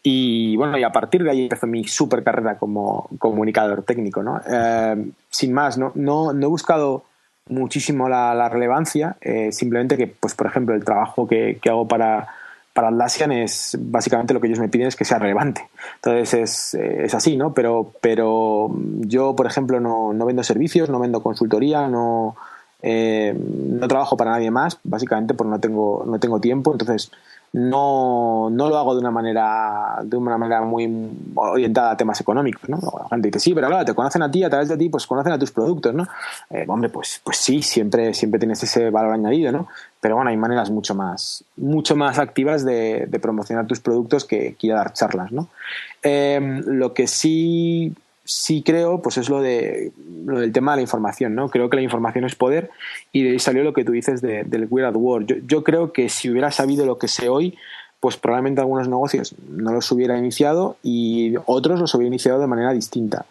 [0.02, 4.40] Y bueno, y a partir de ahí empezó mi super carrera como comunicador técnico, ¿no?
[4.50, 7.04] Eh, sin más, no, no, no he buscado
[7.46, 12.26] muchísimo la, relevancia, eh, simplemente que, pues, por ejemplo, el trabajo que hago para
[12.74, 15.68] para Atlassian es básicamente lo que ellos me piden es que sea relevante.
[15.94, 17.54] Entonces es, es así, ¿no?
[17.54, 18.68] Pero, pero
[19.00, 22.34] yo, por ejemplo, no, no vendo servicios, no vendo consultoría, no,
[22.82, 26.72] eh, no trabajo para nadie más, básicamente porque no tengo, no tengo tiempo.
[26.72, 27.12] Entonces,
[27.54, 30.90] no, no lo hago de una manera de una manera muy
[31.36, 32.80] orientada a temas económicos, ¿no?
[33.00, 35.06] La gente dice, sí, pero claro, te conocen a ti, a través de ti, pues
[35.06, 36.04] conocen a tus productos, ¿no?
[36.50, 39.68] Eh, hombre, pues, pues sí, siempre, siempre tienes ese valor añadido, ¿no?
[40.00, 44.66] Pero bueno, hay maneras mucho más, mucho más activas de, promocionar tus productos que, que
[44.66, 45.46] ir a dar charlas, ¿no?
[46.02, 47.94] Eh, lo que sí
[48.24, 49.92] sí creo, pues es lo, de,
[50.24, 51.48] lo del tema de la información, ¿no?
[51.48, 52.70] Creo que la información es poder
[53.12, 55.24] y de ahí salió lo que tú dices de, del Weird at War.
[55.24, 57.56] Yo, creo que si hubiera sabido lo que sé hoy,
[58.00, 62.72] pues probablemente algunos negocios no los hubiera iniciado y otros los hubiera iniciado de manera
[62.72, 63.26] distinta.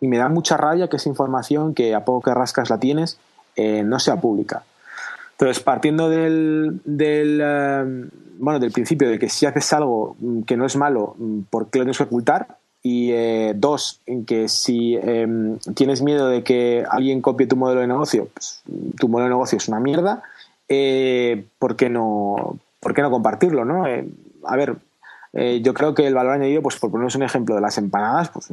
[0.00, 3.18] Y me da mucha rabia que esa información, que a poco que rascas la tienes,
[3.56, 4.64] eh, no sea pública.
[5.32, 10.16] Entonces, partiendo del, del eh, bueno, del principio de que si haces algo
[10.46, 11.16] que no es malo,
[11.50, 12.58] ¿por qué lo tienes que ocultar?
[12.86, 17.86] Y eh, dos, que si em, tienes miedo de que alguien copie tu modelo de
[17.86, 18.62] negocio, pues,
[19.00, 20.22] tu modelo de negocio es una mierda,
[20.68, 23.64] eh, ¿por, qué no, ¿por qué no compartirlo?
[23.64, 23.86] ¿no?
[23.86, 24.06] Eh,
[24.44, 24.76] a ver,
[25.62, 28.50] yo creo que el valor añadido, pues por ponernos un ejemplo de las empanadas, pues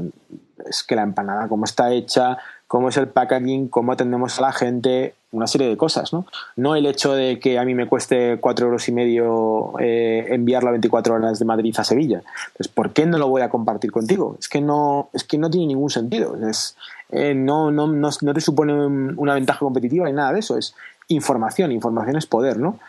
[0.66, 2.38] es que la empanada, como está hecha,
[2.72, 6.26] cómo es el packaging, cómo atendemos a la gente, una serie de cosas, ¿no?
[6.56, 10.70] No el hecho de que a mí me cueste cuatro euros y medio eh, enviarlo
[10.70, 12.24] a 24 horas de Madrid a Sevilla.
[12.56, 14.38] Pues, ¿por qué no lo voy a compartir contigo?
[14.40, 16.38] Es que no, es que no tiene ningún sentido.
[16.50, 16.78] Es,
[17.10, 18.74] eh, no, no, no, no, te supone
[19.18, 20.58] una ventaja competitiva ni nada de eso.
[20.58, 20.74] Es
[21.10, 22.80] información, información es poder, ¿no?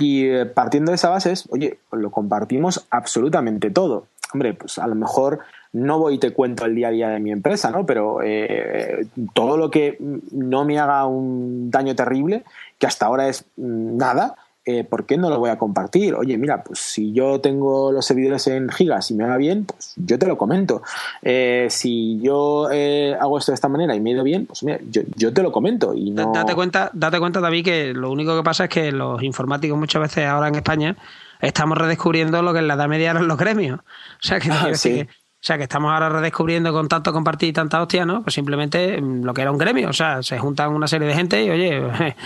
[0.00, 4.08] Y eh, partiendo de esa base es, oye, lo compartimos absolutamente todo.
[4.34, 5.38] Hombre, pues a lo mejor
[5.72, 7.84] no voy y te cuento el día a día de mi empresa, ¿no?
[7.84, 9.98] Pero eh, todo lo que
[10.32, 12.44] no me haga un daño terrible,
[12.78, 16.14] que hasta ahora es mm, nada, eh, ¿por qué no lo voy a compartir?
[16.14, 19.94] Oye, mira, pues si yo tengo los servidores en gigas y me va bien, pues
[19.96, 20.82] yo te lo comento.
[21.22, 22.68] Eh, si yo
[23.18, 25.52] hago esto de esta manera y me ha ido bien, pues mira, yo, te lo
[25.52, 25.94] comento.
[25.94, 26.32] Y no...
[26.32, 30.02] date, cuenta, date cuenta, David, que lo único que pasa es que los informáticos muchas
[30.02, 30.96] veces ahora en España
[31.40, 33.80] estamos redescubriendo lo que en la edad media eran los gremios.
[33.80, 33.82] O
[34.20, 35.08] sea, que, ah, que
[35.40, 38.24] o sea, que estamos ahora redescubriendo con tanto compartir y tanta hostia, ¿no?
[38.24, 39.88] Pues simplemente mm, lo que era un gremio.
[39.88, 41.80] O sea, se juntan una serie de gente y, oye,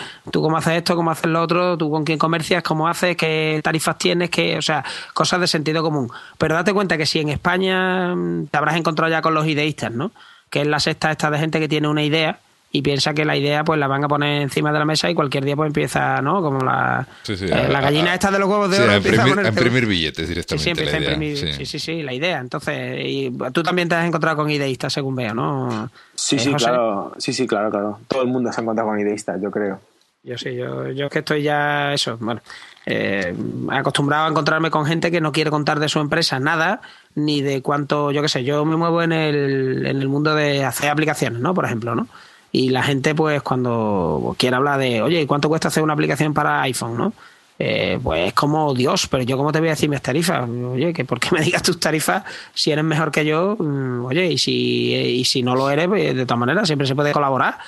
[0.31, 3.61] tú cómo haces esto, cómo haces lo otro, tú con quién comercias, cómo haces, qué
[3.63, 4.83] tarifas tienes, qué, o sea,
[5.13, 6.11] cosas de sentido común.
[6.39, 9.93] Pero date cuenta que si en España mm, te habrás encontrado ya con los ideístas,
[9.93, 10.13] ¿no?
[10.49, 12.39] Que es la sexta esta de gente que tiene una idea
[12.75, 15.15] y piensa que la idea pues la van a poner encima de la mesa y
[15.15, 16.41] cualquier día pues empieza, ¿no?
[16.41, 18.93] Como la, eh, la gallina esta de los huevos de oro.
[18.93, 20.65] A imprimir, a, imprimir, billetes directamente.
[20.65, 21.67] Sí, empieza a imprimir, sí.
[21.67, 21.79] sí.
[21.79, 22.39] sí, la idea.
[22.41, 25.91] Entonces, y tú también te has encontrado con ideístas, según veo, ¿no?
[26.15, 27.13] Sí, sí, claro.
[27.19, 28.01] Sí, sí, claro, claro.
[28.09, 29.79] Todo el mundo se ha encontrado con ideístas, yo creo.
[30.23, 32.41] Yo sí, yo, yo es que estoy ya, eso, bueno,
[32.87, 33.35] eh,
[33.71, 36.81] acostumbrado a encontrarme con gente que no quiere contar de su empresa nada,
[37.17, 40.65] ni de cuánto, yo qué sé, yo me muevo en el, en el mundo de
[40.65, 41.53] hacer aplicaciones, ¿no?
[41.53, 42.07] Por ejemplo, ¿no?
[42.53, 46.61] Y la gente, pues, cuando quiere hablar de, oye, ¿cuánto cuesta hacer una aplicación para
[46.63, 47.13] iPhone, no?
[47.59, 50.93] Eh, pues es como Dios, pero yo cómo te voy a decir mis tarifas, oye,
[50.93, 54.39] que por qué me digas tus tarifas si eres mejor que yo, mm, oye, y
[54.39, 57.59] si, y si no lo eres, pues, de todas maneras, siempre se puede colaborar,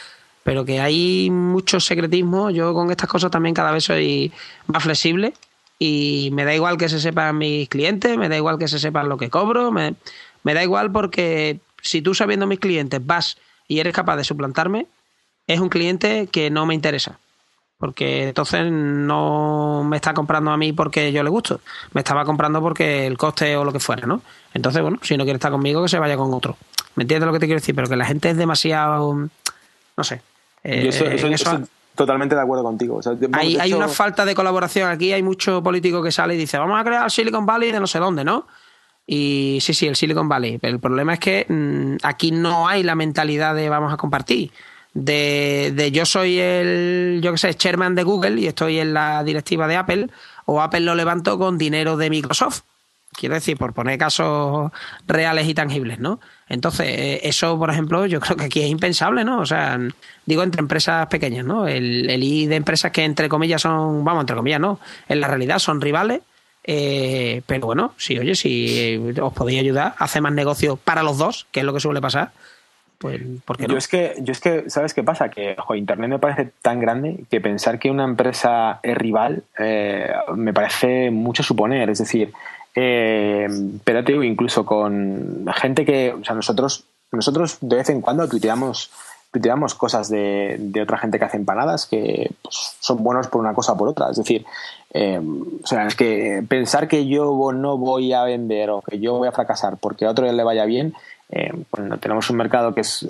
[0.42, 4.32] pero que hay mucho secretismo, yo con estas cosas también cada vez soy
[4.66, 5.32] más flexible
[5.78, 9.08] y me da igual que se sepan mis clientes, me da igual que se sepan
[9.08, 9.94] lo que cobro, me,
[10.42, 13.36] me da igual porque si tú sabiendo mis clientes vas
[13.68, 14.86] y eres capaz de suplantarme,
[15.46, 17.18] es un cliente que no me interesa.
[17.78, 21.60] Porque entonces no me está comprando a mí porque yo le gusto.
[21.92, 24.22] Me estaba comprando porque el coste o lo que fuera, ¿no?
[24.54, 26.56] Entonces, bueno, si no quiere estar conmigo, que se vaya con otro.
[26.94, 27.74] ¿Me entiendes lo que te quiero decir?
[27.74, 29.28] Pero que la gente es demasiado.
[29.96, 30.22] No sé.
[30.64, 33.00] yo estoy totalmente de acuerdo contigo.
[33.32, 35.12] hay, hay una falta de colaboración aquí.
[35.12, 37.98] Hay mucho político que sale y dice, vamos a crear Silicon Valley de no sé
[37.98, 38.46] dónde, ¿no?
[39.06, 40.58] Y sí, sí, el Silicon Valley.
[40.58, 44.50] Pero el problema es que mm, aquí no hay la mentalidad de vamos a compartir.
[44.94, 49.24] De, de yo soy el, yo qué sé, chairman de Google y estoy en la
[49.24, 50.08] directiva de Apple,
[50.46, 52.62] o Apple lo levanto con dinero de Microsoft.
[53.12, 54.72] Quiero decir, por poner casos
[55.06, 56.20] reales y tangibles, ¿no?
[56.48, 59.38] Entonces, eh, eso, por ejemplo, yo creo que aquí es impensable, ¿no?
[59.40, 59.78] O sea,
[60.26, 61.68] digo entre empresas pequeñas, ¿no?
[61.68, 65.28] El, el I de empresas que, entre comillas, son, vamos, entre comillas, no, en la
[65.28, 66.22] realidad son rivales
[66.64, 71.46] eh, pero bueno, sí, oye, si os podéis ayudar, hacer más negocio para los dos,
[71.52, 72.32] que es lo que suele pasar,
[72.98, 73.74] pues ¿por qué no?
[73.74, 75.28] Yo es que, yo es que ¿sabes qué pasa?
[75.28, 80.54] Que Internet me parece tan grande que pensar que una empresa es rival eh, me
[80.54, 81.90] parece mucho suponer.
[81.90, 82.32] Es decir,
[82.74, 83.46] eh,
[83.84, 88.26] pero te digo, incluso con gente que, o sea, nosotros, nosotros de vez en cuando
[88.26, 88.90] tuiteamos
[89.34, 93.52] tuiteamos cosas de, de, otra gente que hace empanadas que pues, son buenos por una
[93.52, 94.10] cosa o por otra.
[94.10, 94.46] Es decir,
[94.92, 99.18] eh, o sea, es que pensar que yo no voy a vender o que yo
[99.18, 100.94] voy a fracasar porque a otro le vaya bien,
[101.30, 103.08] eh, bueno, tenemos un mercado que es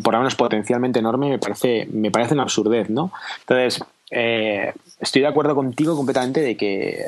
[0.00, 3.10] por lo menos potencialmente enorme, me parece, me parece una absurdez, ¿no?
[3.40, 7.04] Entonces, eh, estoy de acuerdo contigo completamente de que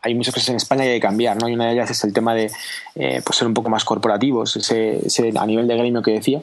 [0.00, 1.48] hay muchas cosas en España que hay que cambiar, ¿no?
[1.48, 2.50] Y una de ellas es el tema de
[2.96, 6.42] eh, pues ser un poco más corporativos, ese, ese, a nivel de gremio que decía.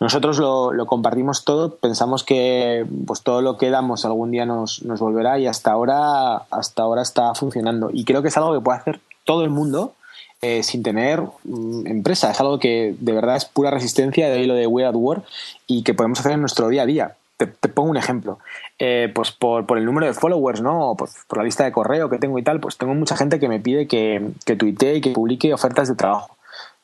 [0.00, 4.98] Nosotros lo, compartimos todo, pensamos que pues todo lo que damos algún día nos, nos
[4.98, 7.90] volverá y hasta ahora, hasta ahora está funcionando.
[7.92, 9.92] Y creo que es algo que puede hacer todo el mundo
[10.40, 12.30] eh, sin tener mm, empresa.
[12.30, 15.22] Es algo que de verdad es pura resistencia, de lo de We at War,
[15.66, 17.16] y que podemos hacer en nuestro día a día.
[17.36, 18.38] Te, pongo un ejemplo.
[18.78, 20.94] Eh, pues por, por, el número de followers, ¿no?
[20.96, 23.48] Por, por, la lista de correo que tengo y tal, pues tengo mucha gente que
[23.48, 26.36] me pide que, que tuitee y que publique ofertas de trabajo.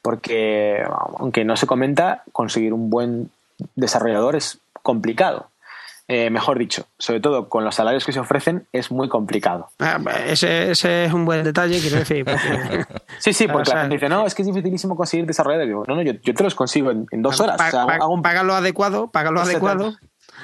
[0.07, 0.85] Porque,
[1.19, 3.29] aunque no se comenta, conseguir un buen
[3.75, 5.49] desarrollador es complicado.
[6.07, 9.69] Eh, mejor dicho, sobre todo con los salarios que se ofrecen, es muy complicado.
[9.81, 12.25] Ah, ese, ese, es un buen detalle, quiero decir.
[13.19, 15.71] sí, sí, porque o sea, la gente dice, no, es que es dificilísimo conseguir desarrolladores.
[15.71, 17.57] Digo, no, no, yo, yo, te los consigo en, en dos horas.
[17.57, 18.23] Pa, o sea, pa, hago un...
[18.23, 19.97] Paga lo adecuado, paga lo adecuado.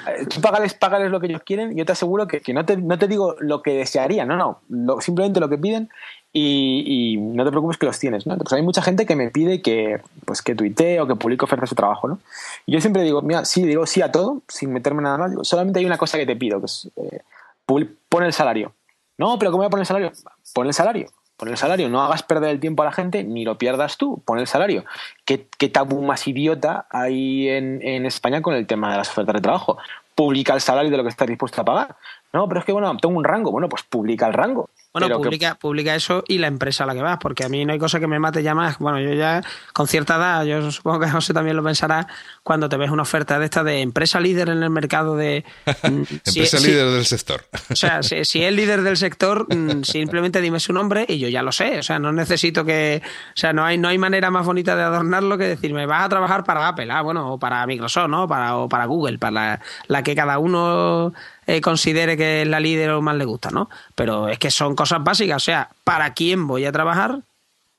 [0.07, 2.75] Eh, Tú págales, págales lo que ellos quieren, yo te aseguro que, que no, te,
[2.75, 5.89] no te digo lo que desearía, no, no, lo, simplemente lo que piden
[6.35, 8.35] y, y, no te preocupes que los tienes, ¿no?
[8.37, 11.69] Pues hay mucha gente que me pide que, pues, que tuitee o que publique ofertas
[11.69, 12.19] de trabajo, ¿no?
[12.65, 15.79] Y yo siempre digo, mira, sí, digo sí a todo, sin meterme nada más, solamente
[15.79, 17.21] hay una cosa que te pido, que es, eh,
[17.65, 18.73] pon el salario.
[19.19, 20.11] No, pero ¿cómo voy a poner el salario?
[20.53, 21.07] Pon el salario.
[21.37, 24.21] Pon el salario, no hagas perder el tiempo a la gente, ni lo pierdas tú,
[24.25, 24.85] pon el salario.
[25.25, 29.41] ¿Qué, qué tabú más idiota hay en España con el tema de las ofertas de
[29.41, 29.77] trabajo?
[30.15, 31.95] Publica el salario de lo que estás dispuesto a pagar.
[32.33, 33.51] No, pero es que, bueno, tengo un rango.
[33.51, 34.69] Bueno, pues publica el rango.
[34.93, 35.55] Bueno, Pero publica, que...
[35.55, 37.99] publica eso y la empresa a la que vas, porque a mí no hay cosa
[37.99, 38.77] que me mate ya más.
[38.77, 39.41] Bueno, yo ya
[39.73, 42.05] con cierta edad, yo supongo que José también lo pensará,
[42.43, 45.45] cuando te ves una oferta de esta de empresa líder en el mercado de...
[45.83, 47.43] empresa si, líder del sector.
[47.71, 49.47] O sea, si, si, es líder del sector,
[49.83, 51.79] simplemente dime su nombre y yo ya lo sé.
[51.79, 53.01] O sea, no necesito que...
[53.29, 56.09] O sea, no hay, no hay manera más bonita de adornarlo que decirme, vas a
[56.09, 58.27] trabajar para Apple, ah, bueno, o para Microsoft, ¿no?
[58.27, 61.13] Para, o para Google, para la, la que cada uno
[61.45, 63.69] eh, considere que es la líder o más le gusta, ¿no?
[63.95, 67.21] Pero es que son cosas básicas, o sea, ¿para quién voy a trabajar?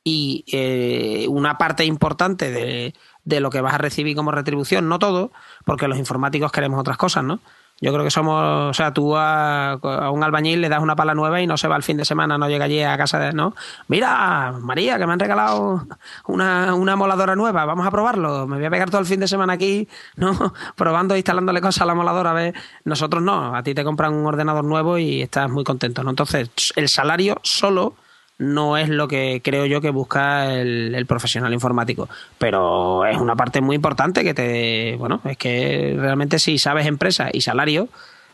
[0.05, 2.95] Y eh, una parte importante de,
[3.25, 5.31] de, lo que vas a recibir como retribución, no todo,
[5.67, 7.41] porque los informáticos queremos otras cosas, ¿no?
[7.81, 11.13] Yo creo que somos, o sea, tú a, a, un albañil le das una pala
[11.13, 13.33] nueva y no se va el fin de semana, no llega allí a casa de,
[13.33, 13.55] ¿no?
[13.89, 15.87] Mira, María, que me han regalado
[16.27, 19.27] una, una moladora nueva, vamos a probarlo, me voy a pegar todo el fin de
[19.27, 20.53] semana aquí, ¿no?
[20.77, 24.15] Probando e instalándole cosas a la moladora, a ver, nosotros no, a ti te compran
[24.15, 26.11] un ordenador nuevo y estás muy contento, ¿no?
[26.11, 27.95] Entonces, el salario solo
[28.39, 32.09] no es lo que creo yo que busca el, el, profesional informático,
[32.39, 37.29] pero es una parte muy importante que te, bueno, es que realmente si sabes empresa
[37.33, 37.89] y salario,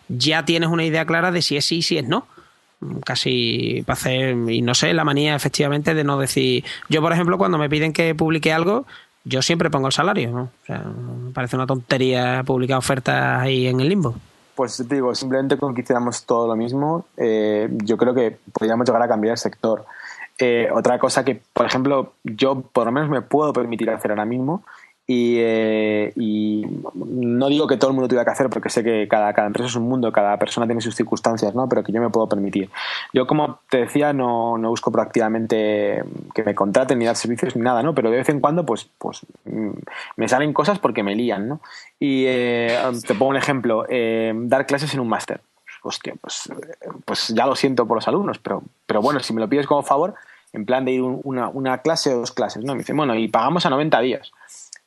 [0.08, 2.26] ya tienes una idea clara de si es sí y si es no.
[3.04, 7.36] Casi para hacer, y no sé, la manía efectivamente de no decir, yo por ejemplo
[7.36, 8.86] cuando me piden que publique algo,
[9.24, 10.42] yo siempre pongo el salario, ¿no?
[10.62, 10.82] O sea,
[11.34, 14.16] parece una tontería publicar ofertas ahí en el limbo
[14.60, 19.00] pues digo, simplemente con que hiciéramos todo lo mismo, eh, yo creo que podríamos llegar
[19.00, 19.86] a cambiar el sector.
[20.38, 24.26] Eh, otra cosa que, por ejemplo, yo por lo menos me puedo permitir hacer ahora
[24.26, 24.62] mismo,
[25.12, 26.64] y, eh, y,
[26.94, 29.66] no digo que todo el mundo tuviera que hacer porque sé que cada, cada, empresa
[29.66, 31.68] es un mundo, cada persona tiene sus circunstancias, ¿no?
[31.68, 32.70] pero que yo me puedo permitir.
[33.12, 37.62] Yo, como te decía, no, no busco proactivamente que me contraten ni dar servicios ni
[37.62, 37.92] nada, ¿no?
[37.92, 39.26] pero de vez en cuando pues, pues
[40.14, 41.48] me salen cosas porque me lían.
[41.48, 41.60] ¿no?
[41.98, 45.40] Y eh, te pongo un ejemplo, eh, dar clases en un máster.
[45.82, 46.48] Hostia, pues,
[47.04, 49.82] pues ya lo siento por los alumnos, pero, pero bueno, si me lo pides como
[49.82, 50.14] favor,
[50.52, 52.74] en plan de ir una, una clase o dos clases, ¿no?
[52.74, 54.30] Me dicen, bueno, y pagamos a 90 días.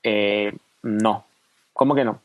[0.04, 0.54] Eh,
[0.84, 1.26] no.
[1.74, 2.22] ¿Cómo que no?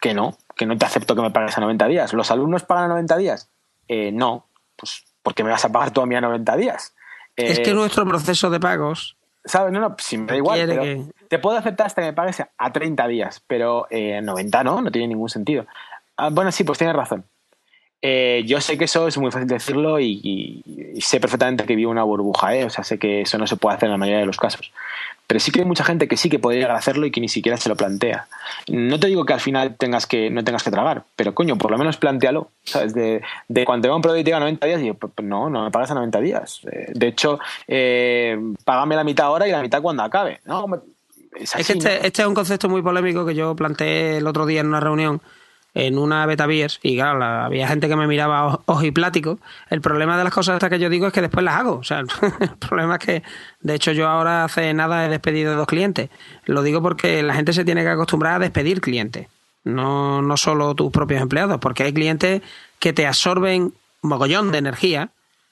[0.00, 2.12] Que no, que no te acepto que me pagues a 90 días.
[2.12, 3.48] ¿Los alumnos pagan a 90 días?
[3.88, 4.46] Eh, no.
[4.76, 6.94] Pues, ¿por qué me vas a pagar tú a mí a 90 días?
[7.36, 9.16] Eh, es que nuestro proceso de pagos.
[9.44, 9.72] ¿Sabes?
[9.72, 10.60] No, no, si me da igual.
[10.66, 11.04] Pero que...
[11.28, 14.90] Te puedo aceptar hasta que me pagues a 30 días, pero eh, 90 no, no
[14.92, 15.66] tiene ningún sentido.
[16.16, 17.24] Ah, bueno, sí, pues tienes razón.
[18.04, 20.62] Eh, yo sé que eso es muy fácil decirlo y, y,
[20.96, 22.64] y, sé perfectamente que vivo una burbuja, ¿eh?
[22.64, 24.72] o sea, sé que eso no se puede hacer en la mayoría de los casos.
[25.28, 27.20] Pero sí que hay mucha gente que sí que podría llegar a hacerlo y que
[27.20, 28.26] ni siquiera se lo plantea.
[28.68, 31.70] No te digo que al final tengas que, no tengas que tragar, pero coño, por
[31.70, 32.50] lo menos plantealo.
[32.64, 32.92] ¿sabes?
[32.92, 35.64] De, de cuando te va un producto y te diga 90 días, pues, no, no
[35.64, 36.60] me pagas a 90 días.
[36.70, 37.38] Eh, de hecho,
[37.68, 40.40] eh, págame la mitad ahora y la mitad cuando acabe.
[40.44, 40.66] No,
[41.36, 42.04] es, así, este, ¿no?
[42.04, 45.22] este es un concepto muy polémico que yo planteé el otro día en una reunión
[45.74, 49.38] en una beta beers y claro, la, había gente que me miraba ojiplático.
[49.70, 51.76] El problema de las cosas estas que yo digo es que después las hago.
[51.76, 52.00] O sea,
[52.40, 53.22] el problema es que,
[53.60, 56.10] de hecho, yo ahora hace nada he despedido dos clientes.
[56.44, 59.28] Lo digo porque la gente se tiene que acostumbrar a despedir clientes,
[59.64, 62.42] no, no solo tus propios empleados, porque hay clientes
[62.78, 63.72] que te absorben
[64.02, 65.10] mogollón de energía,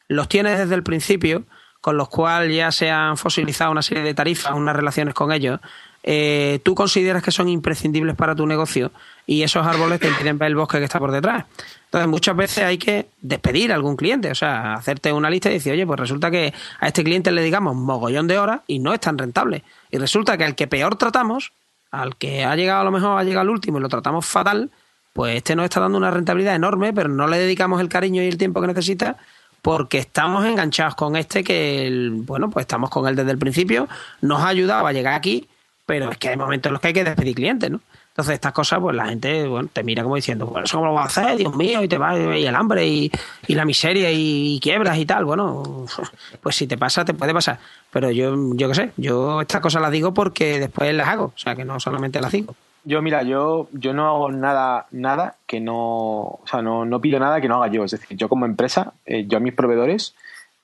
[0.08, 1.44] los tienes desde el principio,
[1.80, 5.60] con los cuales ya se han fosilizado una serie de tarifas, unas relaciones con ellos,
[6.02, 8.90] eh, tú consideras que son imprescindibles para tu negocio
[9.26, 11.44] y esos árboles te impiden ver el bosque que está por detrás.
[11.84, 15.54] Entonces, muchas veces hay que despedir a algún cliente, o sea, hacerte una lista y
[15.54, 18.94] decir, oye, pues resulta que a este cliente le digamos mogollón de horas y no
[18.94, 19.64] es tan rentable.
[19.90, 21.52] Y resulta que al que peor tratamos,
[21.90, 24.70] al que ha llegado a lo mejor, ha llegado al último y lo tratamos fatal,
[25.12, 28.28] pues este nos está dando una rentabilidad enorme, pero no le dedicamos el cariño y
[28.28, 29.16] el tiempo que necesita
[29.62, 33.88] porque estamos enganchados con este que, bueno, pues estamos con él desde el principio,
[34.22, 35.48] nos ha ayudado a llegar aquí,
[35.90, 37.80] pero es que hay momentos en los que hay que despedir clientes, ¿no?
[38.10, 40.94] Entonces estas cosas, pues la gente bueno, te mira como diciendo, bueno, ¿eso cómo lo
[40.94, 41.38] vas a hacer?
[41.38, 43.10] Dios mío, y te va, y el hambre, y,
[43.48, 45.24] la miseria, y, quiebras y tal.
[45.24, 45.84] Bueno,
[46.42, 47.58] pues si te pasa, te puede pasar.
[47.90, 51.38] Pero yo, yo qué sé, yo estas cosas las digo porque después las hago, o
[51.38, 52.54] sea, que no solamente las digo.
[52.84, 57.18] Yo, mira, yo, yo no hago nada, nada que no, o sea, no, no pido
[57.18, 57.82] nada que no haga yo.
[57.82, 60.14] Es decir, yo como empresa, eh, yo a mis proveedores,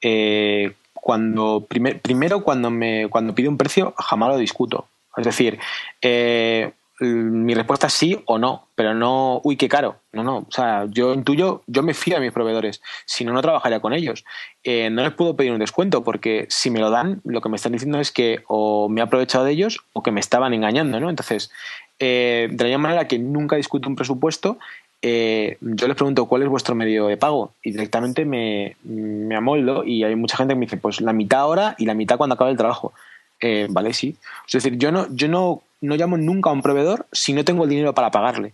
[0.02, 4.86] eh, cuando primero cuando me cuando pido un precio jamás lo discuto.
[5.16, 5.59] Es decir,
[6.02, 9.97] eh, mi respuesta es sí o no, pero no, uy, qué caro.
[10.12, 10.38] No, no.
[10.38, 12.80] O sea, yo intuyo, yo me fío a mis proveedores.
[13.05, 14.24] Si no, no trabajaría con ellos.
[14.64, 17.72] no les puedo pedir un descuento porque si me lo dan, lo que me están
[17.72, 21.10] diciendo es que o me he aprovechado de ellos o que me estaban engañando, ¿no?
[21.10, 21.51] Entonces,
[21.98, 24.59] eh, de la misma manera que nunca discuto un presupuesto,
[25.02, 29.84] eh, yo les pregunto cuál es vuestro medio de pago y directamente me, me, amoldo
[29.84, 32.34] y hay mucha gente que me dice pues la mitad ahora y la mitad cuando
[32.34, 32.93] acabe el trabajo.
[33.40, 34.16] Eh, vale, sí.
[34.46, 37.64] Es decir, yo no, yo no, no llamo nunca a un proveedor si no tengo
[37.64, 38.52] el dinero para pagarle.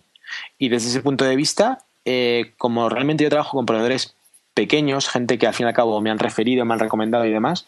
[0.59, 1.79] Y desde ese punto de vista,
[2.57, 4.15] como realmente yo trabajo con proveedores
[4.55, 7.31] pequeños, gente que al fin y al cabo me han referido, me han recomendado y
[7.31, 7.67] demás,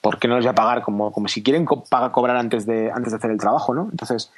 [0.00, 3.12] ¿por qué no les voy a pagar como, como si quieren cobrar antes de, antes
[3.12, 3.88] de hacer el trabajo, ¿no?
[3.90, 4.30] Entonces,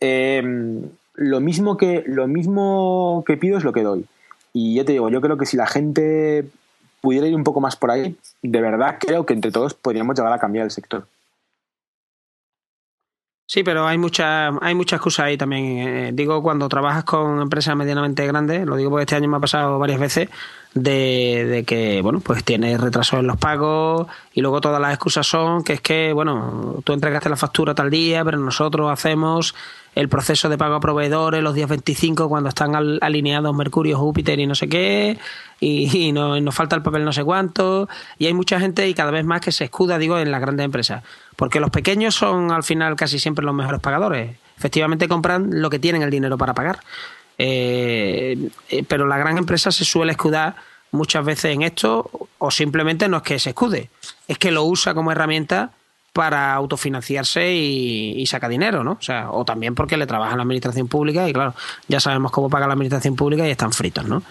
[0.00, 4.04] Em, lo, mismo que, lo mismo que pido es lo que doy.
[4.52, 6.46] Y yo te digo, yo creo que si la gente
[7.00, 10.32] pudiera ir un poco más por ahí, de verdad creo que entre todos podríamos llegar
[10.32, 11.06] a cambiar el sector.
[13.46, 15.64] Sí, pero hay mucha, hay mucha excusa ahí también.
[15.78, 19.40] Eh, digo, cuando trabajas con empresas medianamente grandes, lo digo porque este año me ha
[19.40, 20.30] pasado varias veces,
[20.74, 25.62] de, que, bueno, pues tienes retrasos en los pagos y luego todas las excusas son
[25.62, 29.54] que es que, bueno, tú entregaste la factura tal día, pero nosotros hacemos
[29.94, 34.46] el proceso de pago a proveedores los días 25 cuando están alineados Mercurio, Júpiter y
[34.46, 35.16] no sé qué,
[35.60, 37.88] y, no, nos falta el papel no sé cuánto,
[38.18, 40.64] y hay mucha gente y cada vez más que se escuda, digo, en las grandes
[40.64, 41.04] empresas,
[41.36, 45.78] porque los pequeños son al final casi siempre los mejores pagadores, efectivamente compran lo que
[45.78, 46.80] tienen el dinero para pagar,
[47.38, 50.56] eh, eh, pero la gran empresa se suele escudar
[50.92, 53.90] muchas veces en esto, o simplemente no es que se escude,
[54.28, 55.72] es que lo usa como herramienta
[56.14, 58.92] para autofinanciarse y, saca dinero, ¿no?
[58.92, 61.54] O sea, o también porque le trabaja en la administración pública y claro,
[61.88, 64.22] ya sabemos cómo paga la administración pública y están fritos, ¿no?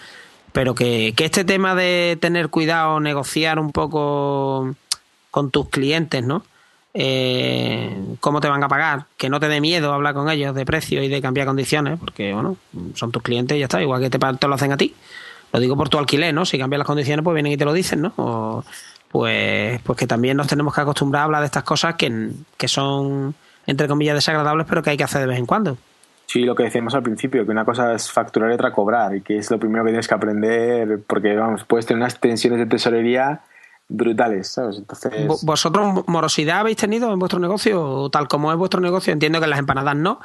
[0.52, 4.74] Pero que, este tema de tener cuidado, negociar un poco
[5.30, 6.42] con tus clientes, ¿no?
[6.96, 10.64] Eh, cómo te van a pagar, que no te dé miedo hablar con ellos de
[10.64, 12.56] precio y de cambiar condiciones, porque bueno,
[12.94, 14.94] son tus clientes y ya está, igual que te, lo hacen a ti.
[15.52, 16.44] Lo digo por tu alquiler, ¿no?
[16.44, 18.12] Si cambian las condiciones, pues vienen y te lo dicen, ¿no?
[18.16, 18.64] O,
[19.10, 22.68] pues, pues que también nos tenemos que acostumbrar a hablar de estas cosas que, que
[22.68, 23.34] son,
[23.66, 25.76] entre comillas, desagradables, pero que hay que hacer de vez en cuando.
[26.26, 29.20] Sí, lo que decíamos al principio, que una cosa es facturar y otra cobrar, y
[29.20, 32.66] que es lo primero que tienes que aprender, porque vamos, puedes tener unas tensiones de
[32.66, 33.42] tesorería
[33.88, 34.78] brutales, ¿sabes?
[34.78, 35.26] Entonces...
[35.42, 38.08] ¿Vosotros morosidad habéis tenido en vuestro negocio?
[38.10, 40.20] Tal como es vuestro negocio, entiendo que en las empanadas no,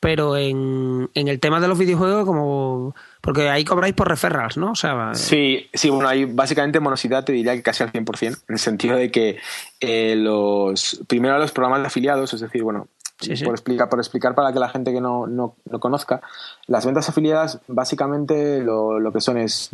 [0.00, 4.72] pero en, en el tema de los videojuegos, como porque ahí cobráis por referrals, ¿no?
[4.72, 8.36] O sea, sí, sí, bueno, ahí básicamente monosidad te diría que casi al 100%, en
[8.48, 9.38] el sentido de que
[9.80, 12.88] eh, los primero los programas de afiliados, es decir, bueno,
[13.18, 16.20] Por, explicar, por explicar para que la gente que no, no, conozca,
[16.68, 19.70] las ventas afiliadas básicamente lo, lo que son es,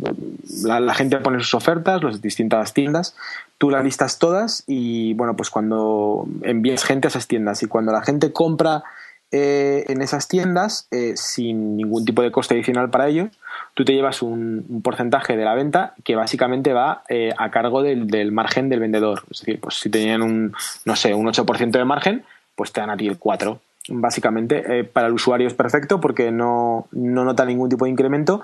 [0.63, 3.15] la, gente pone sus ofertas, las distintas tiendas,
[3.59, 7.91] tú las listas todas y bueno, pues cuando envíes gente a esas tiendas y cuando
[7.91, 8.83] la gente compra
[9.31, 13.29] eh, en esas tiendas eh, sin ningún tipo de coste adicional para ellos.
[13.73, 18.31] Tú te llevas un, porcentaje de la venta que básicamente va eh, a cargo del,
[18.31, 19.23] margen del vendedor.
[19.29, 20.53] Es decir, pues si tenían un,
[20.85, 22.23] no sé, un 8% de margen,
[22.55, 23.59] pues te dan a ti el 4%.
[23.87, 28.41] Básicamente, para el usuario es perfecto porque no, no nota ningún tipo de incremento,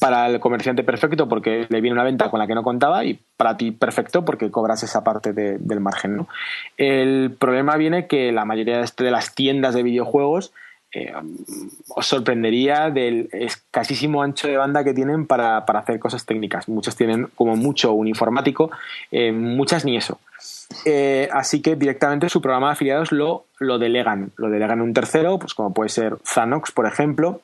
[0.00, 3.18] para el comerciante perfecto porque le viene una venta con la que no contaba y
[3.36, 6.16] para ti perfecto porque cobras esa parte del margen.
[6.16, 6.28] ¿no?
[6.76, 10.52] El problema viene que la mayoría de las tiendas de videojuegos
[10.92, 11.12] eh,
[11.88, 16.68] os sorprendería del escasísimo ancho de banda que tienen para, hacer cosas técnicas.
[16.68, 18.70] Muchas tienen como mucho un informático,
[19.10, 20.18] eh, muchas ni eso.
[20.84, 24.32] Eh, así que directamente su programa de afiliados lo, lo delegan.
[24.36, 27.40] Lo delegan un tercero, pues como puede ser Zanox, por ejemplo,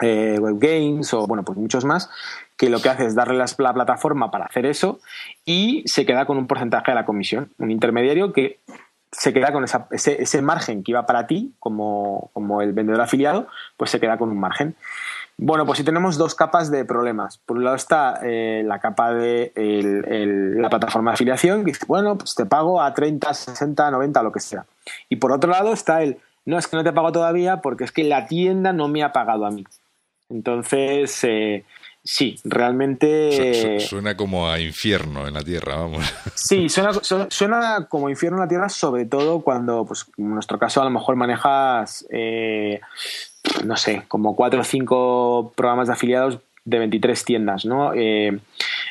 [0.00, 2.10] eh, o bueno, pues muchos más,
[2.56, 5.00] que lo que hace es darle la, la plataforma para hacer eso
[5.44, 8.58] y se queda con un porcentaje de la comisión, un intermediario que
[9.10, 13.00] se queda con esa, ese, ese, margen que iba para ti como, como, el vendedor
[13.00, 14.76] afiliado, pues se queda con un margen.
[15.40, 17.38] Bueno, pues si tenemos dos capas de problemas.
[17.38, 21.70] Por un lado está eh, la capa de el, el, la plataforma de afiliación, que
[21.70, 24.66] dice, bueno, pues te pago a 30, 60, 90, lo que sea.
[25.08, 27.92] Y por otro lado está el, no, es que no te pago todavía porque es
[27.92, 29.64] que la tienda no me ha pagado a mí.
[30.30, 31.64] Entonces, eh,
[32.02, 33.78] sí, realmente...
[33.80, 36.04] Suena como a infierno en la Tierra, vamos.
[36.34, 36.92] Sí, suena,
[37.28, 40.90] suena como infierno en la Tierra, sobre todo cuando, pues, en nuestro caso, a lo
[40.90, 42.80] mejor manejas, eh,
[43.64, 46.38] no sé, como cuatro o cinco programas de afiliados
[46.68, 47.94] de 23 tiendas, ¿no?
[47.94, 48.38] Eh,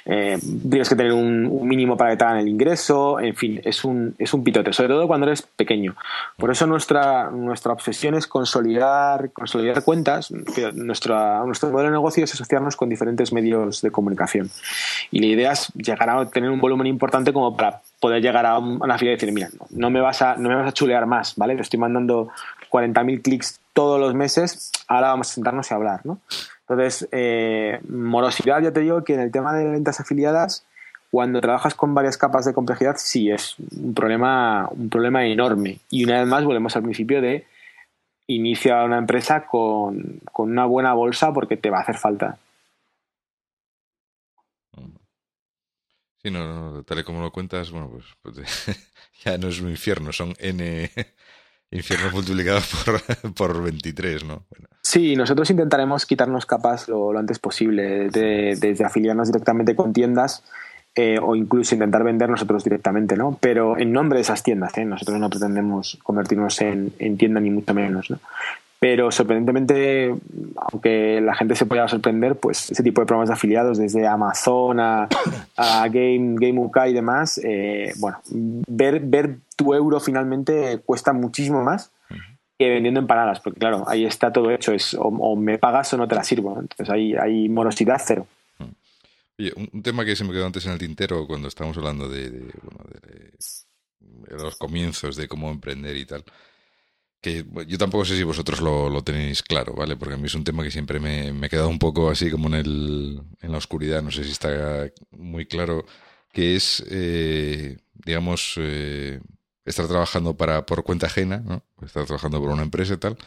[0.05, 3.83] eh, tienes que tener un, mínimo para que te hagan el ingreso, en fin, es
[3.83, 5.95] un, es un pitote, sobre todo cuando eres pequeño.
[6.37, 10.31] Por eso nuestra, nuestra obsesión es consolidar, consolidar cuentas.
[10.73, 11.15] Nuestro
[11.71, 14.49] modelo de negocio es asociarnos con diferentes medios de comunicación.
[15.11, 18.57] Y la idea es llegar a tener un volumen importante como para poder llegar a
[18.57, 21.35] una fila y decir, mira, no, me vas a, no me vas a chulear más,
[21.35, 21.55] ¿vale?
[21.55, 22.29] Te estoy mandando
[22.71, 26.19] 40.000 clics todos los meses, ahora vamos a sentarnos y hablar, ¿no?
[26.61, 30.65] Entonces, eh, morosidad, ya te digo que en el tema de ventas afiliadas,
[31.11, 35.77] cuando trabajas con varias capas de complejidad, sí es un problema, un problema enorme.
[35.91, 37.45] Y una vez más, volvemos al principio de
[38.25, 42.39] inicia una empresa con, con una buena bolsa porque te va a hacer falta.
[46.23, 48.91] Sí, no, no, tal y como lo cuentas, bueno, pues, pues
[49.23, 50.89] ya no es un infierno, son N,
[51.71, 54.43] Infierno multiplicado por, por 23, ¿no?
[54.81, 60.43] Sí, nosotros intentaremos quitarnos capas lo, antes posible, de, desde afiliarnos directamente con tiendas
[60.95, 63.37] eh, o incluso intentar vender nosotros directamente, ¿no?
[63.39, 64.85] Pero en nombre de esas tiendas, ¿eh?
[64.85, 68.19] Nosotros no pretendemos convertirnos en, en tienda ni mucho menos, ¿no?
[68.79, 70.15] Pero sorprendentemente,
[70.71, 74.79] aunque la gente se pueda sorprender, pues ese tipo de programas de afiliados, desde Amazon
[74.79, 75.09] a,
[75.57, 81.63] a Game, Game UK y demás, eh, bueno, ver, ver tu euro finalmente cuesta muchísimo
[81.63, 81.91] más
[82.57, 86.07] que vendiendo empanadas, porque claro, ahí está todo hecho, es o, me pagas o no
[86.07, 86.57] te la sirvo.
[86.59, 88.25] Entonces hay, hay morosidad cero.
[89.37, 92.51] Oye, un, tema que se me quedó antes en el tintero cuando estábamos hablando de,
[94.29, 96.23] los comienzos, de cómo emprender y tal
[97.19, 99.97] que yo tampoco sé si vosotros lo, lo, tenéis claro, ¿vale?
[99.97, 102.29] Porque a mí es un tema que siempre me, me he quedado un poco así
[102.29, 105.85] como en, el, en la oscuridad, no sé si está muy claro,
[106.31, 109.19] que es, eh, digamos, eh,
[109.67, 111.61] estar trabajando para, por cuenta ajena, ¿no?
[111.85, 113.17] Estar trabajando por una empresa y tal,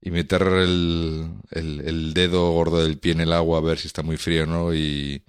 [0.00, 3.86] y meter el, el, el dedo gordo del pie en el agua a ver si
[3.86, 5.24] está muy frío o no y,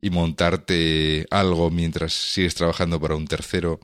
[0.00, 3.80] y montarte algo mientras sigues trabajando para un tercero.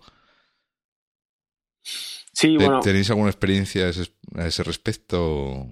[2.32, 5.66] Sí, bueno, ¿Tenéis alguna experiencia a ese, a ese, respecto?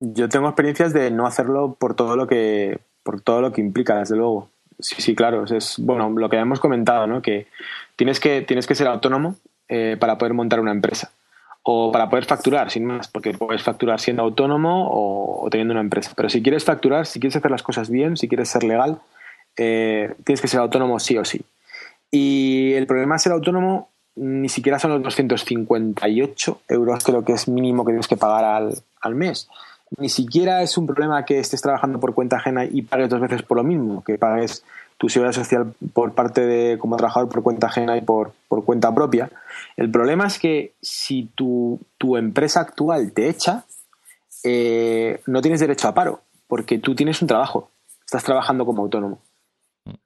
[0.00, 3.98] Yo tengo experiencias de no hacerlo por todo lo que por todo lo que implica,
[3.98, 4.48] desde luego.
[4.78, 5.44] Sí, sí, claro.
[5.44, 7.20] Es bueno lo que hemos comentado, ¿no?
[7.20, 7.46] Que
[7.96, 9.36] tienes que tienes que ser autónomo
[9.74, 11.10] eh, para poder montar una empresa
[11.62, 16.12] o para poder facturar, sin más, porque puedes facturar siendo autónomo o, teniendo una empresa.
[16.14, 19.00] Pero si quieres facturar, si quieres hacer las cosas bien, si quieres ser legal,
[19.56, 21.40] eh, tienes que ser autónomo sí o sí.
[22.10, 27.48] Y el problema es ser autónomo ni siquiera son los 258 euros, creo que es
[27.48, 29.48] mínimo que tienes que pagar al, al, mes.
[29.96, 33.40] Ni siquiera es un problema que estés trabajando por cuenta ajena y pagues dos veces
[33.42, 34.64] por lo mismo, que pagues
[35.02, 38.94] tu seguridad social por parte de como trabajador por cuenta ajena y por, por cuenta
[38.94, 39.32] propia.
[39.76, 43.64] El problema es que si tu, tu empresa actual te echa,
[44.44, 47.68] eh, no tienes derecho a paro, porque tú tienes un trabajo,
[48.04, 49.20] estás trabajando como autónomo.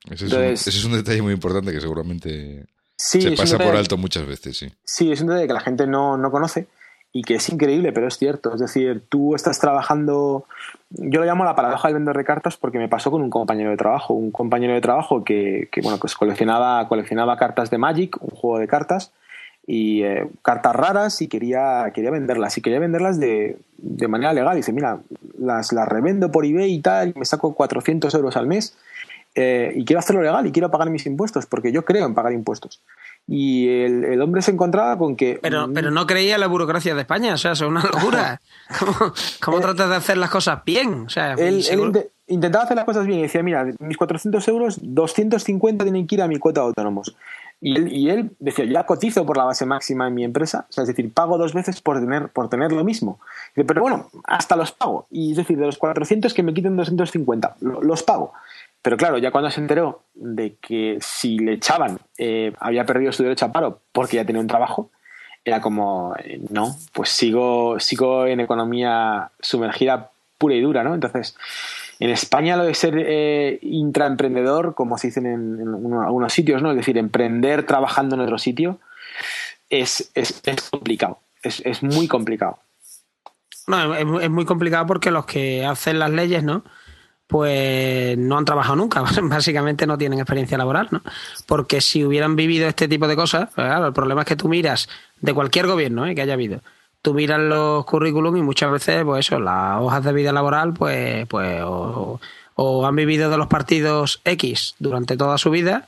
[0.06, 2.64] Ese es, Entonces, un, ese es un detalle muy importante que seguramente
[2.96, 4.72] Sí, se pasa por alto muchas veces, sí.
[4.82, 6.68] Sí, es un detalle que la gente no, no, conoce
[7.16, 8.52] y que es increíble, pero es cierto.
[8.52, 10.44] Es decir, tú estás trabajando.
[10.90, 13.70] Yo lo llamo la paradoja del vendedor de cartas porque me pasó con un compañero
[13.70, 14.12] de trabajo.
[14.12, 18.58] Un compañero de trabajo que, que bueno, pues coleccionaba, coleccionaba cartas de Magic, un juego
[18.58, 19.14] de cartas,
[19.66, 22.58] y eh, cartas raras y quería, quería venderlas.
[22.58, 24.54] Y quería venderlas de, de manera legal.
[24.54, 25.00] Dice, mira,
[25.38, 28.76] las, las revendo por eBay y tal, y me saco 400 euros al mes
[29.38, 32.32] eh, y quiero hacerlo legal y quiero pagar mis impuestos, porque yo creo en pagar
[32.32, 32.82] impuestos.
[33.28, 35.38] Y el, el hombre se encontraba con que...
[35.42, 38.40] Pero, pero no creía la burocracia de España, o sea, es una locura.
[38.78, 39.12] ¿Cómo,
[39.42, 41.06] cómo eh, tratas de hacer las cosas bien?
[41.06, 44.78] O sea, él, él intentaba hacer las cosas bien y decía, mira, mis 400 euros,
[44.80, 47.16] 250 tienen que ir a mi cuota de autónomos.
[47.60, 50.72] Y él, y él decía, ya cotizo por la base máxima en mi empresa, o
[50.72, 53.18] sea, es decir, pago dos veces por tener, por tener lo mismo.
[53.54, 55.06] Pero bueno, hasta los pago.
[55.10, 58.34] Y es decir, de los 400 que me quiten 250, los pago.
[58.86, 63.24] Pero claro, ya cuando se enteró de que si le echaban eh, había perdido su
[63.24, 64.92] derecho a paro porque ya tenía un trabajo,
[65.44, 70.94] era como, eh, no, pues sigo, sigo en economía sumergida pura y dura, ¿no?
[70.94, 71.36] Entonces,
[71.98, 76.70] en España lo de ser eh, intraemprendedor, como se dicen en, algunos sitios, ¿no?
[76.70, 78.78] Es decir, emprender trabajando en otro sitio,
[79.68, 80.40] es, es,
[80.70, 81.18] complicado.
[81.42, 82.60] Es, es, muy complicado.
[83.66, 86.62] No, es, muy complicado porque los que hacen las leyes, ¿no?
[87.26, 91.02] Pues no han trabajado nunca, básicamente no tienen experiencia laboral, ¿no?
[91.46, 94.48] Porque si hubieran vivido este tipo de cosas, pues claro, el problema es que tú
[94.48, 94.88] miras
[95.20, 96.14] de cualquier gobierno ¿eh?
[96.14, 96.60] que haya habido,
[97.06, 101.24] tú miras los currículum y muchas veces, pues eso, las hojas de vida laboral, pues,
[101.28, 102.18] pues o,
[102.84, 105.86] han vivido de los partidos X durante toda su vida,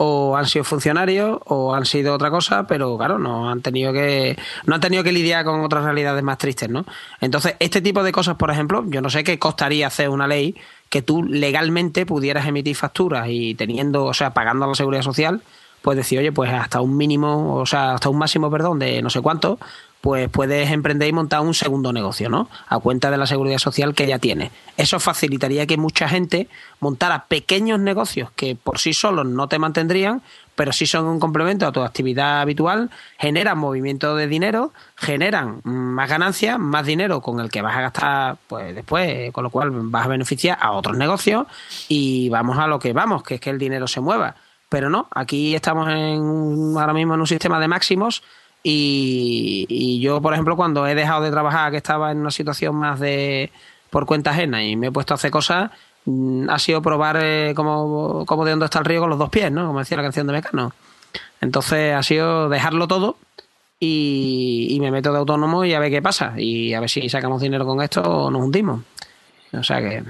[0.00, 4.38] o han sido funcionarios, o han sido otra cosa, pero claro, no han tenido que,
[4.64, 6.86] no han tenido que lidiar con otras realidades más tristes, ¿no?
[7.20, 10.54] Entonces, este tipo de cosas, por ejemplo, yo no sé qué costaría hacer una ley
[10.88, 15.42] que tú legalmente pudieras emitir facturas y teniendo, o sea, pagando a la seguridad social,
[15.82, 19.10] pues decir, oye, pues hasta un mínimo, o sea, hasta un máximo, perdón, de no
[19.10, 19.58] sé cuánto,
[20.00, 22.48] pues puedes emprender y montar un segundo negocio, ¿no?
[22.68, 24.50] A cuenta de la seguridad social que ya tiene.
[24.76, 26.48] Eso facilitaría que mucha gente
[26.80, 30.22] montara pequeños negocios que por sí solos no te mantendrían,
[30.54, 36.08] pero sí son un complemento a tu actividad habitual, generan movimiento de dinero, generan más
[36.08, 40.06] ganancias, más dinero con el que vas a gastar pues después, con lo cual vas
[40.06, 41.46] a beneficiar a otros negocios
[41.88, 44.36] y vamos a lo que vamos, que es que el dinero se mueva.
[44.68, 48.22] Pero no, aquí estamos en ahora mismo en un sistema de máximos
[48.62, 53.00] y, yo, por ejemplo, cuando he dejado de trabajar, que estaba en una situación más
[53.00, 53.50] de
[53.90, 55.70] por cuenta ajena y me he puesto a hacer cosas,
[56.04, 59.50] mm, ha sido probar eh, como, de dónde está el río con los dos pies,
[59.50, 59.66] ¿no?
[59.66, 60.72] Como decía la canción de Mecano.
[61.40, 63.16] Entonces ha sido dejarlo todo
[63.80, 66.34] y, me meto de autónomo y a ver qué pasa.
[66.36, 68.82] Y a ver si sacamos dinero con esto o nos hundimos.
[69.52, 70.02] O sea que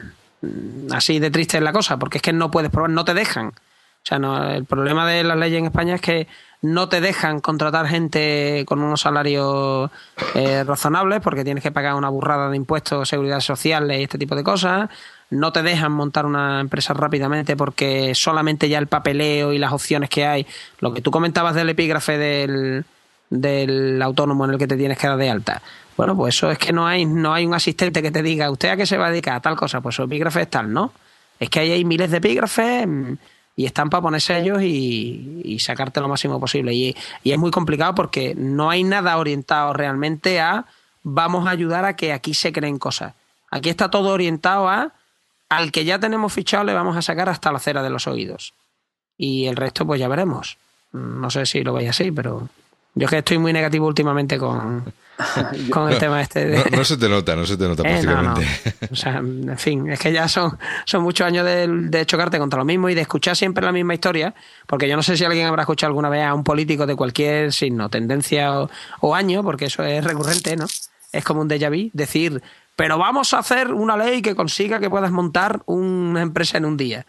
[0.42, 3.14] mm, así de triste es la cosa, porque es que no puedes probar, no te
[3.14, 3.48] dejan.
[3.48, 6.26] O sea, no, el problema de las leyes en España es que
[6.60, 9.90] no te dejan contratar gente con unos salarios
[10.34, 14.34] eh, razonables porque tienes que pagar una burrada de impuestos, seguridad social y este tipo
[14.34, 14.88] de cosas.
[15.30, 20.10] No te dejan montar una empresa rápidamente porque solamente ya el papeleo y las opciones
[20.10, 20.46] que hay,
[20.80, 22.84] lo que tú comentabas del epígrafe del,
[23.30, 25.62] del autónomo en el que te tienes que dar de alta.
[25.96, 28.70] Bueno, pues eso es que no hay, no hay un asistente que te diga, ¿usted
[28.70, 29.36] a qué se va a dedicar?
[29.36, 30.92] A tal cosa, pues su epígrafe es tal, ¿no?
[31.38, 32.86] Es que ahí hay miles de epígrafes
[33.58, 36.72] y están para poner sellos y, sacarte lo máximo posible.
[36.72, 36.94] Y,
[37.24, 40.64] es muy complicado porque no hay nada orientado realmente a
[41.02, 43.14] vamos a ayudar a que aquí se creen cosas.
[43.50, 44.92] Aquí está todo orientado a
[45.48, 48.54] al que ya tenemos fichado le vamos a sacar hasta la cera de los oídos.
[49.16, 50.56] Y el resto pues ya veremos.
[50.92, 52.48] No sé si lo veis así, pero
[52.94, 54.84] yo es que estoy muy negativo últimamente con,
[55.70, 56.64] con el tema este.
[56.70, 58.46] no, se te nota, no se te nota eh, prácticamente.
[58.90, 62.64] O sea, en fin, es que ya son, son muchos años de, chocarte contra lo
[62.64, 64.34] mismo y de escuchar siempre la misma historia,
[64.66, 67.52] porque yo no sé si alguien habrá escuchado alguna vez a un político de cualquier
[67.52, 68.52] signo, tendencia
[69.00, 70.66] o, año, porque eso es recurrente, ¿no?
[71.10, 72.40] Es como un déjà vu, decir,
[72.76, 76.76] pero vamos a hacer una ley que consiga que puedas montar una empresa en un
[76.76, 77.06] día.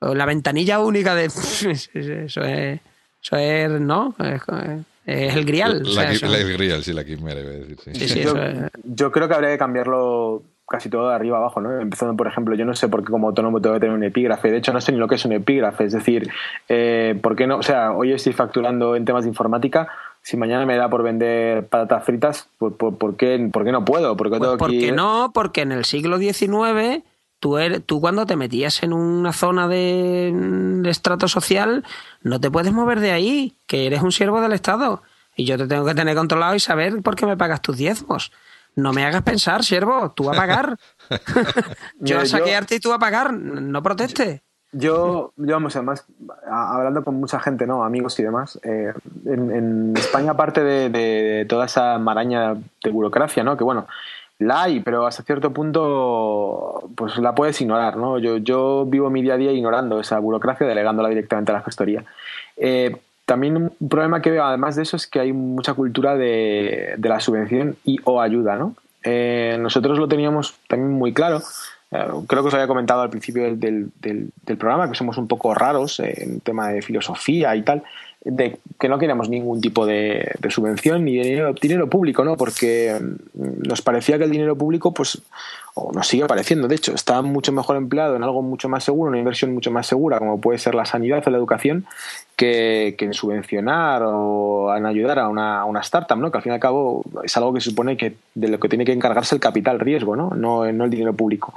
[0.00, 1.24] La ventanilla única de...
[1.26, 2.80] Eso es...
[3.22, 4.14] Eso es, ¿no?
[4.18, 4.42] Es
[5.06, 5.82] el grial.
[5.84, 8.70] La, el grial, sí, la quimera, iba a decir.
[8.84, 11.80] yo, creo que habría que cambiarlo casi todo de arriba abajo, ¿no?
[11.80, 14.50] Empezando, por ejemplo, yo no sé por qué como autónomo tengo que tener un epígrafe.
[14.50, 15.84] De hecho, no sé ni lo que es un epígrafe.
[15.84, 16.28] Es decir,
[16.68, 17.58] eh, ¿por qué no?
[17.58, 19.88] O sea, hoy estoy facturando en temas de informática.
[20.22, 24.16] Si mañana me da por vender patatas fritas, ¿por, por, qué, por qué, no puedo?
[24.16, 27.04] ¿Por qué, pues porque no, porque en el siglo XIX
[27.46, 31.84] Tú, eres, tú, cuando te metías en una zona de, de, estrato social,
[32.22, 35.04] no te puedes mover de ahí, que eres un siervo del Estado.
[35.36, 38.32] Y yo te tengo que tener controlado y saber por qué me pagas tus diezmos.
[38.74, 40.76] No me hagas pensar, siervo, tú a pagar.
[42.00, 44.42] yo a saquearte y tú a pagar, no proteste.
[44.72, 46.04] Yo, yo, vamos, además,
[46.50, 47.84] hablando con mucha gente, ¿no?
[47.84, 48.92] Amigos y demás, eh,
[49.24, 53.56] en, España, aparte de, de, toda esa maraña de burocracia, ¿no?
[53.56, 53.86] Que bueno,
[54.38, 58.18] la hay, pero hasta cierto punto pues la puedes ignorar, ¿no?
[58.18, 62.04] Yo, yo vivo mi día a día ignorando esa burocracia, delegándola directamente a la gestoría.
[62.56, 66.94] Eh, también un problema que veo además de eso es que hay mucha cultura de,
[66.96, 68.74] de la subvención y o ayuda, ¿no?
[69.02, 71.40] Eh, nosotros lo teníamos también muy claro.
[71.90, 75.28] Eh, creo que os había comentado al principio del, del, del, programa que somos un
[75.28, 77.84] poco raros en tema de filosofía y tal
[78.28, 82.36] de que no queríamos ningún tipo de, subvención ni dinero, dinero, público, ¿no?
[82.36, 85.22] Porque mm, nos parecía que el dinero público, pues,
[85.74, 89.10] o nos sigue pareciendo, de hecho, está mucho mejor empleado en algo mucho más seguro,
[89.10, 91.86] una inversión mucho más segura, como puede ser la sanidad o la educación,
[92.36, 96.30] que, en subvencionar o en ayudar a una, startup, ¿no?
[96.30, 98.68] Que al fin y al cabo es algo que se supone que de lo que
[98.68, 100.30] tiene que encargarse el capital riesgo, ¿no?
[100.30, 101.54] No, no el dinero público.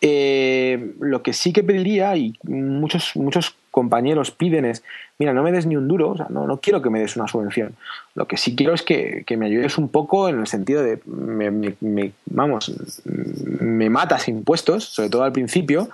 [0.00, 4.84] Eh, lo que sí que pediría, y muchos, muchos compañeros piden es,
[5.18, 7.26] mira, no me des ni un duro, o sea, no, quiero que me des una
[7.26, 7.74] subvención.
[8.14, 12.12] Lo que sí quiero es que, me ayudes un poco en el sentido de, me,
[12.26, 12.72] vamos,
[13.04, 15.88] me matas impuestos, sobre todo al principio,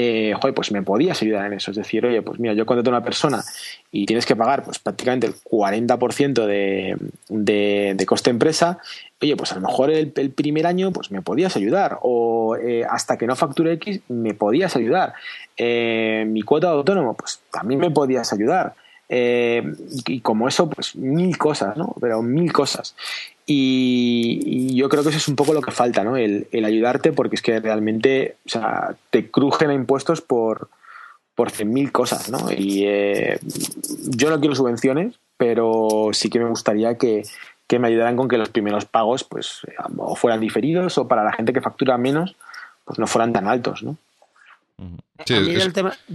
[0.00, 1.72] eh, joder, pues me podías ayudar en eso.
[1.72, 3.42] Es decir, oye, pues mira, yo contrato a una persona
[3.90, 6.96] y tienes que pagar pues prácticamente el 40% de,
[7.28, 8.78] de, de coste empresa,
[9.20, 13.18] oye, pues a lo mejor el, primer año pues me podías ayudar o eh, hasta
[13.18, 15.14] que no facture X me podías ayudar.
[15.56, 18.74] Eh, mi cuota de autónomo, pues también me podías ayudar.
[19.08, 19.64] Eh,
[20.06, 21.96] y como eso, pues mil cosas, ¿no?
[22.00, 22.94] Pero mil cosas.
[23.50, 26.18] Y, yo creo que eso es un poco lo que falta, ¿no?
[26.18, 30.68] El, ayudarte porque es que realmente, o sea, te crujen a impuestos por,
[31.34, 32.52] por mil cosas, ¿no?
[32.52, 33.40] Y eh,
[34.10, 37.22] yo no quiero subvenciones, pero sí que me gustaría que,
[37.66, 39.62] que me ayudaran con que los primeros pagos, pues,
[39.96, 42.36] o fueran diferidos o para la gente que factura menos,
[42.84, 43.96] pues no fueran tan altos, ¿no?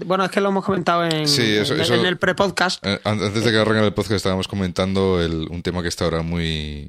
[0.06, 2.86] bueno, es que lo hemos comentado en, en, el pre-podcast.
[2.86, 6.88] Eh, antes de que arranque el podcast estábamos comentando un tema que está ahora muy,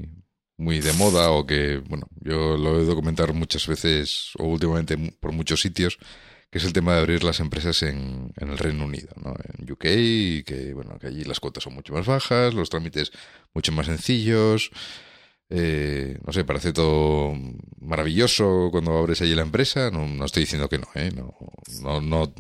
[0.57, 4.97] muy de moda o que, bueno, yo lo he oído comentar muchas veces o últimamente
[5.21, 5.99] por muchos sitios,
[6.51, 9.35] que es el tema de abrir las empresas en, en el Reino Unido, ¿no?
[9.59, 13.11] En UK, que, bueno, que allí las cuotas son mucho más bajas, los trámites
[13.55, 14.71] mucho más sencillos.
[15.51, 17.35] Eh, no sé, parece todo
[17.81, 19.91] maravilloso cuando abres allí la empresa.
[19.91, 21.11] No, estoy diciendo que no, ¿eh?
[21.83, 22.33] No, no,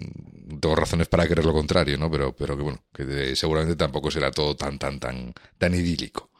[0.60, 2.10] tengo razones para creer lo contrario, ¿no?
[2.10, 6.30] Pero, pero que bueno, que seguramente tampoco será todo tan, tan, tan, tan idílico.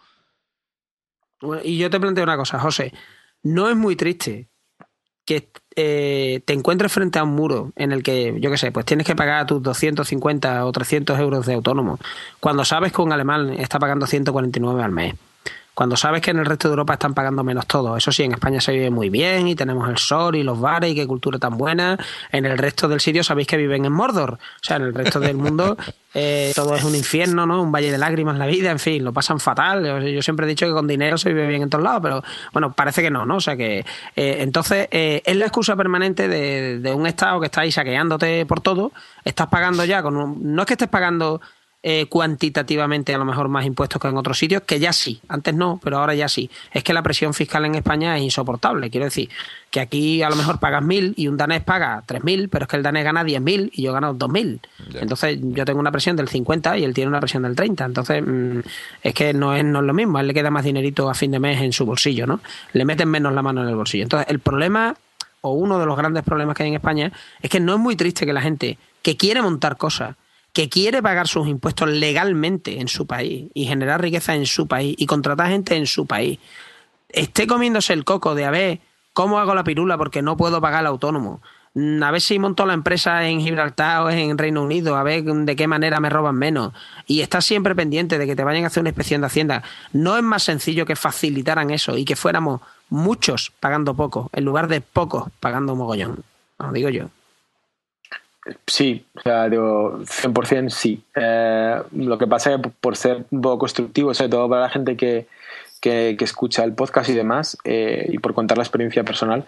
[1.63, 2.93] Y yo te planteo una cosa, José.
[3.43, 4.49] No es muy triste
[5.25, 8.85] que eh, te encuentres frente a un muro en el que, yo qué sé, pues
[8.87, 11.99] tienes que pagar tus 250 o 300 euros de autónomo,
[12.41, 15.15] cuando sabes que un alemán está pagando 149 al mes
[15.75, 17.97] cuando sabes que en el resto de Europa están pagando menos todo.
[17.97, 20.93] Eso sí, en España se vive muy bien y tenemos el sol y los bares
[20.93, 21.99] y qué cultura tan buena.
[22.31, 24.35] En el resto del sitio sabéis que viven en Mordor.
[24.35, 25.77] O sea, en el resto del mundo
[26.15, 27.61] eh, todo es un infierno, ¿no?
[27.61, 29.85] Un valle de lágrimas la vida, en fin, lo pasan fatal.
[30.07, 32.23] Yo, siempre he dicho que con dinero se vive bien en todos lados, pero
[32.53, 33.37] bueno, parece que no, ¿no?
[33.37, 33.81] O sea que
[34.15, 38.47] eh, entonces eh, es la excusa permanente de, de, un Estado que está ahí saqueándote
[38.47, 38.93] por todo.
[39.25, 41.41] Estás pagando ya con un, No es que estés pagando
[41.87, 45.55] eh, cuantitativamente a lo mejor más impuestos que en otros sitios, que ya sí, antes
[45.55, 46.51] no, pero ahora ya sí.
[46.73, 48.89] Es que la presión fiscal en España es insoportable.
[48.89, 49.29] Quiero decir,
[49.71, 52.71] que aquí a lo mejor pagas mil y un danés paga tres mil, pero es
[52.71, 54.61] que el danés gana diez mil y yo gano dos mil.
[54.95, 57.85] Entonces yo tengo una presión del 50 y él tiene una presión del 30.
[57.85, 58.61] Entonces mm,
[59.03, 60.17] es que no es, no es lo mismo.
[60.17, 62.41] A él le queda más dinerito a fin de mes en su bolsillo, ¿no?
[62.73, 64.05] Le meten menos la mano en el bolsillo.
[64.05, 64.97] Entonces el problema
[65.43, 67.13] o uno de los grandes problemas que hay en España
[67.43, 70.17] es que no es muy triste que la gente que quiere montar cosas
[70.55, 74.95] que quiere pagar sus impuestos legalmente en su país y generar riqueza en su país
[74.97, 76.39] y contratar gente en su país,
[77.11, 78.81] esté comiéndose el coco de a ver
[79.13, 81.43] cómo hago la pirula porque no puedo pagar el autónomo,
[81.77, 85.57] a ver si monto la empresa en Gibraltar o en Reino Unido, a ver de
[85.57, 86.73] qué manera me roban menos.
[87.09, 89.65] Y estás siempre pendiente de que te vayan a hacer una inspección de Hacienda.
[89.93, 92.61] ¿No es más sencillo que facilitaran eso y que fuéramos
[92.91, 96.23] muchos pagando poco, en lugar de pocos pagando mogollón?
[96.61, 97.11] Lo digo yo.
[98.67, 101.03] Sí, o sea, digo, 100% sí.
[101.15, 104.71] Eh, lo que pasa es que por ser un poco constructivo, sobre todo para la
[104.71, 105.27] gente que,
[105.81, 109.45] que, escucha el podcast y demás, eh, y por contar la experiencia personal,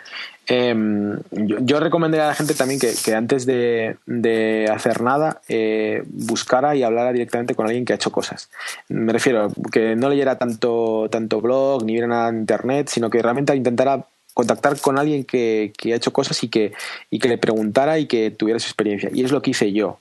[0.46, 6.02] em, yo, recomendaría a la gente también que, que antes de, de, hacer nada, eh,
[6.06, 8.50] buscara y hablara directamente con alguien que ha hecho cosas.
[8.88, 13.22] Me refiero que no leyera tanto, tanto blog ni viera nada en internet, sino que
[13.22, 14.06] realmente intentara
[14.36, 16.74] contactar con alguien que, ha hecho cosas y que,
[17.08, 19.08] y que le preguntara y que tuviera su experiencia.
[19.10, 19.98] Y es lo que hice yo.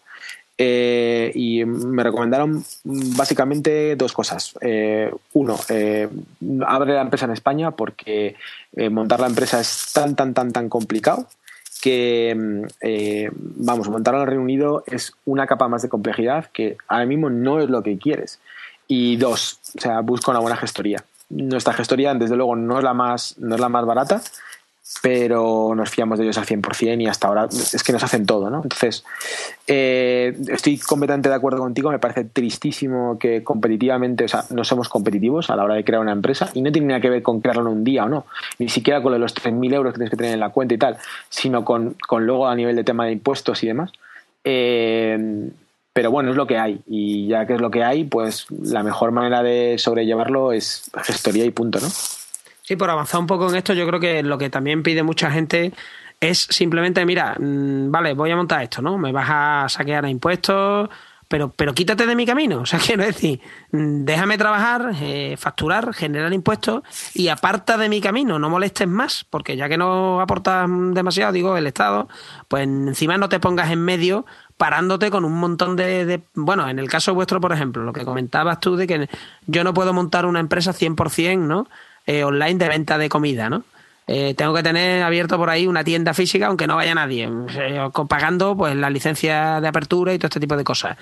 [0.58, 4.54] Eh, y me recomendaron básicamente dos cosas.
[4.60, 6.10] Eh, uno, eh,
[6.68, 8.36] abre la empresa en España porque
[8.92, 11.30] montar la empresa es tan, tan, tan, tan complicado
[11.82, 12.60] que,
[13.32, 17.30] vamos, montarla en el Reino Unido es una capa más de complejidad que ahora mismo
[17.30, 18.42] no es lo que quieres.
[18.86, 22.94] Y dos, o sea, busca una buena gestoría nuestra gestoría, desde luego, no es la
[22.94, 24.22] más, no es la más barata,
[25.02, 28.52] pero nos fiamos de ellos al 100% y hasta ahora es que nos hacen todo,
[28.52, 28.62] ¿no?
[28.64, 29.04] Entonces,
[29.66, 34.88] eh, estoy completamente de acuerdo contigo, me parece tristísimo que competitivamente, o sea, no somos
[34.88, 37.42] competitivos a la hora de crear una empresa y no tiene nada que ver con
[37.42, 38.26] crearlo en un día o no,
[38.60, 40.98] ni siquiera con los 3.000 euros que tienes que tener en la cuenta y tal,
[41.30, 43.92] sino con, con luego a nivel de tema de impuestos y demás.
[44.44, 45.50] Eh,
[45.96, 46.82] pero bueno, es lo que hay.
[46.86, 51.46] Y ya que es lo que hay, pues la mejor manera de sobrellevarlo es gestoría
[51.46, 51.88] y punto, ¿no?
[51.88, 55.32] Sí, por avanzar un poco en esto, yo creo que lo que también pide mucha
[55.32, 55.72] gente
[56.20, 58.98] es simplemente, mira, mm, vale, voy a montar esto, ¿no?
[58.98, 60.90] Me vas a saquear a impuestos,
[61.28, 62.60] pero, pero quítate de mi camino.
[62.66, 63.42] O sea, quiero decir,
[63.72, 66.82] déjame trabajar, eh, facturar, generar impuestos
[67.14, 71.58] y aparta de mi camino, no molestes más, porque ya que no aportas demasiado, digo,
[71.58, 72.08] el Estado,
[72.48, 74.26] pues encima no te pongas en medio
[74.58, 78.60] parándote con un montón de, Bueno, en el caso vuestro, por ejemplo, lo que comentabas
[78.60, 79.10] tú de que
[79.46, 81.68] yo no puedo montar una empresa 100%, ¿no?
[82.08, 83.64] Eh, online de venta de comida, ¿no?
[84.08, 87.28] Eh, tengo que tener abierto por ahí una tienda física aunque no vaya nadie,
[88.08, 90.98] pagando pues la licencia de apertura y todo este tipo de cosas.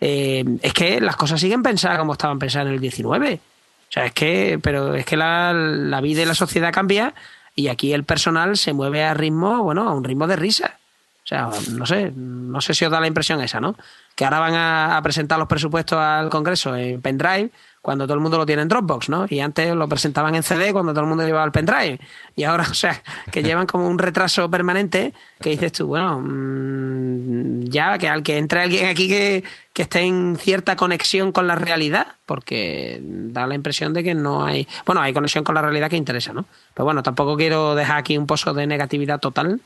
[0.00, 3.40] Eh, es que las cosas siguen pensadas como estaban pensadas en el 19.
[3.88, 7.14] O sea, es que, pero es que la, la vida y la sociedad cambia
[7.54, 10.78] y aquí el personal se mueve a ritmo, bueno, a un ritmo de risa.
[11.24, 13.74] O sea, no sé, no sé si os da la impresión esa, ¿no?
[14.14, 17.50] Que ahora van a, presentar los presupuestos al Congreso en pendrive
[17.86, 19.26] cuando todo el mundo lo tiene en Dropbox, ¿no?
[19.30, 22.00] Y antes lo presentaban en CD cuando todo el mundo llevaba el pendrive.
[22.34, 23.00] Y ahora, o sea,
[23.30, 28.38] que llevan como un retraso permanente que dices tú, bueno, mm, ya que al que
[28.38, 33.54] entre alguien aquí que, que esté en cierta conexión con la realidad, porque da la
[33.54, 36.44] impresión de que no hay, bueno, hay conexión con la realidad que interesa, ¿no?
[36.74, 39.60] Pero bueno, tampoco quiero dejar aquí un pozo de negatividad total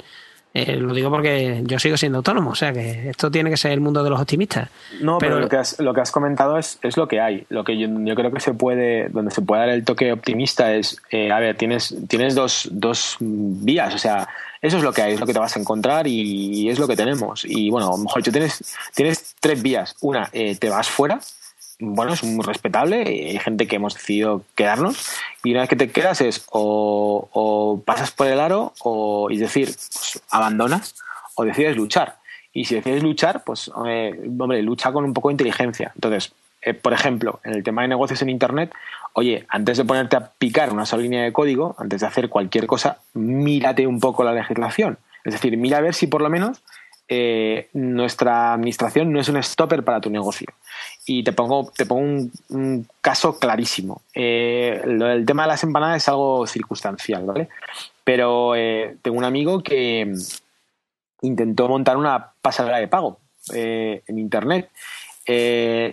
[0.53, 3.71] eh, lo digo porque yo sigo siendo autónomo, o sea que esto tiene que ser
[3.71, 4.69] el mundo de los optimistas.
[5.01, 7.47] No, pero, lo, que has, lo que has comentado es, es lo que hay.
[7.51, 11.01] Lo que yo, creo que se puede, donde se puede dar el toque optimista es,
[11.11, 14.29] eh, a ver, tienes, tienes dos, dos vías, o sea,
[14.61, 16.89] eso es lo que hay, es lo que te vas a encontrar y, es lo
[16.89, 17.45] que tenemos.
[17.45, 19.95] Y bueno, a lo mejor tú tienes, tienes tres vías.
[20.01, 21.21] Una, eh, te vas fuera,
[21.81, 25.11] bueno, es muy respetable, hay gente que hemos decidido quedarnos
[25.43, 29.67] y una vez que te quedas es o, pasas por el aro o, es decir,
[29.67, 30.95] pues, abandonas
[31.35, 32.17] o decides luchar.
[32.53, 35.93] Y si decides luchar, pues, hombre, lucha con un poco de inteligencia.
[35.95, 36.33] Entonces,
[36.63, 38.73] eh, por ejemplo, en el tema de negocios en Internet,
[39.15, 42.67] oye, antes de ponerte a picar una sola línea de código, antes de hacer cualquier
[42.67, 44.99] cosa, mírate un poco la legislación.
[45.25, 46.63] Es decir, mira a ver si por lo menos
[47.13, 50.47] eh, nuestra administración no es un stopper para tu negocio.
[51.13, 54.03] Y te pongo, te pongo un, caso clarísimo.
[54.15, 57.49] Eh, el tema de las empanadas es algo circunstancial, ¿vale?
[58.05, 60.15] Pero eh, tengo un amigo que
[61.23, 63.19] intentó montar una pasarela de pago
[63.53, 64.71] en Internet.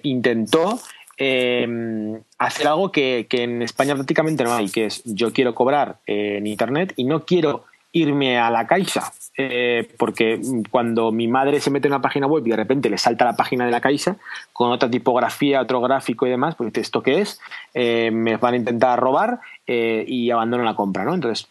[0.04, 0.80] intentó
[1.18, 6.46] hacer algo que, que, en España prácticamente no hay, que es yo quiero cobrar en
[6.46, 10.42] Internet y no quiero irme a la caixa eh, porque
[10.72, 13.36] cuando mi madre se mete en una página web y de repente le salta la
[13.36, 14.18] página de la Caixa
[14.52, 17.40] con otra tipografía, otro gráfico y demás, pues ¿esto qué es?
[17.76, 21.14] Eh, me van a intentar robar eh, y abandono la compra, ¿no?
[21.14, 21.48] Entonces,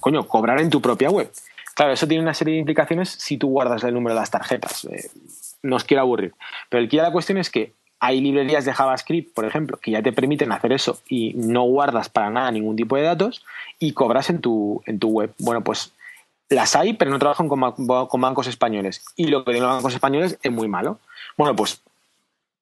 [0.00, 1.30] coño, cobrar en tu propia web.
[1.74, 4.88] Claro, eso tiene una serie de implicaciones si tú guardas el número de las tarjetas.
[5.62, 6.32] no os quiero aburrir.
[6.70, 7.74] Pero el que la cuestión es que
[8.06, 12.08] hay librerías de JavaScript, por ejemplo, que ya te permiten hacer eso y no guardas
[12.08, 13.44] para nada ningún tipo de datos
[13.80, 15.34] y cobras en tu, en tu web.
[15.38, 15.92] Bueno, pues
[16.48, 17.60] las hay, pero no trabajan con,
[18.20, 19.04] bancos españoles.
[19.16, 21.00] Y lo que tienen los bancos españoles es muy malo.
[21.36, 21.82] Bueno, pues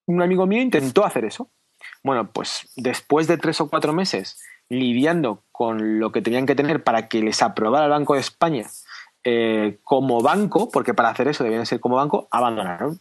[0.07, 1.47] un amigo mío intentó hacer eso.
[2.03, 4.41] Bueno, pues después de tres o cuatro meses
[4.71, 8.65] lidiando con lo que tenían que tener para que les aprobara el Banco de España
[9.25, 12.99] eh, como banco, porque para hacer eso debían ser como banco, abandonaron.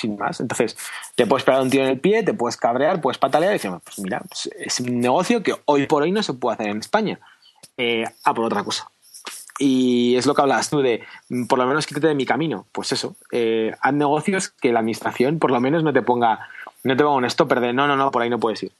[0.00, 0.40] Sin más.
[0.40, 0.78] Entonces,
[1.14, 3.70] te puedes pegar un tiro en el pie, te puedes cabrear, puedes patalear y decir,
[3.84, 6.78] pues mira, pues es un negocio que hoy por hoy no se puede hacer en
[6.78, 7.18] España.
[7.76, 8.90] Eh, a por otra cosa.
[9.58, 12.66] Y es lo que hablabas tú de, mm, por lo menos quítate de mi camino.
[12.72, 16.48] Pues eso, eh, haz negocios que la administración por lo menos no te ponga,
[16.82, 18.72] no te ponga un stopper de no, no, no, por ahí no puedes ir.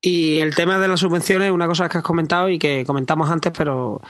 [0.00, 3.52] Y el tema de las subvenciones, una cosa que has comentado y que comentamos antes,
[3.56, 4.00] pero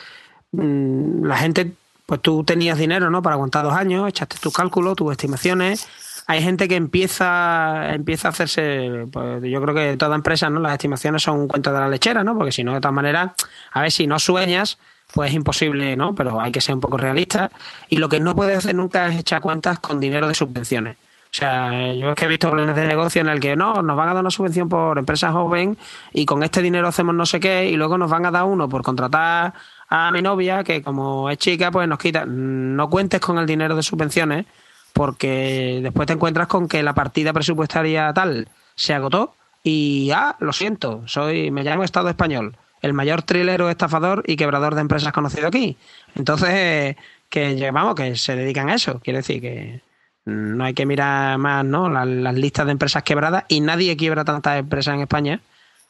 [0.52, 1.72] mm, la gente,
[2.06, 3.22] pues tú tenías dinero, ¿no?
[3.22, 5.88] Para aguantar dos años, echaste tus cálculos, tus estimaciones.
[6.26, 10.60] Hay gente que empieza, empieza a hacerse, pues yo creo que toda empresa, ¿no?
[10.60, 12.36] Las estimaciones son un cuento de la lechera, ¿no?
[12.36, 13.32] Porque si no, de todas maneras,
[13.72, 14.78] a ver, si no sueñas,
[15.12, 16.14] pues es imposible, ¿no?
[16.14, 17.50] Pero hay que ser un poco realista.
[17.88, 20.96] Y lo que no puedes hacer nunca es echar cuentas con dinero de subvenciones.
[21.34, 23.96] O sea, yo es que he visto planes de negocio en el que no, nos
[23.96, 25.76] van a dar una subvención por empresa joven
[26.12, 28.68] y con este dinero hacemos no sé qué y luego nos van a dar uno
[28.68, 29.52] por contratar
[29.88, 32.24] a mi novia que como es chica pues nos quita.
[32.26, 34.46] No cuentes con el dinero de subvenciones
[34.92, 40.52] porque después te encuentras con que la partida presupuestaria tal se agotó y, ah, lo
[40.52, 45.48] siento, soy, me llamo Estado español, el mayor trilero, estafador y quebrador de empresas conocido
[45.48, 45.78] aquí.
[46.14, 46.96] Entonces,
[47.30, 49.00] que vamos, que se dedican a eso.
[49.00, 49.80] Quiere decir que
[50.26, 51.88] no hay que mirar más ¿no?
[51.88, 55.40] las, las listas de empresas quebradas y nadie quiebra tantas empresas en España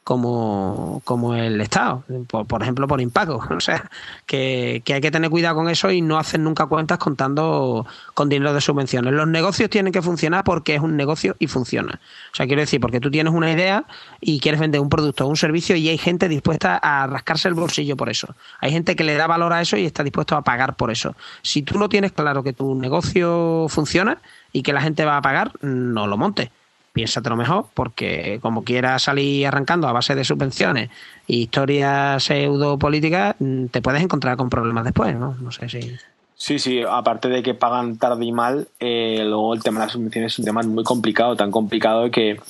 [0.05, 3.43] como, como el Estado, por, ejemplo, por impago.
[3.55, 3.91] O sea,
[4.27, 8.53] que, hay que tener cuidado con eso y no hacer nunca cuentas contando con dinero
[8.53, 9.15] de subvenciones.
[9.15, 12.01] Los negocios tienen que funcionar porque es un negocio y funciona.
[12.33, 13.87] O sea, quiero decir, porque tú tienes una idea
[14.21, 17.55] y quieres vender un producto o un servicio y hay gente dispuesta a rascarse el
[17.55, 18.35] bolsillo por eso.
[18.61, 21.17] Hay gente que le da valor a eso y está dispuesto a pagar por eso.
[21.41, 24.19] Si tú no tienes claro que tu negocio funciona,
[24.55, 26.51] y que la gente va a pagar, no lo monte
[26.95, 30.91] piénsatelo mejor, porque como quieras salir arrancando a base de subvenciones
[31.27, 35.35] y historias pseudo políticas, mm, te puedes encontrar con problemas después, ¿no?
[35.41, 35.97] No sé si.
[36.37, 39.93] Sí, sí, aparte de que pagan tarde y mal, eh, luego el tema de las
[39.93, 42.41] subvenciones es un tema muy complicado, tan complicado que,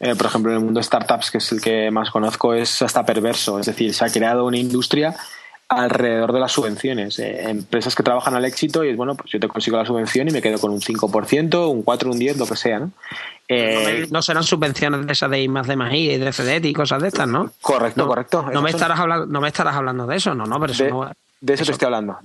[0.00, 2.82] eh, por ejemplo, en el mundo de startups, que es el que más conozco, es
[2.82, 3.60] hasta perverso.
[3.60, 5.14] Es decir, se ha creado una industria
[5.76, 7.18] alrededor de las subvenciones.
[7.18, 10.28] Eh, empresas que trabajan al éxito y es bueno, pues yo te consigo la subvención
[10.28, 12.90] y me quedo con un 5%, un 4, un 10, lo que sea, ¿no?
[14.10, 17.02] no, serán subvenciones de esas de I más de más y de CDT y cosas
[17.02, 17.50] de estas, ¿no?
[17.60, 18.46] Correcto, correcto.
[18.52, 21.12] No me, estarás hablando, no me estarás hablando de eso, no, no, pero eso no,
[21.44, 22.16] de eso, te estoy hablando.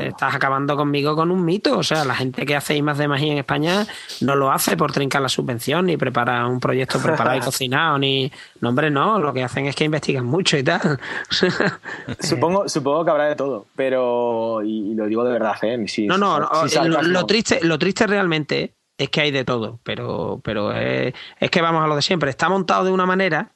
[0.00, 1.78] Estás acabando conmigo con un mito.
[1.78, 3.86] O sea, la gente que hace I más de magia en España
[4.22, 8.32] no lo hace por trincar la subvención, ni prepara un proyecto preparado y cocinado, ni.
[8.60, 9.20] No, hombre, no.
[9.20, 10.98] Lo que hacen es que investigan mucho y tal.
[12.18, 14.62] supongo, supongo que habrá de todo, pero.
[14.64, 15.86] Y, lo digo de verdad, ¿eh?
[16.08, 21.14] no, no, lo, triste, lo triste realmente es que hay de todo, pero, pero es,
[21.38, 22.30] es que vamos a lo de siempre.
[22.30, 23.52] Está montado de una manera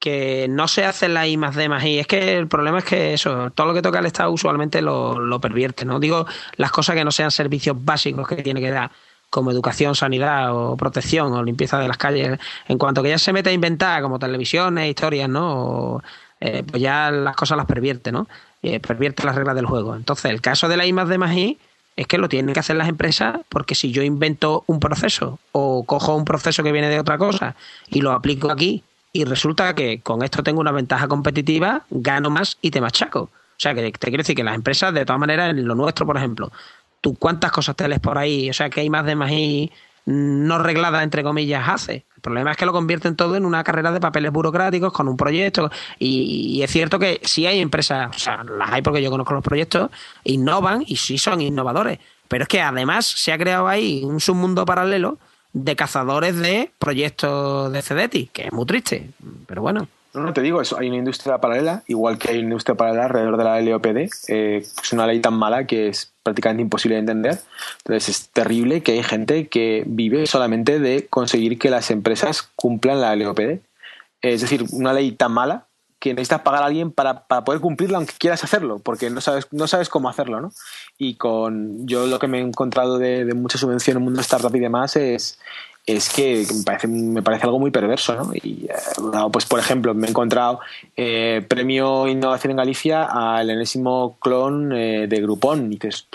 [0.00, 1.84] que no se hace la I más D más.
[1.84, 5.20] Es que el problema es que eso, todo lo que toca el Estado usualmente lo,
[5.20, 5.84] lo pervierte.
[5.84, 8.90] No digo las cosas que no sean servicios básicos que tiene que dar,
[9.28, 12.38] como educación, sanidad o protección o limpieza de las calles.
[12.66, 16.02] En cuanto que ya se mete a inventar, como televisiones, historias, ¿no?
[16.40, 18.26] Eh, pues ya las cosas las pervierte, ¿no?
[18.62, 19.94] Eh, pervierte las reglas del juego.
[19.94, 21.36] Entonces, el caso de la I más D más
[21.96, 25.84] es que lo tienen que hacer las empresas porque si yo invento un proceso o
[25.84, 27.56] cojo un proceso que viene de otra cosa
[27.88, 28.82] y lo aplico aquí
[29.12, 33.22] y resulta que con esto tengo una ventaja competitiva, gano más y te machaco.
[33.22, 36.06] O sea, que te quiero decir que las empresas, de todas maneras, en lo nuestro,
[36.06, 36.50] por ejemplo,
[37.00, 39.70] tú cuántas cosas te lees por ahí, o sea, que hay más de más y
[40.06, 42.04] no reglada, entre comillas, hace.
[42.16, 45.16] El problema es que lo convierten todo en una carrera de papeles burocráticos con un
[45.16, 45.70] proyecto.
[45.98, 49.44] Y, es cierto que sí hay empresas, o sea, las hay porque yo conozco los
[49.44, 49.90] proyectos,
[50.24, 51.98] innovan y sí son innovadores.
[52.28, 55.18] Pero es que además se ha creado ahí un submundo paralelo
[55.52, 59.10] de cazadores de proyectos de CDT, que es muy triste,
[59.46, 59.88] pero bueno.
[60.12, 63.04] No, no te digo eso, hay una industria paralela, igual que hay una industria paralela
[63.04, 67.00] alrededor de la LOPD, eh, es una ley tan mala que es prácticamente imposible de
[67.00, 67.38] entender.
[67.78, 73.00] Entonces es terrible que hay gente que vive solamente de conseguir que las empresas cumplan
[73.00, 73.60] la LOPD.
[74.22, 75.66] Es decir, una ley tan mala
[76.00, 79.46] que necesitas pagar a alguien para, para, poder cumplirla aunque quieras hacerlo, porque no sabes,
[79.52, 80.52] no sabes cómo hacerlo, ¿no?
[80.98, 84.16] Y con yo lo que me he encontrado de, de mucha subvención en el mundo
[84.16, 85.38] de startup y demás es,
[85.86, 88.30] es que me parece, me parece algo muy perverso, ¿no?
[88.34, 90.60] Y eh, pues por ejemplo, me he encontrado
[90.96, 95.66] eh, premio Innovación en Galicia al enésimo clon eh, de Groupon.
[95.66, 96.06] Y dices,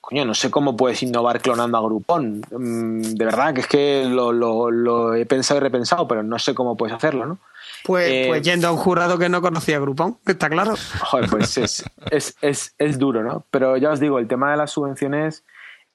[0.00, 2.42] coño, no sé cómo puedes innovar clonando a Groupon.
[2.50, 6.38] Mm, de verdad que es que lo, lo, lo he pensado y repensado, pero no
[6.38, 7.38] sé cómo puedes hacerlo, ¿no?
[7.84, 10.74] Pues, eh, pues, yendo a un jurado que no conocía Groupon, está claro.
[11.00, 13.44] Joder, pues es, es, es, es, duro, ¿no?
[13.50, 15.44] Pero ya os digo, el tema de las subvenciones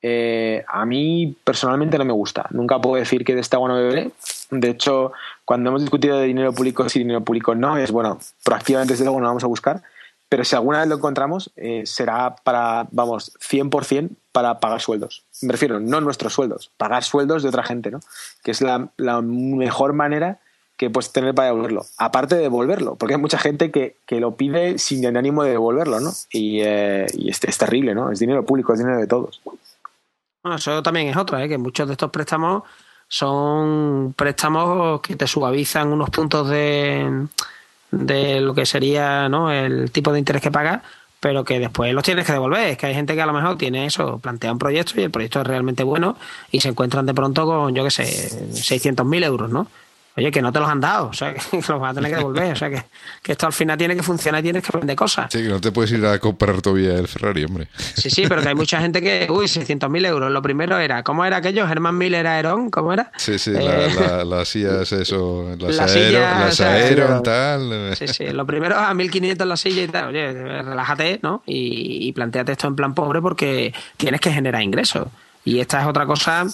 [0.06, 2.46] eh, a mí personalmente no me gusta.
[2.52, 4.12] Nunca puedo decir que de esta agua no beberé.
[4.52, 5.14] De hecho,
[5.46, 9.22] cuando hemos discutido de dinero público sí, dinero público no, es bueno, proactivamente desde luego
[9.22, 9.82] no vamos a buscar.
[10.28, 15.24] Pero si alguna vez lo encontramos, eh, será para, vamos, 100% para pagar sueldos.
[15.42, 18.00] Me refiero, no nuestros sueldos, pagar sueldos de otra gente, ¿no?
[18.44, 20.40] Que es la, la mejor manera
[20.78, 21.86] que puedes tener para devolverlo.
[21.98, 25.52] Aparte de devolverlo, porque hay mucha gente que, que lo pide sin el ánimo de
[25.52, 26.12] devolverlo, ¿no?
[26.32, 28.12] Y, eh, es, terrible, ¿no?
[28.12, 29.42] Es dinero público, es dinero de todos.
[30.44, 31.48] Bueno, eso también es otra, ¿eh?
[31.48, 32.64] que muchos de estos préstamos
[33.08, 37.28] son préstamos que te suavizan unos puntos de,
[37.92, 39.52] de lo que sería ¿no?
[39.52, 40.82] el tipo de interés que pagas,
[41.20, 42.68] pero que después los tienes que devolver.
[42.68, 45.12] Es que hay gente que a lo mejor tiene eso, plantea un proyecto y el
[45.12, 46.18] proyecto es realmente bueno
[46.52, 49.68] y se encuentran de pronto con, yo qué sé, 600.000 euros, ¿no?
[50.16, 52.18] Oye, que no te los han dado, o sea, que los vas a tener que
[52.18, 52.84] devolver, o sea, que,
[53.22, 55.32] que, esto al final tiene que funcionar y tienes que aprender cosas.
[55.32, 57.68] Sí, que no te puedes ir a comprar todavía el Ferrari, hombre.
[57.76, 60.32] Sí, sí, pero que hay mucha gente que, uy, 600.000 euros.
[60.32, 61.68] Lo primero era, ¿cómo era aquello?
[61.68, 63.12] Germán Miller Aeron, ¿cómo era?
[63.18, 67.96] Sí, sí, eh, las sillas, eso, las, las sillas, Aeron, tal.
[67.96, 70.10] Sí, sí, lo primero a 1.500 la silla y tal.
[70.10, 71.42] Oye, relájate, ¿no?
[71.48, 75.08] Y, y planteate esto en plan pobre porque tienes que generar ingresos.
[75.46, 76.46] Y esta es otra cosa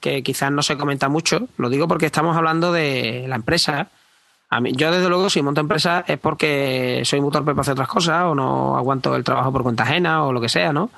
[0.00, 1.48] que quizás no se comenta mucho.
[1.56, 3.88] Lo digo porque estamos hablando de la empresa.
[4.50, 7.72] A mí, yo, desde luego, si monto empresa es porque soy muy torpe para hacer
[7.72, 10.90] otras cosas o no aguanto el trabajo por cuenta ajena o lo que sea, ¿no?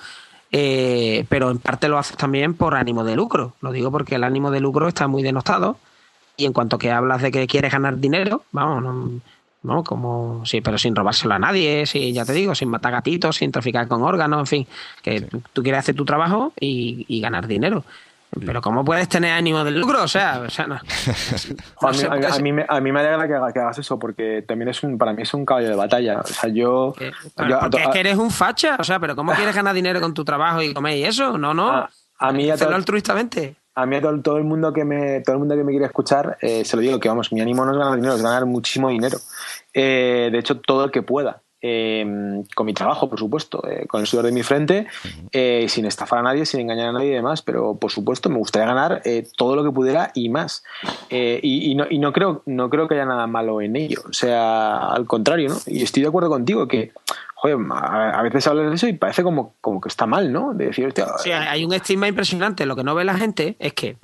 [0.50, 3.54] Eh, pero en parte lo haces también por ánimo de lucro.
[3.60, 5.78] Lo digo porque el ánimo de lucro está muy denostado.
[6.36, 9.20] Y en cuanto que hablas de que quieres ganar dinero, vamos, no,
[9.62, 13.36] no como sí, pero sin robárselo a nadie, sí, ya te digo, sin matar gatitos,
[13.36, 14.66] sin traficar con órganos, en fin,
[15.02, 17.84] que tú quieres hacer tu trabajo y, y ganar dinero.
[18.44, 20.02] Pero ¿cómo puedes tener ánimo de lucro?
[20.02, 20.74] O sea, o sea no.
[21.80, 25.22] a, mí, a, mí, me alegra que, hagas eso porque también es un, para mí
[25.22, 26.20] es un caballo de batalla.
[26.20, 26.94] O sea, yo...
[27.34, 28.76] porque es que eres un facha.
[28.78, 31.38] O sea, pero ¿cómo quieres ganar dinero con tu trabajo y comer y eso?
[31.38, 31.70] No, no.
[31.70, 33.56] Ah, A mí a todo, altruistamente.
[33.76, 36.38] A mí a todo, el mundo que me todo el mundo que me quiere escuchar
[36.40, 38.88] eh, se lo digo que vamos, mi ánimo no es ganar dinero, es ganar muchísimo
[38.88, 39.18] dinero.
[39.72, 41.42] Eh, de hecho, todo el que pueda.
[41.66, 44.86] Em, con mi trabajo, por supuesto, eh, con el sudor de mi frente,
[45.32, 48.36] eh, sin estafar a nadie, sin engañar a nadie y demás, pero por supuesto me
[48.36, 50.62] gustaría ganar eh, todo lo que pudiera y más.
[51.08, 54.76] Y, no, y, no, creo, no creo que haya nada malo en ello, o sea,
[54.90, 55.56] al contrario, ¿no?
[55.64, 56.92] Y estoy de acuerdo contigo que,
[57.34, 60.52] joder, a, veces hablas de eso y parece como, como que está mal, ¿no?
[60.52, 60.92] De decir,
[61.22, 63.96] sí, hay un estigma impresionante, lo que no ve la gente es que,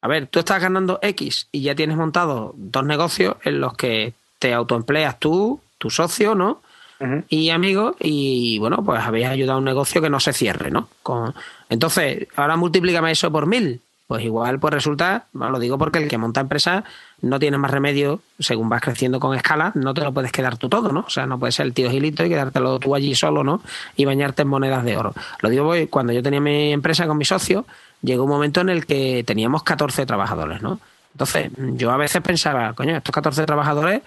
[0.00, 4.14] a ver, tú estás ganando X y ya tienes montado dos negocios en los que
[4.38, 6.62] te autoempleas tú, tu socio, ¿no?
[7.28, 10.88] Y amigos, y bueno, pues habéis ayudado a un negocio que no se cierre, ¿no?
[11.02, 11.34] Con...
[11.68, 13.80] Entonces, ahora multiplícame eso por mil.
[14.06, 16.84] Pues igual, pues resulta, lo digo porque el que monta empresa
[17.22, 20.68] no tiene más remedio, según vas creciendo con escala, no te lo puedes quedar tú
[20.68, 21.04] todo, ¿no?
[21.06, 23.62] O sea, no puedes ser el tío Gilito y quedártelo tú allí solo, ¿no?
[23.96, 25.14] Y bañarte en monedas de oro.
[25.40, 27.64] Lo digo porque cuando yo tenía mi empresa con mi socio,
[28.02, 30.80] llegó un momento en el que teníamos 14 trabajadores, ¿no?
[31.12, 34.02] Entonces, yo a veces pensaba, coño, estos 14 trabajadores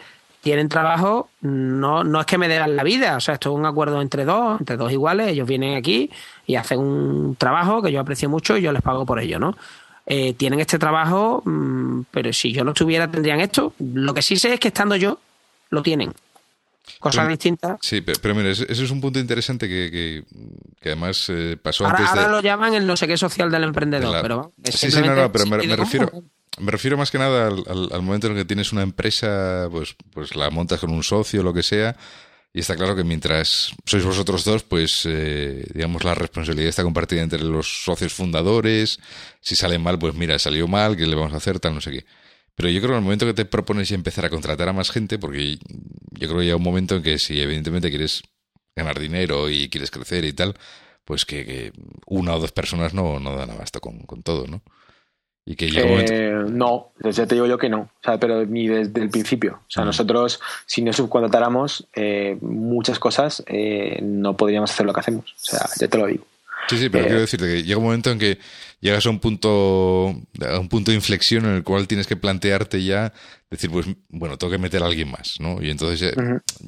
[0.47, 3.65] tienen trabajo, no, no es que me den la vida, o sea, esto es un
[3.65, 6.09] acuerdo entre dos, entre dos iguales, ellos vienen aquí
[6.45, 9.57] y hacen un trabajo que yo aprecio mucho y yo les pago por ello, ¿no?
[10.05, 13.73] Eh, tienen este trabajo, mm, pero si yo no estuviera tendrían esto.
[13.79, 15.19] Lo que sí sé es que estando yo,
[15.69, 16.13] lo tienen.
[16.97, 17.77] Cosas distintas.
[17.81, 20.23] Sí, pero, mira, ese es un punto interesante que,
[20.81, 23.65] que, además eh, pasó ahora, antes Ahora lo llaman el no sé qué social del
[23.65, 24.53] emprendedor, pero...
[24.63, 26.09] Sí, sí, no, no, pero me refiero...
[26.59, 30.35] Me refiero más que nada al, momento en el que tienes una empresa, pues, pues
[30.35, 31.95] la montas con un socio, lo que sea,
[32.51, 37.21] y está claro que mientras sois vosotros dos, pues eh, digamos la responsabilidad está compartida
[37.21, 38.99] entre los socios fundadores.
[39.41, 41.59] Si sale mal, pues mira, salió mal, ¿qué le vamos a hacer?
[41.59, 42.05] Tal, no sé qué.
[42.55, 44.89] Pero yo creo que en el momento que te propones empezar a contratar a más
[44.89, 48.23] gente, porque yo creo que llega un momento en que si evidentemente quieres
[48.75, 50.55] ganar dinero y quieres crecer y tal,
[51.05, 51.71] pues que,
[52.07, 54.63] una o dos personas no, dan abasto con todo, ¿no?
[55.49, 59.01] Y que eh, No, desde te digo yo que no, o sea, pero ni desde
[59.01, 59.61] el principio.
[59.65, 64.99] O sea, nosotros, si no subcontratáramos eh, muchas cosas, eh, no podríamos hacer lo que
[64.99, 65.23] hacemos.
[65.23, 66.25] O sea, ya te lo digo.
[66.67, 68.39] Sí, sí, pero quiero decirte que llega un momento en que
[68.81, 70.09] llegas a un punto,
[70.45, 73.13] a un punto de inflexión en el cual tienes que plantearte ya,
[73.49, 75.63] decir, pues, bueno, tengo que meter a alguien más, ¿no?
[75.63, 76.13] Y entonces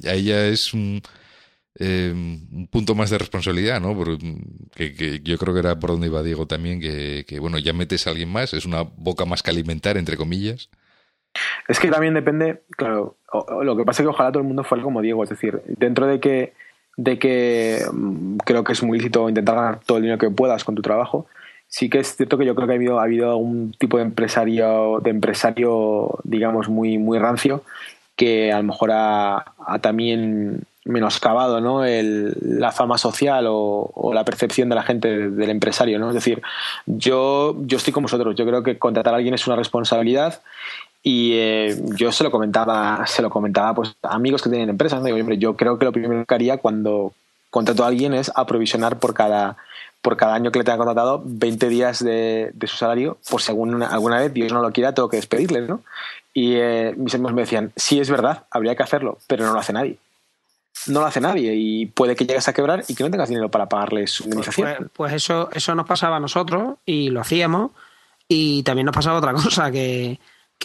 [0.08, 1.02] ahí ya es un
[1.78, 3.96] eh, un punto más de responsabilidad, ¿no?
[4.74, 8.10] que, yo creo que era por donde iba Diego también, que, bueno, ya metes a
[8.10, 10.68] alguien más, es una boca más que alimentar, entre comillas.
[11.68, 13.16] Es que también depende, claro,
[13.62, 16.06] lo que pasa es que ojalá todo el mundo fuera como Diego, es decir, dentro
[16.06, 16.54] de que,
[16.96, 20.64] de que mm, creo que es muy lícito intentar ganar todo el dinero que puedas
[20.64, 21.28] con tu trabajo,
[21.68, 24.98] sí que es cierto que yo creo que ha habido, ha un tipo de empresario,
[25.04, 27.62] de empresario, digamos, muy, muy rancio,
[28.16, 31.84] que a lo mejor ha, ha también menoscabado ¿no?
[31.84, 35.98] El, la fama social o, la percepción de la gente del empresario.
[35.98, 36.08] ¿no?
[36.08, 36.42] Es decir,
[36.86, 38.34] yo, yo estoy con vosotros.
[38.36, 40.40] Yo creo que contratar a alguien es una responsabilidad
[41.02, 45.02] y eh, yo se lo comentaba, se lo comentaba pues, a amigos que tienen empresas.
[45.04, 47.12] Digo, hombre, yo creo que lo primero que haría cuando
[47.50, 49.56] contrato a alguien es aprovisionar por cada,
[50.02, 54.20] por cada año que le tenga contratado 20 días de, su salario, por según alguna
[54.20, 55.62] vez Dios no lo quiera, tengo que despedirle.
[55.62, 55.82] ¿no?
[56.32, 59.58] Y eh, mis amigos me decían, sí es verdad, habría que hacerlo, pero no lo
[59.58, 59.98] hace nadie
[60.86, 63.50] no lo hace nadie y puede que llegues a quebrar y que no tengas dinero
[63.50, 64.76] para pagarle su pues, indemnización.
[64.76, 67.72] Pues, pues, eso, eso nos pasaba a nosotros y lo hacíamos.
[68.28, 70.18] Y también nos pasaba otra cosa, que,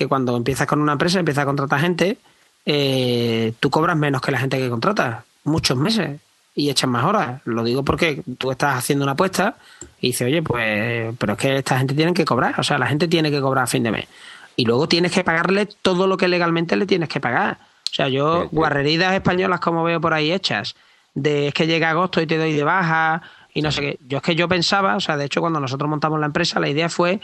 [0.08, 2.18] cuando empiezas con una empresa, empiezas a contratar gente,
[2.66, 6.20] eh, tú cobras menos que la gente que contratas, muchos meses,
[6.56, 7.42] y echas más horas.
[7.46, 9.58] Lo digo porque tú estás haciendo una apuesta
[10.00, 12.88] y dices, oye, pues, pero es que esta gente tiene que cobrar, o sea, la
[12.88, 14.08] gente tiene que cobrar a fin de mes.
[14.56, 17.58] Y luego tienes que pagarle todo lo que legalmente le tienes que pagar
[17.96, 20.76] sea, yo, guarreridas españolas como veo por ahí hechas,
[21.14, 23.22] de es que llega agosto y te doy de baja
[23.54, 24.00] y no sé qué.
[24.08, 26.68] Yo es que yo pensaba, o sea, de hecho, cuando nosotros montamos la empresa, la
[26.68, 27.22] idea fue,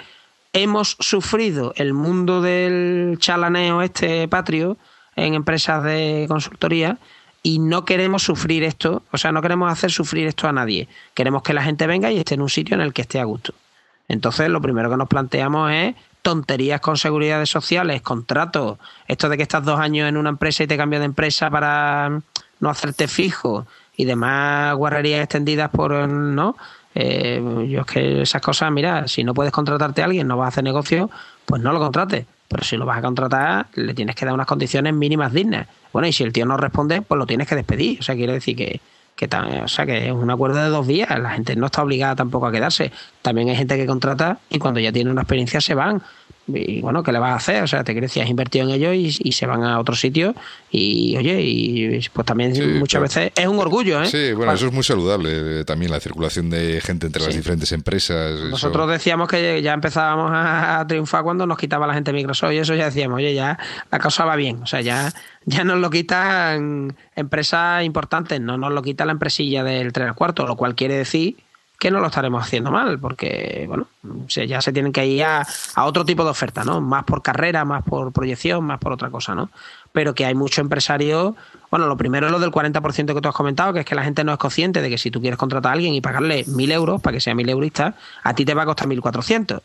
[0.54, 4.78] hemos sufrido el mundo del chalaneo este patrio
[5.18, 6.98] en empresas de consultoría
[7.44, 10.88] y no queremos sufrir esto, o sea, no queremos hacer sufrir esto a nadie.
[11.14, 13.26] Queremos que la gente venga y esté en un sitio en el que esté a
[13.26, 13.54] gusto.
[14.08, 18.78] Entonces, lo primero que nos planteamos es tonterías con seguridades sociales, contratos,
[19.08, 22.22] esto de que estás dos años en una empresa y te cambias de empresa para
[22.60, 23.66] no hacerte fijo
[23.98, 26.56] y demás guarrerías extendidas por, ¿no?
[26.94, 30.46] Eh, yo es que esas cosas, mira, si no puedes contratarte a alguien, no vas
[30.46, 31.10] a hacer negocio,
[31.46, 32.26] pues no lo contrates.
[32.48, 35.68] Pero si lo vas a contratar, le tienes que dar unas condiciones mínimas dignas.
[35.94, 38.00] Bueno, y si el tío no responde, pues lo tienes que despedir.
[38.00, 38.82] O sea, quiere decir que,
[39.16, 39.30] que
[39.64, 42.48] o sea que es un acuerdo de dos días, la gente no está obligada tampoco
[42.48, 42.92] a quedarse.
[43.22, 46.02] También hay gente que contrata y cuando ya tiene una experiencia se van,
[46.48, 47.64] y bueno, ¿qué le vas a hacer?
[47.64, 50.36] O sea, te crees has invertido en ellos y, se van a otro sitio
[50.70, 54.08] y oye, y pues también muchas veces es un orgullo, ¿eh?
[54.08, 57.72] Sí, bueno, eso es muy saludable, eh, también la circulación de gente entre las diferentes
[57.72, 58.40] empresas.
[58.50, 62.76] Nosotros decíamos que ya empezábamos a, triunfar cuando nos quitaba la gente Microsoft y eso
[62.76, 63.58] ya decíamos, oye, ya
[63.92, 65.14] la cosa va bien, o sea, ya,
[65.46, 70.16] ya nos lo quitan empresas importantes, no nos lo quita la empresilla del 3 al
[70.16, 71.36] cuarto, lo cual quiere decir
[71.82, 73.88] que no lo estaremos haciendo mal, porque bueno,
[74.28, 75.44] ya se tienen que ir a,
[75.78, 76.80] otro tipo de oferta, ¿no?
[76.80, 79.50] Más por carrera, más por proyección, más por otra cosa, ¿no?
[79.92, 81.34] Pero que hay muchos empresarios,
[81.72, 84.04] bueno, lo primero es lo del 40% que tú has comentado, que es que la
[84.04, 86.72] gente no es consciente de que si tú quieres contratar a alguien y pagarle mil
[86.72, 89.62] euros para que sea mil eurista, a ti te va a costar 1.400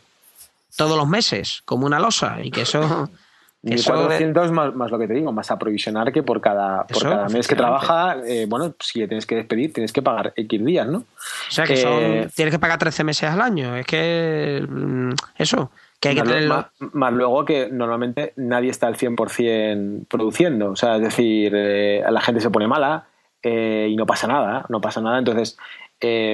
[0.75, 3.11] todos los meses, como una losa, y que eso
[3.63, 7.47] 1.400 más, más lo que te digo, más aprovisionar que por cada, por cada mes
[7.47, 10.99] que trabaja, eh, bueno, si le tienes que despedir, tienes que pagar X días, ¿no?
[10.99, 11.05] O
[11.51, 13.75] sea, que son, tienes que pagar 13 meses al año.
[13.75, 16.67] Es que mm, eso, que hay que tenerlo.
[16.93, 20.71] Más, luego que normalmente nadie está al 100% produciendo.
[20.71, 23.07] O sea, es decir, eh, la gente se pone mala
[23.41, 25.17] eh, y no pasa nada, no pasa nada.
[25.17, 25.57] Entonces,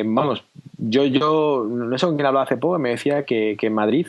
[0.06, 0.44] vamos,
[0.78, 4.08] yo, yo no sé con quién hablaba hace poco, me decía que, que en Madrid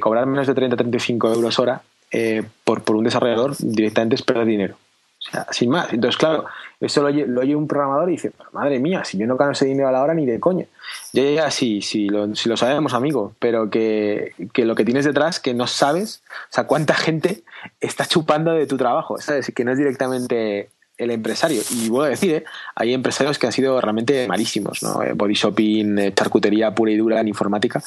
[0.00, 4.76] cobrar menos de 30-35 euros hora eh, por, por un desarrollador directamente es perder dinero.
[5.18, 5.92] O sea, sin más.
[5.92, 6.46] Entonces, claro,
[6.80, 9.88] eso lo oye, un programador y dice, madre mía, si yo no gano ese dinero
[9.88, 10.66] a la hora ni de coña.
[11.12, 15.04] Ya, ya, sí, sí, lo, si lo sabemos, amigo, pero que, que, lo que tienes
[15.04, 17.42] detrás, que no sabes, o sea, cuánta gente
[17.80, 19.50] está chupando de tu trabajo, ¿sabes?
[19.54, 21.62] Que no es directamente el empresario.
[21.70, 22.44] Y vuelvo a decir, ¿eh?
[22.76, 25.02] hay empresarios que han sido realmente malísimos, ¿no?
[25.02, 27.82] Eh, body shopping, charcutería pura y dura en informática,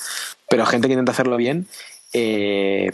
[0.49, 1.65] pero gente que intenta hacerlo bien
[2.13, 2.91] eh,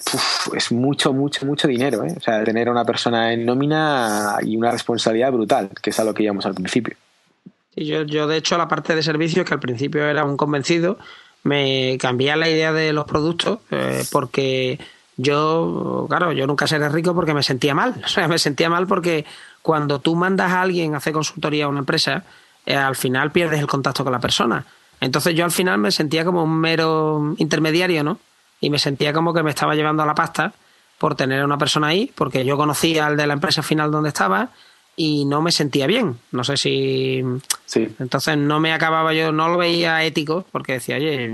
[0.55, 2.03] es mucho, mucho, mucho dinero.
[2.03, 2.13] ¿eh?
[2.17, 6.03] O sea, tener a una persona en nómina y una responsabilidad brutal, que es a
[6.03, 6.95] lo que íbamos al principio.
[7.75, 10.97] yo, yo, de hecho, la parte de servicios, que al principio era un convencido,
[11.43, 14.79] me cambié la idea de los productos eh, porque
[15.15, 17.95] yo, claro, yo nunca seré rico porque me sentía mal.
[18.05, 19.25] O sea, me sentía mal porque
[19.61, 22.23] cuando tú mandas a alguien a hacer consultoría a una empresa,
[22.65, 24.65] eh, al final pierdes el contacto con la persona.
[24.99, 28.19] Entonces yo al final me sentía como un mero intermediario, ¿no?
[28.59, 30.53] Y me sentía como que me estaba llevando a la pasta
[30.97, 34.09] por tener a una persona ahí, porque yo conocía al de la empresa final donde
[34.09, 34.49] estaba
[34.95, 36.17] y no me sentía bien.
[36.31, 37.23] No sé si.
[37.65, 37.87] Sí.
[37.99, 41.31] Entonces no me acababa yo, no lo veía ético, porque decía, oye,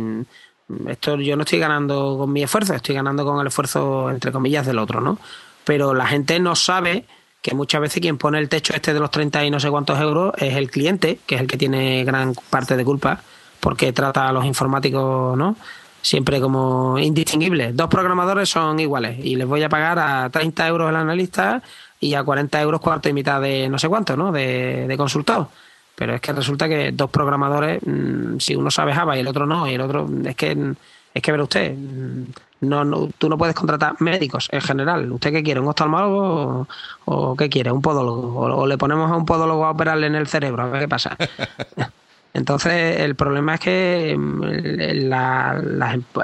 [0.87, 4.65] esto yo no estoy ganando con mi esfuerzo, estoy ganando con el esfuerzo, entre comillas,
[4.65, 5.17] del otro, ¿no?
[5.63, 7.05] Pero la gente no sabe
[7.41, 9.99] que muchas veces quien pone el techo este de los 30 y no sé cuántos
[9.99, 13.21] euros es el cliente, que es el que tiene gran parte de culpa,
[13.59, 15.55] porque trata a los informáticos, ¿no?
[16.03, 17.71] Siempre como indistinguible.
[17.73, 21.63] Dos programadores son iguales y les voy a pagar a 30 euros el analista
[21.99, 24.31] y a 40 euros cuarto y mitad de no sé cuánto, ¿no?
[24.31, 25.49] De, de consultado.
[25.95, 29.45] Pero es que resulta que dos programadores, mm, si uno sabe Java y el otro
[29.45, 30.73] no, y el otro, es que,
[31.13, 32.23] es que ver usted, mm,
[32.61, 35.09] no, no, tú no puedes contratar médicos en general.
[35.11, 35.61] ¿Usted qué quiere?
[35.61, 36.67] ¿Un oftalmólogo
[37.05, 37.71] o, qué quiere?
[37.71, 38.39] ¿Un podólogo?
[38.39, 40.87] O, o, le ponemos a un podólogo a operarle en el cerebro, a ver qué
[40.89, 41.15] pasa.
[42.33, 44.43] Entonces, el problema es que mm,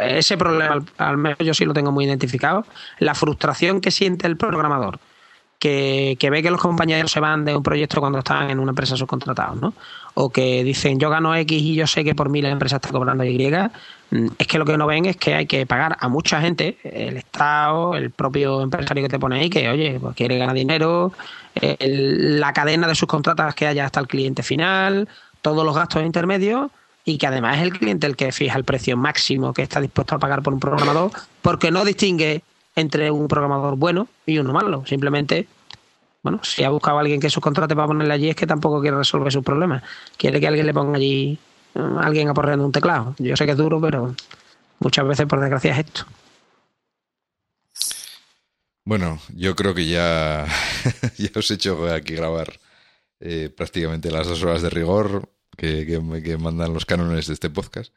[0.02, 2.66] ese problema, al, menos yo sí lo tengo muy identificado,
[2.98, 5.00] la frustración que siente el programador,
[5.60, 8.98] que, ve que los compañeros se van de un proyecto cuando están en una empresa
[8.98, 9.74] subcontratados, ¿no?
[10.16, 12.90] O que dicen, yo gano X y yo sé que por mí la empresa está
[12.90, 13.38] cobrando Y,
[14.10, 16.80] mm, es que lo que no ven es que hay que pagar a mucha gente,
[16.84, 21.14] el Estado, el propio empresario que te pone ahí, que, oye, pues quiere ganar dinero,
[21.80, 25.08] la cadena de sus contratas que haya hasta el cliente final,
[25.42, 26.72] todos los gastos intermedios
[27.06, 30.16] y que además es el cliente el que fija el precio máximo que está dispuesto
[30.16, 31.12] a pagar por un programador,
[31.42, 32.44] porque no distingue
[32.76, 34.86] entre un programador bueno y uno malo.
[34.86, 35.48] Simplemente,
[36.22, 38.98] bueno, si ha buscado a alguien que subcontrate para ponerle allí, es que tampoco quiere
[38.98, 39.84] resolver sus problemas.
[40.18, 41.40] Quiere que alguien le ponga allí,
[41.76, 43.16] a eh, alguien aporreando un teclado.
[43.18, 44.16] Yo sé que es duro, pero
[44.80, 46.06] muchas veces, por desgracia, es esto.
[48.86, 50.46] Bueno, yo creo que ya,
[51.18, 52.60] ya os he hecho aquí grabar
[53.20, 57.94] eh, prácticamente las dos horas de rigor que, que, mandan los cánones de este podcast.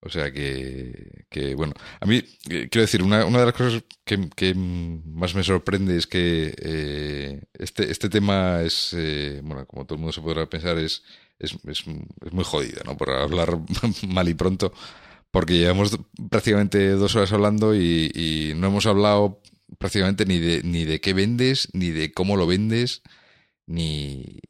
[0.00, 2.16] O sea que, que bueno, a mí,
[2.50, 6.54] eh, quiero decir, una, una de las cosas que, que, más me sorprende es que
[6.58, 8.96] eh, este, este tema es,
[9.44, 11.04] bueno, como todo el mundo se podrá pensar, es,
[11.38, 12.96] es, es, muy jodido, ¿no?
[12.96, 13.58] Por hablar
[14.08, 14.72] mal y pronto,
[15.30, 15.96] porque llevamos
[16.28, 19.40] prácticamente dos horas hablando y, y no hemos hablado
[19.78, 23.02] prácticamente ni de, ni de qué vendes, ni de cómo lo vendes,
[23.66, 24.40] ni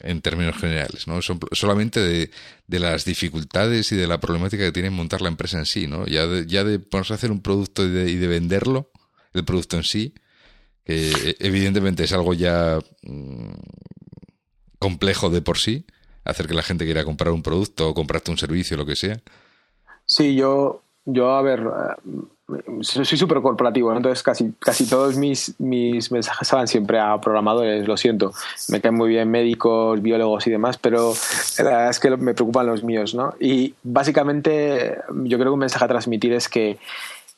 [0.00, 1.20] en términos generales, ¿no?
[1.22, 2.30] solamente de,
[2.66, 6.04] de, las dificultades y de la problemática que tiene montar la empresa en sí, ¿no?
[6.06, 8.90] Ya de, ya de ponerse a hacer un producto y de, y de venderlo,
[9.32, 10.14] el producto en sí,
[10.84, 13.52] que e, evidentemente es algo ya mm,
[14.78, 15.86] complejo de por sí,
[16.24, 19.20] hacer que la gente quiera comprar un producto o comprarte un servicio, lo que sea.
[20.04, 21.62] Sí, yo, yo a ver,
[22.82, 27.96] soy súper corporativo, entonces casi, casi todos mis, mis mensajes van siempre a programadores, lo
[27.96, 28.32] siento.
[28.68, 31.14] Me caen muy bien médicos, biólogos y demás, pero
[31.58, 33.34] la verdad es que me preocupan los míos, ¿no?
[33.40, 36.78] Y básicamente yo creo que un mensaje a transmitir es que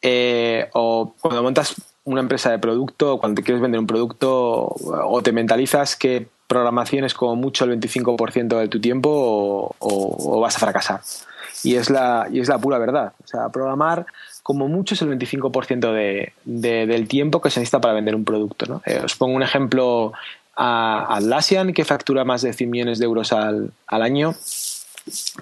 [0.02, 1.74] eh, cuando montas
[2.04, 6.28] una empresa de producto, o cuando te quieres vender un producto, o te mentalizas que
[6.46, 11.00] programación es como mucho el 25% de tu tiempo o, o, vas a fracasar.
[11.64, 13.12] Y es, la, y es la pura verdad.
[13.24, 14.06] O sea, programar
[14.46, 16.32] como mucho es el 25% de,
[16.86, 18.64] del tiempo que se necesita para vender un producto.
[18.66, 18.80] ¿no?
[18.86, 20.12] Eh, os pongo un ejemplo
[20.54, 24.36] a Atlassian, que factura más de 100 millones de euros al, al año.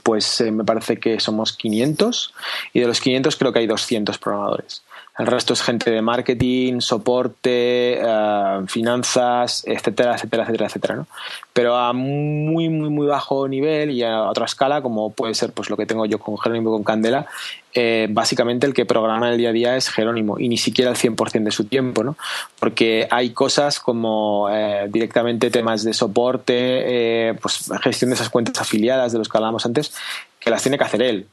[0.02, 2.32] Pues eh, me parece que somos 500
[2.72, 4.82] y de los 500 creo que hay 200 programadores.
[5.16, 10.96] El resto es gente de marketing, soporte, eh, finanzas, etcétera, etcétera, etcétera, etcétera.
[10.96, 11.06] ¿no?
[11.52, 15.70] Pero a muy, muy, muy bajo nivel y a otra escala, como puede ser pues
[15.70, 17.26] lo que tengo yo con Jerónimo con Candela,
[17.74, 20.96] eh, básicamente el que programa el día a día es Jerónimo y ni siquiera el
[20.96, 22.16] 100% de su tiempo, ¿no?
[22.58, 29.12] Porque hay cosas como eh, directamente temas de soporte, pues gestión de esas cuentas afiliadas
[29.12, 29.94] de los que hablábamos antes,
[30.40, 31.26] que las tiene que hacer él,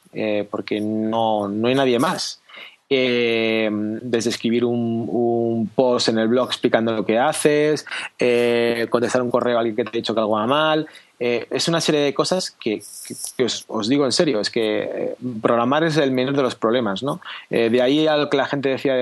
[0.50, 2.41] porque no, no hay nadie más.
[2.94, 7.86] Eh, desde escribir un, post en el blog explicando lo que haces,
[8.18, 10.86] eh, contestar un correo a alguien que te ha dicho que algo va mal.
[11.18, 12.82] Eh, es una serie de cosas que,
[13.42, 17.20] os, digo en serio, es que programar es el menor de los problemas, ¿no?
[17.48, 18.96] de ahí a que la gente decía,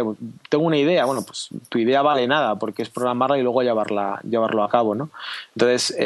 [0.48, 4.20] tengo una idea, bueno, pues tu idea vale nada, porque es programarla y luego llevarla,
[4.22, 5.10] llevarlo a cabo, ¿no?
[5.56, 5.96] Entonces,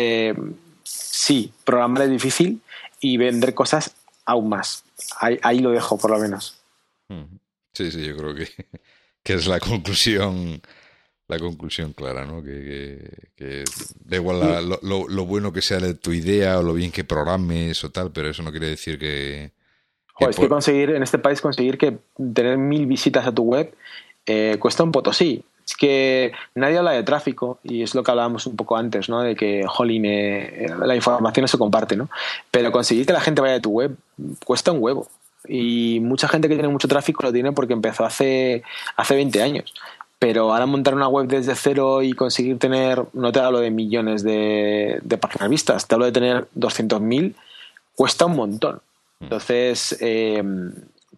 [0.85, 2.62] sí, programar es difícil
[3.01, 3.94] y vender cosas
[4.24, 4.85] aún más.
[5.20, 6.56] Ahí, lo dejo, por lo menos.
[7.74, 8.48] Sí, sí, yo creo que,
[9.22, 10.62] que es la conclusión
[11.26, 12.42] la conclusión clara, ¿no?
[12.42, 13.64] Que, que,
[14.05, 17.82] da igual lo, lo, bueno que sea de tu idea o lo bien que programes
[17.84, 19.52] o tal, pero eso no quiere decir que...
[20.12, 21.98] Joder, es que conseguir, en este país, conseguir que
[22.34, 23.74] tener mil visitas a tu web
[24.26, 25.42] eh, cuesta un potosí.
[25.66, 29.22] Es que nadie habla de tráfico y es lo que hablábamos un poco antes, ¿no?
[29.22, 32.10] De que, jolín, eh, la información no se comparte, ¿no?
[32.51, 33.96] Pero conseguir que la gente vaya a tu web
[34.44, 35.09] cuesta un huevo.
[35.46, 38.62] Y mucha gente que tiene mucho tráfico lo tiene porque empezó hace,
[38.96, 39.74] hace 20 años.
[40.18, 44.22] Pero ahora montar una web desde cero y conseguir tener, no te hablo de millones
[44.22, 47.34] de, de páginas vistas, te hablo de tener 200.000,
[47.94, 48.80] cuesta un montón.
[49.20, 49.24] Mm.
[49.24, 50.42] Entonces, eh,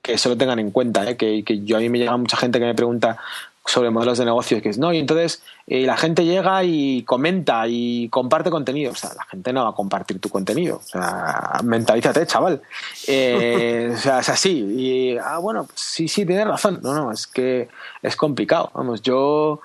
[0.03, 1.17] que eso lo tengan en cuenta, ¿eh?
[1.17, 3.19] que, que, yo a mí me llega mucha gente que me pregunta,
[3.67, 7.67] sobre modelos de negocio que es no y entonces eh, la gente llega y comenta
[7.67, 10.77] y comparte contenido o sea la gente no va a compartir tu contenido.
[10.77, 12.63] O sea mentalízate chaval.
[13.07, 14.51] Eh, o sea es así.
[14.51, 16.81] Y ah bueno pues sí sí tienes razón.
[16.83, 17.69] No no es que
[18.03, 18.71] es complicado.
[18.75, 19.61] Vamos yo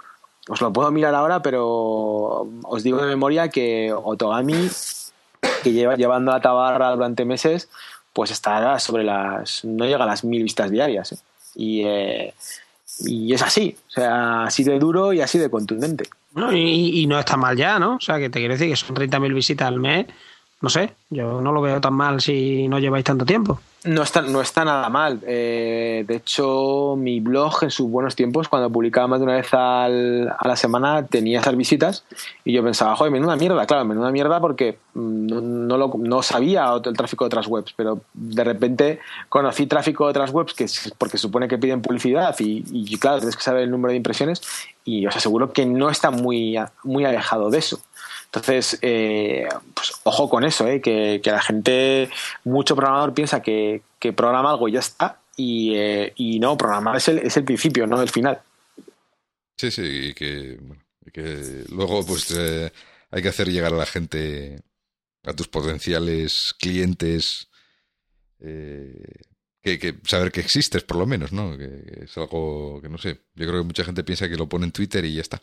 [0.49, 4.69] os lo puedo mirar ahora pero os digo de memoria que Otogami
[5.64, 7.69] que lleva llevando la tabarra durante meses
[8.14, 11.18] pues está sobre las no llega a las mil vistas diarias ¿eh?
[11.53, 11.84] y
[12.99, 16.05] y es así, o sea, así de duro y así de contundente.
[16.51, 17.95] y, y, no está mal ya, ¿no?
[17.95, 20.07] O sea, que te quiero decir que son 30.000 visitas al mes.
[20.61, 23.59] No sé, yo no lo veo tan mal si no lleváis tanto tiempo.
[23.83, 25.19] No está, no está nada mal.
[25.25, 29.51] Eh, de hecho, mi blog en sus buenos tiempos, cuando publicaba más de una vez
[29.55, 32.05] al, a la semana, tenía esas visitas
[32.45, 36.71] y yo pensaba, joder, menuda mierda, claro, menuda mierda porque mm, no, lo, no sabía
[36.85, 40.67] el tráfico de otras webs, pero de repente conocí tráfico de otras webs que
[40.99, 44.43] porque supone que piden publicidad y, y claro, tienes que saber el número de impresiones
[44.85, 47.79] y os aseguro que no está muy, muy alejado de eso.
[48.34, 52.10] Entonces, eh, pues ojo con eso, eh, que, la gente,
[52.45, 53.84] mucho programador piensa que,
[54.16, 57.86] programa algo y ya está, y, eh, y no, programar es el, es el principio,
[57.88, 58.41] no el final.
[59.58, 60.58] Sí, sí, y que,
[61.12, 62.72] que luego pues eh,
[63.12, 64.62] hay que hacer llegar a la gente,
[65.26, 67.49] a tus potenciales clientes,
[68.40, 69.03] eh,
[69.61, 71.57] que, saber que existes, por lo menos, ¿no?
[71.57, 73.21] Que, es algo que no sé.
[73.35, 75.41] Yo creo que mucha gente piensa que lo pone en Twitter y ya está.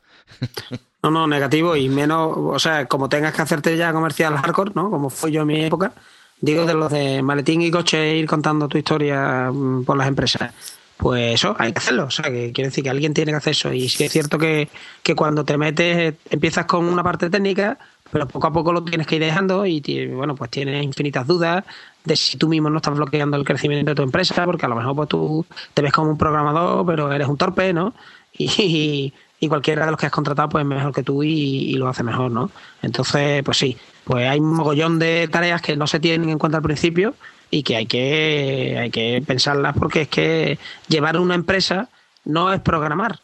[1.02, 4.90] no, no, negativo y menos, o sea, como tengas que hacerte ya comercial hardcore, ¿no?
[4.90, 5.92] Como fue yo en mi época,
[6.40, 10.52] digo de los de maletín y coche ir contando tu historia mm, por las empresas.
[10.96, 12.06] Pues eso, hay que hacerlo.
[12.06, 13.72] O sea, que quiere decir que alguien tiene que hacer eso.
[13.72, 14.68] Y sí es cierto que,
[15.04, 17.78] que cuando te metes, empiezas con una parte técnica,
[18.10, 21.64] pero poco a poco lo tienes que ir dejando y bueno, pues tienes infinitas dudas
[22.08, 24.76] de si tú mismo no estás bloqueando el crecimiento de tu empresa, porque a lo
[24.76, 27.94] mejor pues tú te ves como un programador, pero eres un torpe, ¿no?
[28.40, 31.88] Y, y cualquiera de los que has contratado pues es mejor que tú y, lo
[31.88, 32.50] hace mejor, ¿no?
[32.82, 36.58] Entonces, pues sí, pues hay un mogollón de tareas que no se tienen en cuenta
[36.58, 37.14] al principio
[37.50, 40.58] y que hay que, hay que pensarlas porque es que
[40.88, 41.88] llevar una empresa
[42.24, 43.20] no es programar.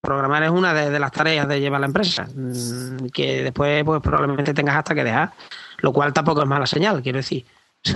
[0.00, 4.54] Programar es una de, las tareas de llevar la empresa, mm, que después pues probablemente
[4.54, 5.32] tengas hasta que dejar
[5.82, 7.44] lo cual tampoco es mala señal, quiero decir.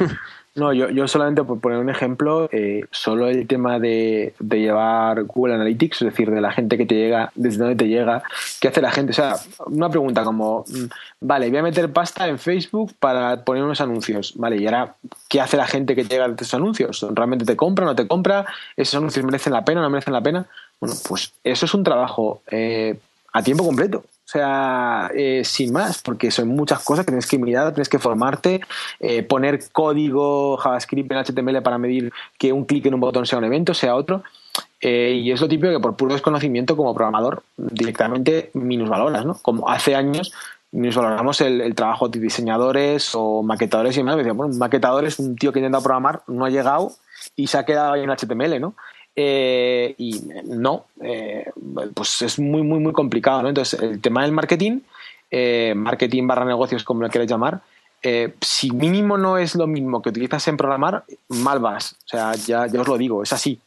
[0.57, 5.25] No, yo, yo solamente por poner un ejemplo, eh, solo el tema de, de, llevar
[5.25, 8.23] Google Analytics, es decir, de la gente que te llega, desde dónde te llega,
[8.61, 9.11] qué hace la gente.
[9.11, 9.35] O sea,
[9.67, 10.85] una pregunta como, mm,
[11.23, 14.95] vale, voy a meter pasta en Facebook para poner unos anuncios, vale, y ahora,
[15.29, 17.05] ¿qué hace la gente que llega de esos anuncios?
[17.11, 18.47] ¿Realmente te compra, no te compra?
[18.77, 20.47] ¿Esos anuncios merecen la pena, no merecen la pena?
[20.79, 22.97] Bueno, pues eso es un trabajo eh,
[23.33, 24.05] a tiempo completo.
[24.25, 27.99] O sea, eh, sin más, porque son muchas cosas que tienes que mirar, tienes que
[27.99, 28.63] formarte,
[28.99, 33.39] eh, poner código JavaScript en HTML para medir que un clic en un botón sea
[33.39, 34.23] un evento, sea otro.
[34.81, 39.35] Eh, y es lo típico que por puro desconocimiento como programador directamente minusvaloras, ¿no?
[39.43, 40.33] Como hace años
[40.73, 44.17] minusvaloramos el, el trabajo de diseñadores o maquetadores y demás.
[44.17, 46.93] Decíamos, bueno, un maquetador es un tío que intenta programar, no ha llegado
[47.37, 48.75] y se ha quedado ahí en HTML, ¿no?
[49.17, 51.51] Eh, y no, eh,
[51.95, 53.43] pues es muy, muy, muy complicado.
[53.43, 53.49] ¿no?
[53.49, 54.81] Entonces, el tema del marketing,
[55.31, 57.61] eh, marketing barra negocios, como lo quieras llamar,
[58.41, 61.97] si mínimo no es lo mismo que utilizas en programar, mal vas.
[62.05, 63.59] O sea, ya, ya os lo digo, es así.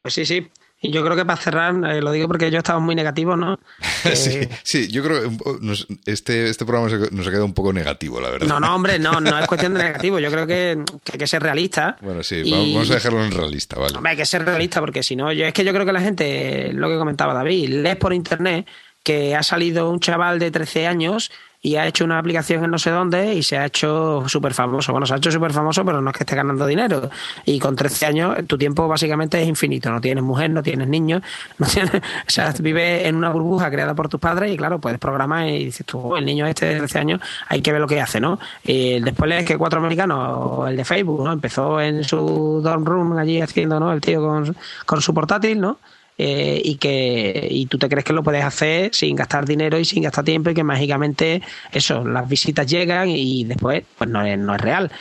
[0.00, 0.48] Pues sí, sí.
[0.84, 3.60] Y yo creo que para cerrar, eh, lo digo porque yo estaba muy negativo, ¿no?
[4.14, 8.30] sí, sí, yo creo que este, este programa nos ha quedado un poco negativo, la
[8.30, 8.48] verdad.
[8.48, 10.18] No, no, hombre, no, no es cuestión de negativo.
[10.18, 11.96] Yo creo que, que hay que ser realista.
[12.00, 12.74] Bueno, sí, y...
[12.74, 13.96] vamos a dejarlo en realista, ¿vale?
[13.96, 16.00] Hombre, hay que ser realista porque si no, yo es que yo creo que la
[16.00, 18.66] gente, lo que comentaba David, lees por internet
[19.04, 21.30] que ha salido un chaval de 13 años
[21.64, 24.90] y ha hecho una aplicación en no sé dónde y se ha hecho súper famoso.
[24.90, 27.08] Bueno, se ha hecho súper famoso, pero no es que esté ganando dinero.
[27.44, 29.88] Y con 13 años tu tiempo básicamente es infinito.
[29.88, 31.22] No tienes mujer, no tienes niños,
[31.58, 34.98] no tienes, o sea, vives en una burbuja creada por tus padres y claro, puedes
[34.98, 37.86] programar y dices tú, oh, el niño este de 13 años, hay que ver lo
[37.86, 38.40] que hace, ¿no?
[38.64, 41.32] Y después lees que cuatro americanos, el de Facebook, ¿no?
[41.32, 43.92] Empezó en su dorm room allí haciendo, ¿no?
[43.92, 45.78] El tío con, con su portátil, ¿no?
[46.24, 49.84] Eh, y que y tú te crees que lo puedes hacer sin gastar dinero y
[49.84, 51.42] sin gastar tiempo y que mágicamente
[51.72, 54.92] eso, las visitas llegan y después pues no es, no es real.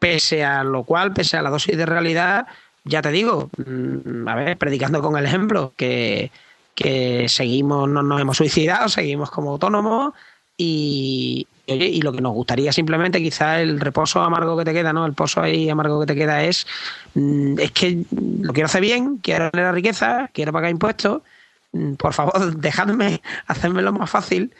[0.00, 2.48] Pese a lo cual, pese a la dosis de realidad,
[2.82, 6.32] ya te digo, mm, a ver, predicando con el ejemplo, que,
[6.74, 10.14] que seguimos, no nos hemos suicidado, seguimos como autónomos
[10.56, 15.04] y, y lo que nos gustaría simplemente, quizá el reposo amargo que te queda, ¿no?
[15.04, 16.66] El pozo ahí amargo que te queda es,
[17.14, 21.22] mm, es que lo quiero hacer bien, quiero tener riqueza, quiero pagar impuestos,
[21.72, 24.52] mm, por favor, dejadme hacérmelo más fácil,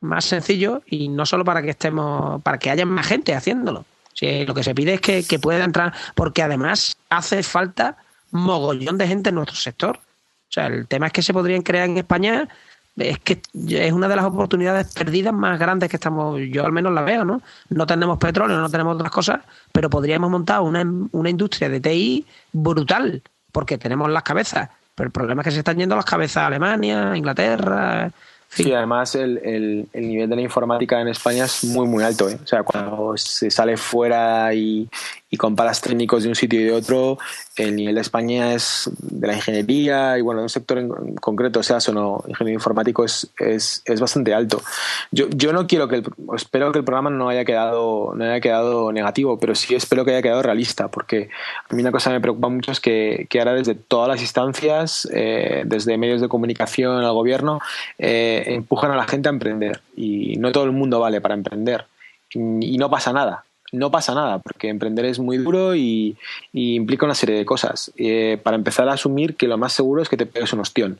[0.00, 3.84] más sencillo y no solo para que estemos, para que haya más gente haciéndolo.
[4.14, 7.96] Si lo que se pide es que, que pueda entrar, porque además hace falta
[8.30, 9.96] mogollón de gente en nuestro sector.
[9.96, 12.48] O sea, el tema es que se podrían crear en España
[12.96, 16.92] es que es una de las oportunidades perdidas más grandes que estamos, yo al menos
[16.92, 17.42] la veo, ¿no?
[17.70, 19.40] No tenemos petróleo, no tenemos otras cosas,
[19.72, 24.70] pero podríamos montar una, una industria de TI brutal, porque tenemos las cabezas.
[24.94, 28.12] Pero el problema es que se están yendo las cabezas a Alemania, Inglaterra.
[28.48, 32.28] Sí, además el, el, el, nivel de la informática en España es muy, muy alto.
[32.28, 32.38] ¿eh?
[32.40, 34.88] O sea, cuando se sale fuera y,
[35.34, 37.18] y comparas técnicos de un sitio y de otro,
[37.56, 41.60] el nivel de España es de la ingeniería y bueno, de un sector en concreto,
[41.60, 44.62] sea o no, ingeniero informático es, es, es, bastante alto.
[45.10, 46.04] Yo, yo no quiero que el,
[46.36, 50.12] espero que el programa no haya quedado, no haya quedado negativo, pero sí espero que
[50.12, 51.30] haya quedado realista, porque
[51.68, 54.20] a mí una cosa que me preocupa mucho es que, que ahora desde todas las
[54.20, 57.60] instancias, eh, desde medios de comunicación al gobierno,
[57.98, 59.80] eh, empujan a la gente a emprender.
[59.96, 61.86] Y no todo el mundo vale para emprender.
[62.32, 63.44] Y no pasa nada
[63.78, 66.16] no pasa nada, porque emprender es muy duro y,
[66.52, 67.92] implica una serie de cosas.
[67.96, 70.98] Eh, para empezar a asumir que lo más seguro es que te pegues un ostión.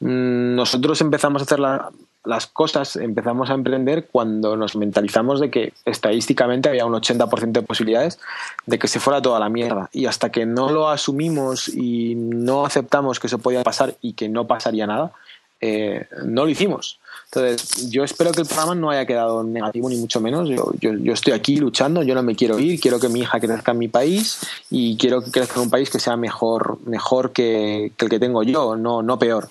[0.00, 1.90] Mm, nosotros empezamos a hacer la,
[2.24, 7.62] las cosas, empezamos a emprender cuando nos mentalizamos de que estadísticamente había un 80% de
[7.62, 8.20] posibilidades
[8.66, 9.90] de que se fuera toda la mierda.
[9.92, 14.28] Y hasta que no lo asumimos y no aceptamos que eso podía pasar y que
[14.28, 15.12] no pasaría nada,
[15.60, 16.98] eh, no lo hicimos.
[17.34, 20.46] Entonces, yo espero que el programa no haya quedado negativo, ni mucho menos.
[20.50, 23.40] Yo, yo, yo, estoy aquí luchando, yo no me quiero ir, quiero que mi hija
[23.40, 27.32] crezca en mi país y quiero que crezca en un país que sea mejor, mejor
[27.32, 29.48] que, el que tengo yo, no, no peor.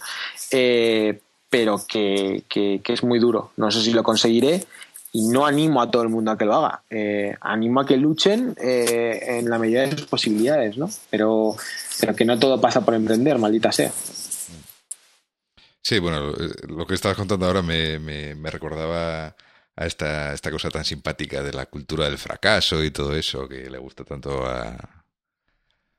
[0.52, 3.52] Eh, pero que, que, que, es muy duro.
[3.58, 4.64] No sé si lo conseguiré
[5.12, 6.84] y no animo a todo el mundo a que lo haga.
[6.90, 10.88] Eh, animo a que luchen eh, en la medida de sus posibilidades, ¿no?
[11.10, 11.56] Pero,
[12.00, 13.92] pero que no todo pasa por emprender, maldita sea.
[15.84, 19.36] Sí, bueno, eh, lo que estabas contando ahora me, me, me recordaba
[19.76, 23.70] a esta, esta cosa tan simpática de la cultura del fracaso y todo eso que
[23.70, 25.01] le gusta tanto a,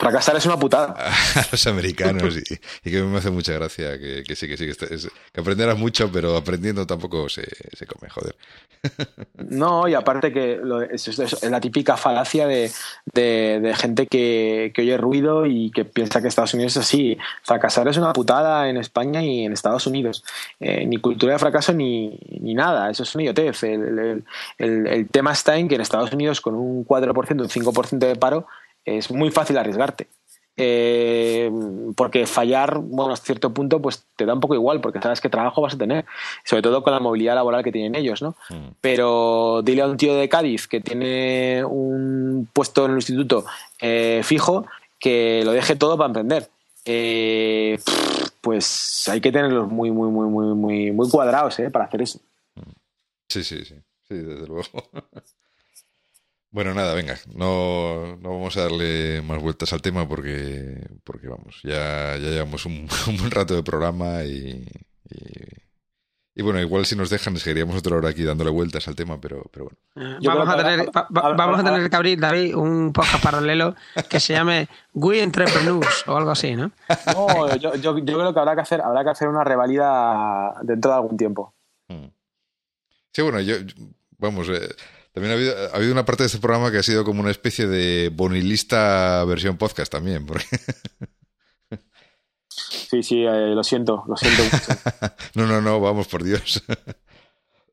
[0.03, 0.95] Fracasar es una putada.
[1.37, 4.65] A los americanos y, y, que me hace mucha gracia que, que sí, que sí,
[4.65, 8.35] que, es, que, aprenderás mucho, pero aprendiendo tampoco se, se come, joder.
[9.49, 12.73] No, y aparte que lo, es, es, la típica falacia de,
[13.13, 17.17] de, de gente que, que, oye ruido y que piensa que Estados Unidos es así.
[17.45, 20.25] Fracasar es una putada en España y en Estados Unidos.
[20.59, 23.63] Eh, ni cultura de fracaso ni, ni nada, eso es una idiotez.
[23.63, 24.25] El,
[24.59, 28.49] el, tema está en que en Estados Unidos con un 4%, un 5% de paro
[28.85, 30.09] es muy fácil arriesgarte.
[30.55, 31.51] Eh,
[31.97, 35.31] porque fallar, bueno, a cierto punto, pues te da un poco igual, porque sabes qué
[35.31, 36.05] trabajo vas a tener,
[36.45, 38.37] sobre todo con la movilidad laboral que tienen ellos, ¿no?
[38.51, 38.75] Mm.
[38.81, 43.47] Pero dile a un tío de Cádiz que tiene un puesto en el instituto
[43.81, 44.67] eh, fijo
[44.99, 46.51] que lo deje todo para emprender.
[46.85, 47.79] Eh,
[48.41, 51.71] pues hay que tenerlos muy, muy, muy, muy, muy, muy cuadrados ¿eh?
[51.71, 52.21] para hacer eso.
[53.29, 53.77] Sí, sí, sí,
[54.07, 54.69] sí, desde luego.
[56.53, 61.61] Bueno, nada, venga, no, no, vamos a darle más vueltas al tema porque, porque vamos,
[61.63, 62.87] ya, ya llevamos un,
[63.19, 64.63] buen rato de programa y,
[66.35, 69.47] y, bueno, igual si nos dejan seguiríamos otra hora aquí dándole vueltas al tema, pero,
[69.51, 70.19] pero bueno.
[70.23, 73.75] vamos, a tener, vamos a tener que abrir, David, un podcast paralelo
[74.11, 76.71] que se llame We Entrepreneurs o algo así, ¿no?
[77.15, 80.91] No, yo, yo, yo, creo que habrá que hacer, habrá que hacer una revalida dentro
[80.91, 81.55] de algún tiempo.
[81.89, 82.09] Mm.
[83.11, 83.55] Sí, bueno, yo,
[84.19, 84.69] vamos, eh,
[85.13, 88.11] también ha habido, una parte de este programa que ha sido como una especie de
[88.13, 90.27] bonilista versión podcast también.
[90.27, 90.47] Porque...
[92.91, 94.81] Sí, sí, eh, lo siento, lo siento mucho.
[95.35, 96.63] no, no, no, vamos, por Dios.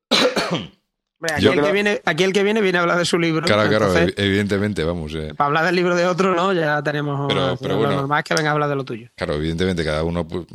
[1.21, 3.45] Aquí, el que viene, aquí el que viene viene a hablar de su libro.
[3.45, 5.13] Claro, claro, evidentemente, vamos.
[5.15, 5.33] Eh.
[5.35, 6.53] Para hablar del libro de otro, ¿no?
[6.53, 7.27] Ya tenemos.
[7.27, 9.09] Pero, pero bueno, lo normal es que venga a hablar de lo tuyo.
[9.15, 10.45] Claro, evidentemente, cada uno pues,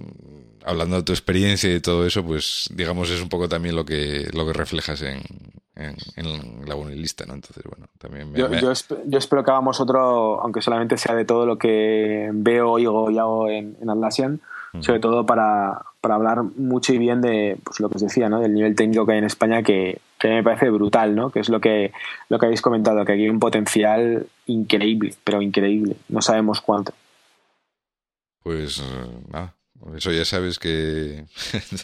[0.65, 4.29] hablando de tu experiencia y todo eso, pues digamos es un poco también lo que,
[4.33, 5.23] lo que reflejas en,
[5.77, 7.35] en, la bonilista, ¿no?
[7.35, 8.33] Entonces, bueno, también...
[8.35, 13.11] yo, yo, espero que hagamos otro, aunque solamente sea de todo lo que veo, oigo
[13.11, 14.41] y hago en, en Atlassian,
[14.81, 18.41] sobre todo para, para, hablar mucho y bien de pues, lo que os decía, ¿no?
[18.41, 21.31] Del nivel técnico que hay en España que, que me parece brutal, ¿no?
[21.31, 21.93] Que es lo que,
[22.29, 25.95] lo que habéis comentado, que aquí hay un potencial increíble, pero increíble.
[26.09, 26.93] No sabemos cuánto.
[28.43, 28.83] Pues
[29.31, 29.54] nada,
[29.97, 31.25] eso ya sabes que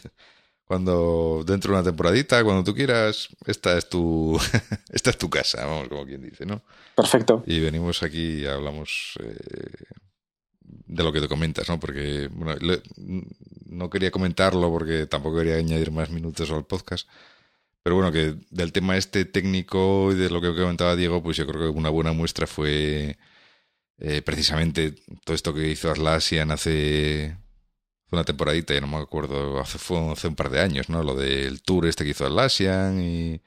[0.64, 4.38] cuando dentro de una temporadita, cuando tú quieras, esta es tu
[4.92, 6.62] esta es tu casa, vamos, como quien dice, ¿no?
[6.94, 7.42] Perfecto.
[7.46, 9.84] Y venimos aquí y hablamos eh,
[10.60, 11.78] de lo que te comentas, ¿no?
[11.78, 12.54] Porque bueno,
[13.66, 17.08] no quería comentarlo porque tampoco quería añadir más minutos al podcast.
[17.82, 21.46] Pero bueno, que del tema este técnico y de lo que comentaba Diego, pues yo
[21.46, 23.16] creo que una buena muestra fue
[23.98, 24.94] eh, precisamente
[25.24, 27.36] todo esto que hizo Atlassian hace
[28.10, 31.02] una temporadita, ya no me acuerdo, hace, fue hace un par de años, ¿no?
[31.02, 33.40] Lo del tour este que hizo Atlassian y...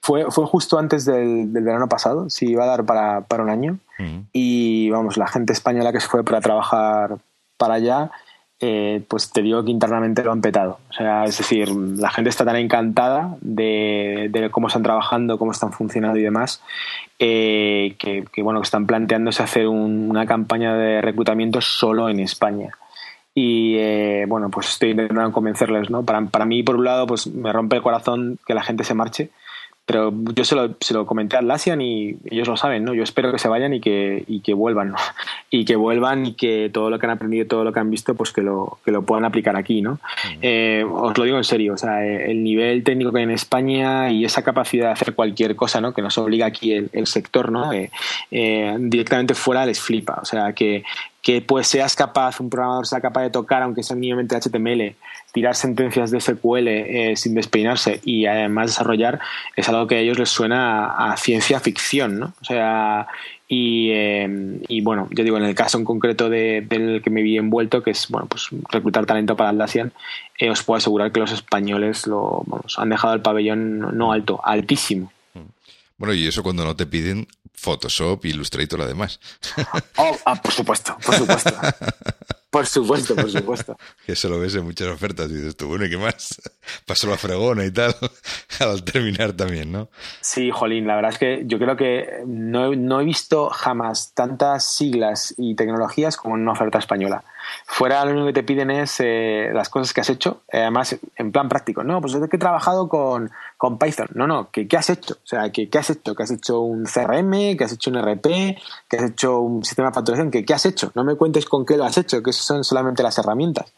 [0.00, 3.50] Fue, fue justo antes del, del verano pasado, sí, iba a dar para, para un
[3.50, 3.78] año.
[4.32, 7.18] Y vamos, la gente española que se fue para trabajar
[7.56, 8.12] para allá,
[8.60, 10.78] eh, pues te digo que internamente lo han petado.
[10.88, 15.50] O sea, es decir, la gente está tan encantada de, de cómo están trabajando, cómo
[15.50, 16.62] están funcionando y demás,
[17.18, 22.70] eh, que, que, bueno, que están planteándose hacer una campaña de reclutamiento solo en España
[23.40, 26.02] y eh, bueno, pues estoy intentando convencerles, ¿no?
[26.02, 28.94] Para, para mí, por un lado, pues me rompe el corazón que la gente se
[28.94, 29.30] marche,
[29.88, 32.92] pero yo se lo, se lo comenté a Atlassian y ellos lo saben, ¿no?
[32.92, 34.98] Yo espero que se vayan y que, y que vuelvan, ¿no?
[35.50, 38.14] Y que vuelvan y que todo lo que han aprendido, todo lo que han visto,
[38.14, 39.98] pues que lo, que lo puedan aplicar aquí, ¿no?
[40.42, 43.30] Eh, os lo digo en serio, o sea, eh, el nivel técnico que hay en
[43.30, 45.94] España y esa capacidad de hacer cualquier cosa, ¿no?
[45.94, 47.70] Que nos obliga aquí el, el sector, ¿no?
[48.30, 50.84] directamente fuera les flipa, o sea, que,
[51.22, 54.94] que pues seas capaz, un programador sea capaz de tocar, aunque sea mínimamente HTML,
[55.32, 59.20] tirar sentencias de SQL eh, sin despeinarse y además desarrollar,
[59.56, 62.32] es algo que a ellos les suena a, ciencia ficción, ¿no?
[62.40, 63.06] O sea,
[63.46, 67.22] y, eh, y, bueno, yo digo, en el caso en concreto de, del que me
[67.22, 69.92] vi envuelto, que es, bueno, pues reclutar talento para Atlassian,
[70.38, 74.40] eh, os puedo asegurar que los españoles lo, vamos, han dejado el pabellón no alto,
[74.44, 75.12] altísimo.
[75.96, 79.18] Bueno, y eso cuando no te piden Photoshop, Illustrator, además.
[79.96, 81.52] Oh, ah, por supuesto, por supuesto.
[82.50, 83.76] Por supuesto, por supuesto.
[84.06, 86.40] Eso lo ves en muchas ofertas y dices tú, bueno, ¿y qué más?
[86.86, 87.94] Pasó la fregona y tal,
[88.60, 89.90] al terminar también, ¿no?
[90.20, 94.64] Sí, Jolín, la verdad es que yo creo que no, no he visto jamás tantas
[94.64, 97.22] siglas y tecnologías como en una oferta española
[97.64, 100.96] fuera lo único que te piden es eh, las cosas que has hecho, eh, además
[101.16, 101.84] en plan práctico.
[101.84, 104.08] No, pues es que he trabajado con, con Python.
[104.14, 105.14] No, no, ¿qué, has hecho?
[105.14, 106.14] O sea, ¿qué, ¿qué, has hecho?
[106.14, 107.56] ¿Que has hecho un CRM?
[107.56, 108.56] ¿Que has hecho un RP?
[108.88, 110.30] ¿Que has hecho un sistema de facturación?
[110.30, 110.92] ¿Qué, ¿Qué has hecho?
[110.94, 113.72] No me cuentes con qué lo has hecho, que son solamente las herramientas.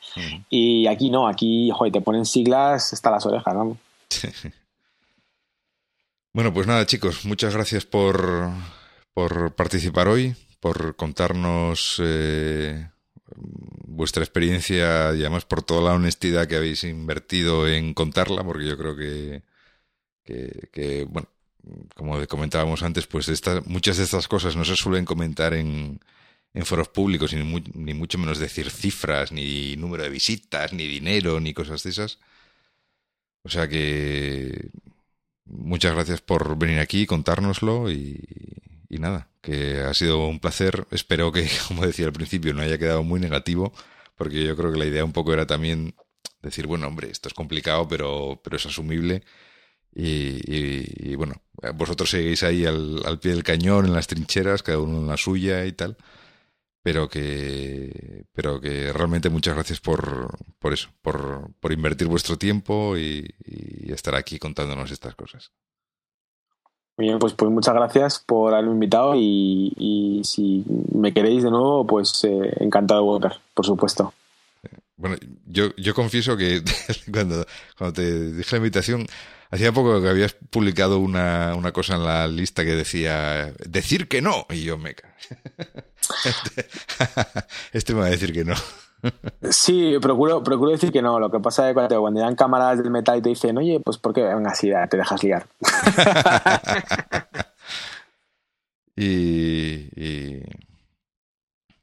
[0.49, 3.79] Y aquí no, aquí, joder, te ponen siglas hasta las orejas, vamos.
[6.33, 8.51] bueno, pues nada, chicos, muchas gracias por,
[9.15, 12.01] por participar hoy, por contarnos...
[12.03, 12.89] Eh
[13.37, 18.79] vuestra experiencia y además por toda la honestidad que habéis invertido en contarla, porque yo
[18.79, 19.43] creo que,
[20.25, 21.29] que, bueno,
[21.95, 23.31] como comentábamos antes, pues
[23.67, 26.01] muchas de estas cosas no se suelen comentar en,
[26.55, 31.41] en foros públicos, ni, ni mucho menos decir cifras, ni número de visitas, ni dinero,
[31.41, 32.19] ni cosas de esas.
[33.43, 34.71] O sea que
[35.45, 38.21] muchas gracias por venir aquí, contárnoslo y,
[38.91, 40.87] y nada, que ha sido un placer.
[40.91, 43.73] Espero que, como decía al principio, no haya quedado muy negativo,
[44.17, 45.95] porque yo creo que la idea un poco era también
[46.43, 49.23] decir, bueno, hombre, esto es complicado, pero, pero es asumible.
[49.95, 51.43] Y, bueno,
[51.75, 55.17] vosotros seguís ahí al, al, pie del cañón, en las trincheras, cada uno en la
[55.17, 55.97] suya y tal.
[56.83, 62.97] Pero que, pero que realmente muchas gracias por, por eso, por, por invertir vuestro tiempo
[62.97, 65.53] y, y estar aquí contándonos estas cosas.
[67.01, 70.63] Bien, pues, pues muchas gracias por haberme invitado y, y si
[70.95, 74.13] me queréis de nuevo, pues eh, encantado de volver, por supuesto.
[74.99, 75.17] Bueno,
[75.47, 76.63] yo, yo confieso que
[77.11, 77.47] cuando,
[77.79, 79.07] cuando te dije la invitación,
[79.51, 84.21] hacía poco que habías publicado una, una cosa en la lista que decía decir que
[84.21, 86.69] no, y yo me este,
[87.73, 88.57] este me va a decir que no.
[89.51, 91.19] Sí, procuro, procuro decir que no.
[91.19, 93.81] Lo que pasa es que cuando, cuando dan cámaras del metal y te dicen, oye,
[93.81, 94.23] pues ¿por qué?
[94.23, 95.47] Venga, así, te dejas liar.
[98.97, 100.43] y, y,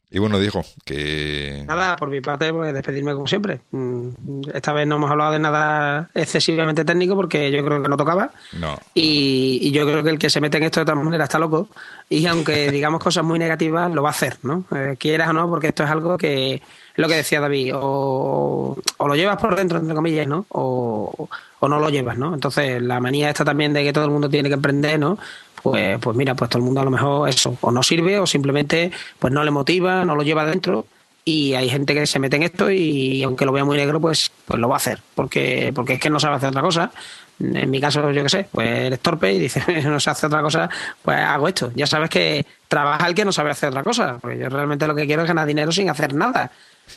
[0.10, 1.64] y, bueno, dijo que...
[1.68, 3.62] Nada, por mi parte, pues despedirme como siempre.
[3.72, 4.10] Mm,
[4.54, 8.32] esta vez no hemos hablado de nada excesivamente técnico porque yo creo que no tocaba.
[8.54, 8.78] No.
[8.94, 11.40] Y, y yo creo que el que se mete en esto de otra manera está
[11.40, 11.70] loco.
[12.10, 14.64] Y aunque digamos cosas muy negativas, lo va a hacer, ¿no?
[14.76, 16.62] Eh, quieras o no, porque esto es algo que
[16.98, 20.46] lo que decía David, o, lo llevas por dentro, entre comillas, ¿no?
[20.50, 21.30] O,
[21.60, 22.34] o, no lo llevas, ¿no?
[22.34, 25.18] Entonces, la manía esta también de que todo el mundo tiene que emprender, ¿no?
[25.62, 28.26] Pues, pues mira, pues todo el mundo a lo mejor eso, o no sirve, o
[28.26, 30.88] simplemente pues no le motiva, no lo lleva dentro.
[31.24, 34.32] Y hay gente que se mete en esto y aunque lo vea muy negro, pues,
[34.46, 36.92] pues lo va a hacer, porque, porque es que no sabe hacer otra cosa.
[37.40, 40.42] En mi caso, yo qué sé, pues eres torpe y dices, no sé hacer otra
[40.42, 40.70] cosa,
[41.04, 41.72] pues hago esto.
[41.76, 44.96] Ya sabes que trabaja el que no sabe hacer otra cosa, porque yo realmente lo
[44.96, 46.50] que quiero es ganar dinero sin hacer nada.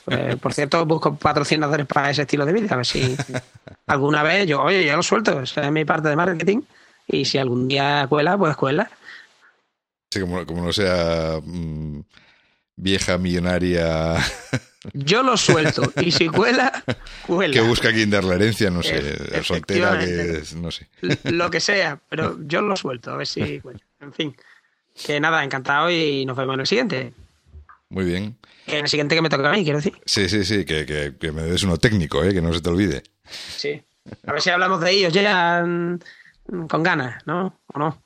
[0.07, 2.75] Eh, por cierto, busco patrocinadores para ese estilo de vida.
[2.75, 3.17] A ver si
[3.87, 5.41] alguna vez yo, oye, yo lo suelto.
[5.41, 6.63] Esa es mi parte de marketing.
[7.07, 8.91] Y si algún día cuela, pues cuela.
[10.11, 12.01] Sí, como, como no sea mmm,
[12.77, 14.17] vieja millonaria.
[14.95, 15.93] Yo lo suelto.
[16.01, 16.83] Y si cuela,
[17.27, 17.53] cuela.
[17.53, 19.43] Que busca quien dar la herencia, no sé.
[19.43, 20.89] Soltera, que no sé.
[21.25, 23.13] Lo que sea, pero yo lo suelto.
[23.13, 23.81] A ver si cuela.
[24.01, 24.37] En fin.
[25.05, 27.13] Que nada, encantado y nos vemos en el siguiente.
[27.89, 28.37] Muy bien.
[28.67, 29.99] En el siguiente que me toca a mí, quiero decir.
[30.05, 32.33] Sí, sí, sí, que, que, que me des uno técnico, ¿eh?
[32.33, 33.03] que no se te olvide.
[33.57, 33.83] Sí.
[34.27, 35.65] A ver si hablamos de ellos ya
[36.69, 37.61] con ganas, ¿no?
[37.73, 38.03] ¿O no?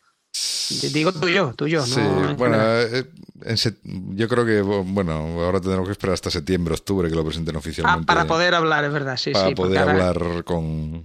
[0.92, 1.82] Digo tú y yo, tú y yo.
[1.82, 3.04] Sí, no, bueno, eh,
[3.42, 7.24] en set, yo creo que, bueno, ahora tendremos que esperar hasta septiembre, octubre que lo
[7.24, 8.02] presenten oficialmente.
[8.02, 9.54] Ah, para poder hablar, es verdad, sí, para sí.
[9.54, 11.02] poder hablar ahora, con,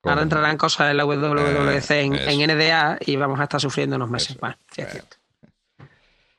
[0.00, 3.60] con, Ahora entrarán cosas en la WWDC eh, en, en, NDA y vamos a estar
[3.60, 4.30] sufriendo unos meses.
[4.30, 5.16] Eso, bueno, sí, es cierto.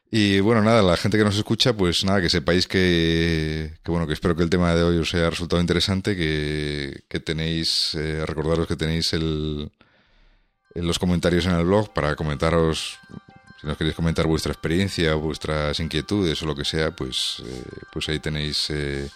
[0.10, 4.08] Y bueno, nada, la gente que nos escucha, pues nada, que sepáis que, que bueno,
[4.08, 8.26] que espero que el tema de hoy os haya resultado interesante, que, que tenéis, eh,
[8.26, 9.70] recordaros que tenéis el,
[10.76, 13.00] los comentarios en el blog para comentaros,
[13.60, 18.08] si nos queréis comentar vuestra experiencia, vuestras inquietudes o lo que sea, pues, eh, pues
[18.08, 19.10] ahí tenéis eh,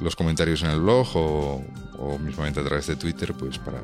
[0.00, 1.64] los comentarios en el blog o,
[1.98, 3.82] o, mismamente a través de Twitter, pues para,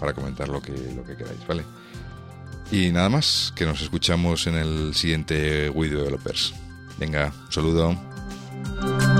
[0.00, 1.64] para comentar lo que, lo que queráis, ¿vale?
[2.70, 6.54] Y nada más, que nos escuchamos en el siguiente We Developers.
[6.98, 9.15] Venga, un saludo.